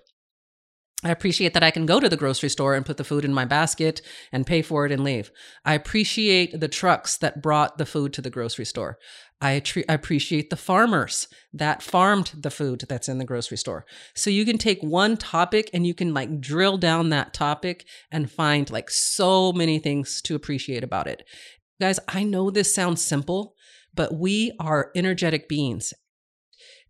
I 1.03 1.09
appreciate 1.09 1.55
that 1.55 1.63
I 1.63 1.71
can 1.71 1.87
go 1.87 1.99
to 1.99 2.09
the 2.09 2.17
grocery 2.17 2.49
store 2.49 2.75
and 2.75 2.85
put 2.85 2.97
the 2.97 3.03
food 3.03 3.25
in 3.25 3.33
my 3.33 3.45
basket 3.45 4.01
and 4.31 4.45
pay 4.45 4.61
for 4.61 4.85
it 4.85 4.91
and 4.91 5.03
leave. 5.03 5.31
I 5.65 5.73
appreciate 5.73 6.59
the 6.59 6.67
trucks 6.67 7.17
that 7.17 7.41
brought 7.41 7.79
the 7.79 7.87
food 7.87 8.13
to 8.13 8.21
the 8.21 8.29
grocery 8.29 8.65
store. 8.65 8.99
I, 9.43 9.59
tre- 9.59 9.85
I, 9.89 9.93
appreciate 9.93 10.51
the 10.51 10.55
farmers 10.55 11.27
that 11.51 11.81
farmed 11.81 12.31
the 12.37 12.51
food 12.51 12.83
that's 12.87 13.09
in 13.09 13.17
the 13.17 13.25
grocery 13.25 13.57
store. 13.57 13.87
So 14.13 14.29
you 14.29 14.45
can 14.45 14.59
take 14.59 14.83
one 14.83 15.17
topic 15.17 15.71
and 15.73 15.87
you 15.87 15.95
can 15.95 16.13
like 16.13 16.39
drill 16.39 16.77
down 16.77 17.09
that 17.09 17.33
topic 17.33 17.87
and 18.11 18.29
find 18.29 18.69
like 18.69 18.91
so 18.91 19.51
many 19.51 19.79
things 19.79 20.21
to 20.23 20.35
appreciate 20.35 20.83
about 20.83 21.07
it. 21.07 21.23
Guys, 21.79 21.99
I 22.07 22.23
know 22.23 22.51
this 22.51 22.75
sounds 22.75 23.03
simple, 23.03 23.55
but 23.95 24.13
we 24.13 24.51
are 24.59 24.91
energetic 24.95 25.49
beings 25.49 25.95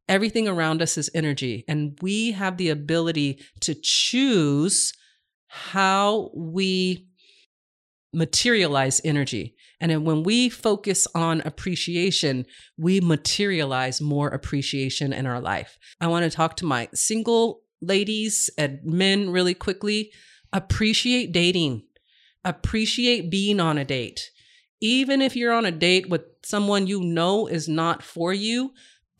Everything 0.09 0.47
around 0.47 0.81
us 0.81 0.97
is 0.97 1.09
energy, 1.13 1.63
and 1.67 1.97
we 2.01 2.31
have 2.31 2.57
the 2.57 2.69
ability 2.69 3.39
to 3.61 3.75
choose 3.75 4.93
how 5.47 6.31
we 6.35 7.07
materialize 8.13 9.01
energy. 9.03 9.55
And 9.79 10.05
when 10.05 10.23
we 10.23 10.49
focus 10.49 11.07
on 11.15 11.41
appreciation, 11.41 12.45
we 12.77 12.99
materialize 12.99 14.01
more 14.01 14.27
appreciation 14.27 15.13
in 15.13 15.25
our 15.25 15.39
life. 15.39 15.77
I 15.99 16.07
want 16.07 16.23
to 16.23 16.35
talk 16.35 16.55
to 16.57 16.65
my 16.65 16.89
single 16.93 17.61
ladies 17.81 18.49
and 18.57 18.79
men 18.83 19.29
really 19.29 19.53
quickly. 19.53 20.11
Appreciate 20.53 21.31
dating, 21.31 21.83
appreciate 22.43 23.31
being 23.31 23.59
on 23.59 23.77
a 23.77 23.85
date. 23.85 24.29
Even 24.81 25.21
if 25.21 25.35
you're 25.35 25.53
on 25.53 25.65
a 25.65 25.71
date 25.71 26.09
with 26.09 26.23
someone 26.43 26.87
you 26.87 27.01
know 27.01 27.47
is 27.47 27.69
not 27.69 28.03
for 28.03 28.33
you, 28.33 28.71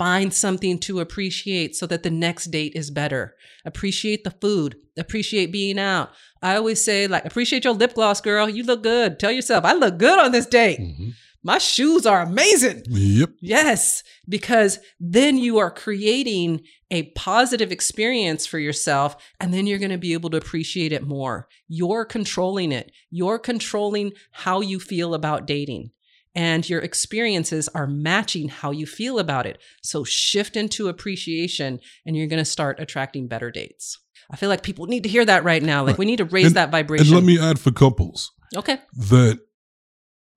Find 0.02 0.34
something 0.34 0.80
to 0.80 1.00
appreciate 1.00 1.76
so 1.76 1.86
that 1.86 2.02
the 2.02 2.10
next 2.10 2.46
date 2.46 2.74
is 2.74 2.90
better. 2.90 3.36
Appreciate 3.66 4.24
the 4.24 4.32
food. 4.32 4.76
Appreciate 4.98 5.52
being 5.52 5.78
out. 5.78 6.10
I 6.42 6.56
always 6.56 6.84
say, 6.84 7.06
like, 7.06 7.24
appreciate 7.24 7.66
your 7.66 7.76
lip 7.76 7.94
gloss, 7.94 8.20
girl. 8.20 8.50
You 8.50 8.64
look 8.64 8.82
good. 8.82 9.20
Tell 9.20 9.32
yourself, 9.32 9.64
I 9.64 9.74
look 9.74 10.00
good 10.00 10.18
on 10.18 10.32
this 10.32 10.48
date. 10.48 10.80
Mm-hmm. 10.80 11.10
My 11.44 11.60
shoes 11.60 12.08
are 12.08 12.24
amazing. 12.24 12.82
Yep. 12.90 13.30
Yes, 13.42 14.02
because 14.28 14.80
then 15.00 15.38
you 15.38 15.60
are 15.60 15.70
creating 15.70 16.62
a 16.90 17.12
positive 17.12 17.72
experience 17.72 18.48
for 18.48 18.58
yourself, 18.58 19.16
and 19.40 19.54
then 19.54 19.68
you're 19.68 19.78
going 19.78 19.92
to 19.92 20.00
be 20.00 20.14
able 20.14 20.32
to 20.32 20.38
appreciate 20.38 20.94
it 20.94 21.04
more. 21.04 21.48
You're 21.68 22.06
controlling 22.06 22.72
it. 22.72 22.92
You're 23.12 23.38
controlling 23.38 24.14
how 24.32 24.62
you 24.62 24.80
feel 24.80 25.14
about 25.14 25.46
dating 25.46 25.92
and 26.36 26.68
your 26.70 26.80
experiences 26.80 27.68
are 27.70 27.88
matching 27.88 28.48
how 28.48 28.72
you 28.72 28.86
feel 28.86 29.20
about 29.20 29.46
it. 29.46 29.60
So 29.84 30.04
shift 30.04 30.56
into 30.56 30.88
appreciation 30.88 31.80
and 32.06 32.16
you're 32.16 32.28
going 32.28 32.40
to 32.40 32.46
start 32.46 32.80
attracting 32.80 33.28
better 33.28 33.52
dates. 33.52 34.00
I 34.30 34.38
feel 34.38 34.50
like 34.50 34.64
people 34.64 34.86
need 34.86 35.04
to 35.04 35.10
hear 35.10 35.26
that 35.26 35.44
right 35.44 35.62
now. 35.62 35.82
Like 35.82 35.94
right. 35.94 36.00
we 36.00 36.06
need 36.06 36.18
to 36.18 36.26
raise 36.26 36.48
and, 36.48 36.56
that 36.56 36.72
vibration. 36.72 37.08
And 37.08 37.16
let 37.16 37.24
me 37.24 37.40
add 37.40 37.60
for 37.60 37.72
couples. 37.72 38.32
Okay. 38.56 38.78
That 38.94 39.40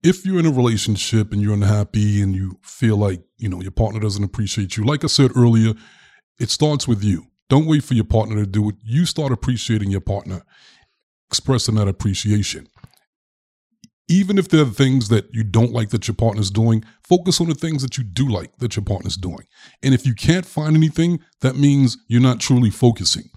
if 0.03 0.25
you're 0.25 0.39
in 0.39 0.45
a 0.45 0.51
relationship 0.51 1.31
and 1.31 1.41
you're 1.41 1.53
unhappy 1.53 2.21
and 2.21 2.35
you 2.35 2.59
feel 2.61 2.97
like, 2.97 3.23
you 3.37 3.47
know, 3.47 3.61
your 3.61 3.71
partner 3.71 3.99
doesn't 3.99 4.23
appreciate 4.23 4.75
you, 4.75 4.83
like 4.83 5.03
I 5.03 5.07
said 5.07 5.31
earlier, 5.35 5.73
it 6.39 6.49
starts 6.49 6.87
with 6.87 7.03
you. 7.03 7.27
Don't 7.47 7.67
wait 7.67 7.83
for 7.83 7.93
your 7.93 8.05
partner 8.05 8.35
to 8.35 8.45
do 8.45 8.69
it. 8.69 8.75
You 8.83 9.05
start 9.05 9.31
appreciating 9.31 9.91
your 9.91 10.01
partner, 10.01 10.41
expressing 11.29 11.75
that 11.75 11.87
appreciation 11.87 12.67
even 14.07 14.37
if 14.37 14.49
there 14.49 14.61
are 14.61 14.69
things 14.69 15.09
that 15.09 15.33
you 15.33 15.43
don't 15.43 15.71
like 15.71 15.89
that 15.89 16.07
your 16.07 16.15
partner's 16.15 16.51
doing, 16.51 16.83
focus 17.03 17.41
on 17.41 17.47
the 17.47 17.55
things 17.55 17.81
that 17.81 17.97
you 17.97 18.03
do 18.03 18.27
like 18.27 18.55
that 18.57 18.75
your 18.75 18.85
partner's 18.85 19.17
doing. 19.17 19.45
And 19.81 19.93
if 19.93 20.05
you 20.05 20.13
can't 20.13 20.45
find 20.45 20.75
anything, 20.75 21.19
that 21.41 21.55
means 21.55 21.97
you're 22.07 22.21
not 22.21 22.39
truly 22.39 22.69
focusing. 22.69 23.29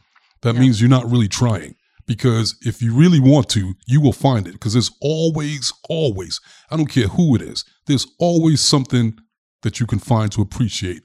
That 0.42 0.54
yeah. 0.54 0.60
means 0.60 0.80
you're 0.80 0.90
not 0.90 1.10
really 1.10 1.28
trying. 1.28 1.74
Because 2.06 2.56
if 2.62 2.80
you 2.80 2.94
really 2.94 3.20
want 3.20 3.50
to, 3.50 3.74
you 3.86 4.00
will 4.00 4.14
find 4.14 4.46
it. 4.46 4.52
Because 4.52 4.72
there's 4.72 4.90
always, 5.02 5.72
always, 5.90 6.40
I 6.70 6.76
don't 6.76 6.86
care 6.86 7.08
who 7.08 7.34
it 7.34 7.42
is, 7.42 7.64
there's 7.86 8.06
always 8.18 8.60
something 8.60 9.18
that 9.62 9.80
you 9.80 9.86
can 9.86 9.98
find 9.98 10.32
to 10.32 10.42
appreciate 10.42 11.02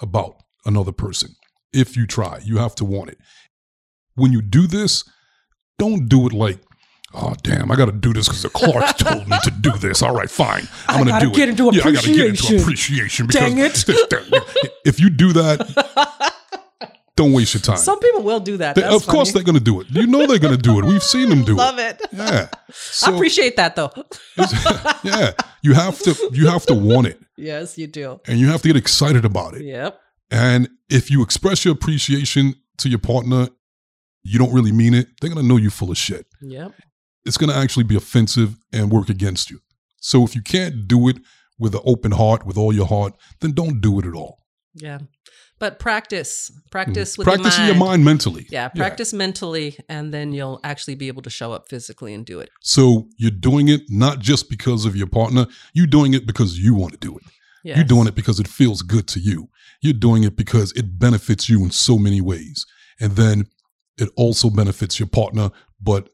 about 0.00 0.42
another 0.64 0.92
person. 0.92 1.30
If 1.72 1.96
you 1.96 2.06
try, 2.06 2.40
you 2.42 2.58
have 2.58 2.74
to 2.76 2.84
want 2.84 3.10
it. 3.10 3.18
When 4.14 4.32
you 4.32 4.40
do 4.40 4.66
this, 4.66 5.04
don't 5.78 6.08
do 6.08 6.26
it 6.26 6.32
like 6.32 6.60
oh 7.16 7.34
damn, 7.42 7.70
I 7.70 7.76
got 7.76 7.86
to 7.86 7.92
do 7.92 8.12
this 8.12 8.28
because 8.28 8.42
the 8.42 8.50
Clarks 8.50 8.92
told 9.02 9.26
me 9.28 9.36
to 9.42 9.50
do 9.50 9.72
this. 9.72 10.02
All 10.02 10.14
right, 10.14 10.30
fine, 10.30 10.68
I'm 10.86 11.04
going 11.04 11.20
to 11.20 11.26
do 11.26 11.42
it. 11.42 11.48
Into 11.48 11.70
yeah, 11.72 11.82
I 11.84 11.92
got 11.92 12.04
to 12.04 12.14
get 12.14 12.26
into 12.26 12.60
appreciation. 12.60 13.26
Because 13.26 13.40
Dang 13.40 13.58
it! 13.58 13.84
if 14.84 15.00
you 15.00 15.10
do 15.10 15.32
that, 15.32 16.32
don't 17.16 17.32
waste 17.32 17.54
your 17.54 17.62
time. 17.62 17.78
Some 17.78 17.98
people 17.98 18.22
will 18.22 18.40
do 18.40 18.56
that. 18.58 18.76
They, 18.76 18.82
of 18.82 19.02
funny. 19.02 19.16
course, 19.16 19.32
they're 19.32 19.42
going 19.42 19.58
to 19.58 19.64
do 19.64 19.80
it. 19.80 19.88
You 19.90 20.06
know 20.06 20.26
they're 20.26 20.38
going 20.38 20.56
to 20.56 20.62
do 20.62 20.78
it. 20.78 20.84
We've 20.84 21.02
seen 21.02 21.28
them 21.28 21.44
do 21.44 21.54
Love 21.56 21.78
it. 21.78 22.00
Love 22.12 22.28
it. 22.28 22.32
Yeah, 22.32 22.48
so, 22.70 23.12
I 23.12 23.14
appreciate 23.14 23.56
that 23.56 23.76
though. 23.76 23.92
yeah, 25.02 25.32
you 25.62 25.74
have 25.74 25.98
to. 26.00 26.30
You 26.32 26.48
have 26.48 26.66
to 26.66 26.74
want 26.74 27.06
it. 27.06 27.20
Yes, 27.36 27.76
you 27.76 27.86
do. 27.86 28.20
And 28.26 28.38
you 28.38 28.48
have 28.48 28.62
to 28.62 28.68
get 28.68 28.76
excited 28.76 29.24
about 29.24 29.54
it. 29.54 29.62
Yep. 29.62 30.00
And 30.30 30.68
if 30.88 31.10
you 31.10 31.22
express 31.22 31.64
your 31.64 31.74
appreciation 31.74 32.54
to 32.78 32.88
your 32.88 32.98
partner, 32.98 33.48
you 34.22 34.38
don't 34.38 34.52
really 34.52 34.72
mean 34.72 34.92
it. 34.92 35.08
They're 35.20 35.30
going 35.30 35.42
to 35.42 35.46
know 35.46 35.56
you 35.56 35.70
full 35.70 35.90
of 35.90 35.96
shit. 35.96 36.26
Yep 36.40 36.72
it's 37.26 37.36
going 37.36 37.50
to 37.50 37.56
actually 37.56 37.84
be 37.84 37.96
offensive 37.96 38.56
and 38.72 38.90
work 38.90 39.08
against 39.08 39.50
you. 39.50 39.60
So 40.00 40.24
if 40.24 40.34
you 40.34 40.42
can't 40.42 40.86
do 40.86 41.08
it 41.08 41.18
with 41.58 41.74
an 41.74 41.80
open 41.84 42.12
heart, 42.12 42.46
with 42.46 42.56
all 42.56 42.72
your 42.72 42.86
heart, 42.86 43.14
then 43.40 43.52
don't 43.52 43.80
do 43.80 43.98
it 43.98 44.06
at 44.06 44.14
all. 44.14 44.38
Yeah. 44.74 44.98
But 45.58 45.78
practice, 45.78 46.50
practice 46.70 47.14
mm. 47.14 47.18
with 47.18 47.26
practice 47.26 47.56
your 47.56 47.66
mind. 47.68 47.78
your 47.78 47.86
mind 47.88 48.04
mentally. 48.04 48.46
Yeah, 48.50 48.68
practice 48.68 49.12
yeah. 49.14 49.18
mentally, 49.18 49.78
and 49.88 50.12
then 50.12 50.32
you'll 50.32 50.60
actually 50.62 50.96
be 50.96 51.08
able 51.08 51.22
to 51.22 51.30
show 51.30 51.52
up 51.52 51.68
physically 51.68 52.12
and 52.12 52.26
do 52.26 52.40
it. 52.40 52.50
So 52.60 53.08
you're 53.16 53.30
doing 53.30 53.68
it 53.68 53.82
not 53.88 54.18
just 54.18 54.50
because 54.50 54.84
of 54.84 54.94
your 54.94 55.06
partner. 55.06 55.46
You're 55.72 55.86
doing 55.86 56.12
it 56.12 56.26
because 56.26 56.58
you 56.58 56.74
want 56.74 56.92
to 56.92 56.98
do 56.98 57.16
it. 57.16 57.24
Yes. 57.64 57.78
You're 57.78 57.86
doing 57.86 58.06
it 58.06 58.14
because 58.14 58.38
it 58.38 58.46
feels 58.46 58.82
good 58.82 59.08
to 59.08 59.20
you. 59.20 59.48
You're 59.80 59.94
doing 59.94 60.24
it 60.24 60.36
because 60.36 60.72
it 60.72 60.98
benefits 60.98 61.48
you 61.48 61.64
in 61.64 61.70
so 61.70 61.98
many 61.98 62.20
ways, 62.20 62.66
and 63.00 63.12
then 63.12 63.46
it 63.96 64.10
also 64.14 64.50
benefits 64.50 65.00
your 65.00 65.08
partner. 65.08 65.50
But 65.80 66.10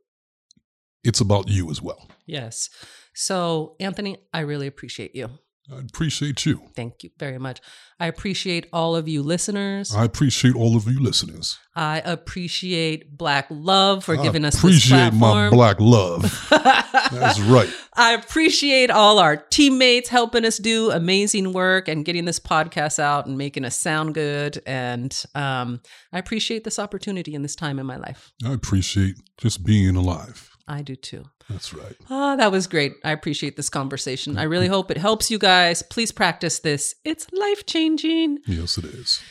it's 1.05 1.21
about 1.21 1.49
you 1.49 1.71
as 1.71 1.81
well. 1.81 2.09
Yes. 2.27 2.71
So, 3.15 3.77
Anthony, 3.81 4.19
I 4.33 4.41
really 4.41 4.67
appreciate 4.67 5.15
you. 5.15 5.31
I 5.71 5.79
appreciate 5.79 6.45
you. 6.45 6.61
Thank 6.75 7.05
you 7.05 7.11
very 7.19 7.39
much. 7.39 7.61
I 8.01 8.07
appreciate 8.07 8.67
all 8.73 8.97
of 8.97 9.07
you 9.07 9.23
listeners. 9.23 9.95
I 9.95 10.05
appreciate 10.05 10.57
all 10.57 10.77
of 10.77 10.87
you 10.89 10.99
listeners. 10.99 11.57
I 11.77 12.03
appreciate 12.05 13.17
Black 13.17 13.47
Love 13.49 14.05
for 14.05 14.19
I 14.19 14.23
giving 14.23 14.45
us 14.45 14.59
appreciate 14.59 15.15
my 15.15 15.51
Black 15.51 15.77
Love. 15.79 16.23
That's 16.51 17.39
right. 17.41 17.73
I 17.95 18.15
appreciate 18.15 18.91
all 18.91 19.21
our 19.21 19.37
teammates 19.37 20.09
helping 20.09 20.45
us 20.45 20.59
do 20.59 20.91
amazing 20.91 21.53
work 21.53 21.87
and 21.87 22.05
getting 22.05 22.25
this 22.25 22.41
podcast 22.41 22.99
out 22.99 23.27
and 23.27 23.39
making 23.39 23.65
us 23.65 23.79
sound 23.79 24.15
good. 24.15 24.61
And 24.67 25.17
um, 25.37 25.81
I 26.13 26.19
appreciate 26.19 26.65
this 26.65 26.81
opportunity 26.81 27.35
in 27.35 27.43
this 27.43 27.55
time 27.55 27.79
in 27.79 27.87
my 27.87 27.97
life. 27.99 28.33
I 28.45 28.53
appreciate 28.53 29.15
just 29.39 29.65
being 29.65 29.95
alive. 29.95 30.52
I 30.73 30.83
do 30.83 30.97
too. 30.97 31.25
That's 31.51 31.75
right. 31.75 31.95
Ah, 32.09 32.37
that 32.37 32.51
was 32.51 32.67
great. 32.67 32.95
I 33.05 33.13
appreciate 33.13 33.57
this 33.57 33.69
conversation. 33.69 34.39
I 34.39 34.45
really 34.45 34.69
hope 34.69 34.91
it 34.91 34.97
helps 34.97 35.31
you 35.31 35.39
guys. 35.39 35.83
Please 35.83 36.11
practice 36.13 36.61
this. 36.61 36.95
It's 37.05 37.27
life 37.33 37.67
changing. 37.67 38.39
Yes, 38.47 38.79
it 38.79 38.85
is. 38.87 39.23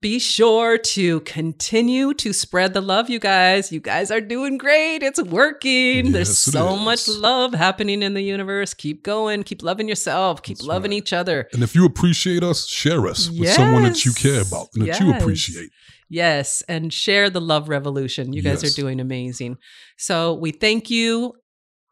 Be 0.00 0.20
sure 0.20 0.78
to 0.78 1.18
continue 1.20 2.14
to 2.14 2.32
spread 2.32 2.72
the 2.72 2.80
love, 2.80 3.10
you 3.10 3.18
guys. 3.18 3.72
You 3.72 3.80
guys 3.80 4.12
are 4.12 4.20
doing 4.20 4.56
great. 4.56 5.02
It's 5.02 5.20
working. 5.20 6.12
There's 6.12 6.28
Yes, 6.28 6.46
it 6.48 6.52
so 6.52 6.76
much 6.76 7.08
love 7.08 7.52
happening 7.52 8.02
in 8.04 8.14
the 8.14 8.22
universe. 8.22 8.74
Keep 8.74 9.02
going. 9.02 9.42
Keep 9.42 9.64
loving 9.64 9.88
yourself. 9.88 10.42
Keep 10.42 10.58
That's 10.58 10.68
loving 10.68 10.92
right. 10.92 10.98
each 10.98 11.12
other. 11.12 11.48
And 11.52 11.64
if 11.64 11.74
you 11.74 11.84
appreciate 11.84 12.44
us, 12.44 12.68
share 12.68 13.08
us 13.08 13.28
with 13.28 13.48
someone 13.50 13.82
that 13.82 14.04
you 14.04 14.12
care 14.12 14.42
about 14.42 14.68
and 14.74 14.86
that 14.86 15.00
you 15.00 15.12
appreciate. 15.12 15.70
Yes, 16.08 16.62
and 16.68 16.92
share 16.92 17.28
the 17.28 17.40
love 17.40 17.68
revolution. 17.68 18.32
You 18.32 18.40
guys 18.40 18.62
Yes. 18.62 18.72
are 18.72 18.80
doing 18.80 19.00
amazing. 19.00 19.56
So 19.96 20.34
we 20.34 20.52
thank 20.52 20.90
you. 20.90 21.34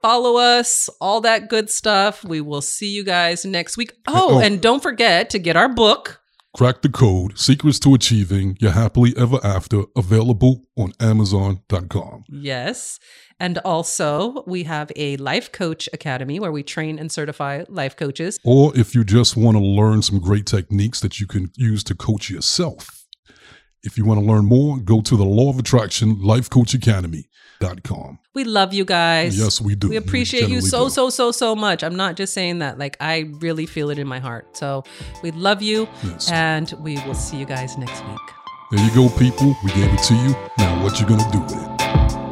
Follow 0.01 0.37
us, 0.37 0.89
all 1.01 1.21
that 1.23 1.49
good 1.49 1.69
stuff. 1.71 2.23
We 2.23 2.41
will 2.41 2.63
see 2.63 2.89
you 2.95 3.03
guys 3.03 3.45
next 3.45 3.77
week. 3.77 3.93
Oh, 4.07 4.37
oh. 4.37 4.39
and 4.39 4.61
don't 4.61 4.83
forget 4.83 5.29
to 5.31 5.41
get 5.41 5.57
our 5.57 5.69
book. 5.69 6.21
Crack 6.57 6.81
the 6.81 6.89
Code 6.89 7.39
Secrets 7.39 7.79
to 7.81 7.93
Achieving 7.93 8.57
Your 8.61 8.71
Happily 8.71 9.13
Ever 9.15 9.39
After, 9.45 9.83
available 9.95 10.65
on 10.75 10.95
Amazon.com. 10.99 12.25
Yes. 12.31 12.99
And 13.39 13.59
also, 13.59 14.43
we 14.47 14.63
have 14.63 14.91
a 14.97 15.19
life 15.19 15.53
coach 15.53 15.87
academy 15.93 16.41
where 16.41 16.51
we 16.51 16.63
train 16.63 16.99
and 16.99 17.13
certify 17.13 17.65
life 17.69 17.95
coaches. 17.95 18.41
Or 18.43 18.75
if 18.75 18.95
you 18.95 19.05
just 19.05 19.37
want 19.37 19.59
to 19.59 19.63
learn 19.63 20.01
some 20.01 20.19
great 20.19 20.47
techniques 20.47 20.99
that 21.01 21.21
you 21.21 21.27
can 21.27 21.53
use 21.57 21.85
to 21.85 21.95
coach 21.95 22.31
yourself. 22.31 23.05
If 23.83 23.99
you 23.99 24.07
want 24.07 24.21
to 24.21 24.27
learn 24.27 24.47
more, 24.47 24.79
go 24.79 25.03
to 25.03 25.15
the 25.15 25.27
Law 25.27 25.51
of 25.51 25.59
Attraction 25.59 26.23
Life 26.23 26.49
Coach 26.49 26.73
Academy.com. 27.61 28.19
We 28.35 28.45
love 28.45 28.75
you 28.75 28.85
guys. 28.85 29.39
Yes, 29.39 29.61
we 29.61 29.75
do. 29.75 29.89
We 29.89 29.97
appreciate 29.97 30.49
you 30.49 30.61
so, 30.61 30.85
do. 30.85 30.91
so, 30.91 31.11
so, 31.11 31.33
so 31.33 31.57
much. 31.57 31.83
I'm 31.83 31.97
not 31.97 32.17
just 32.17 32.35
saying 32.35 32.59
that. 32.59 32.79
Like, 32.79 32.97
I 33.01 33.31
really 33.41 33.67
feel 33.67 33.91
it 33.91 33.99
in 33.99 34.07
my 34.07 34.19
heart. 34.19 34.57
So 34.57 34.85
we 35.23 35.31
love 35.33 35.63
you. 35.63 35.89
Yes. 36.05 36.31
And 36.31 36.73
we 36.81 36.97
will 37.07 37.15
see 37.15 37.37
you 37.37 37.47
guys 37.47 37.79
next 37.79 38.05
week. 38.07 38.19
There 38.73 38.85
you 38.85 38.95
go, 38.95 39.09
people. 39.17 39.57
We 39.65 39.71
gave 39.73 39.93
it 39.93 40.03
to 40.05 40.15
you. 40.15 40.35
Now, 40.59 40.83
what 40.83 41.01
you 41.01 41.07
going 41.07 41.21
to 41.21 41.31
do 41.31 41.41
with 41.41 41.53
it? 41.55 42.26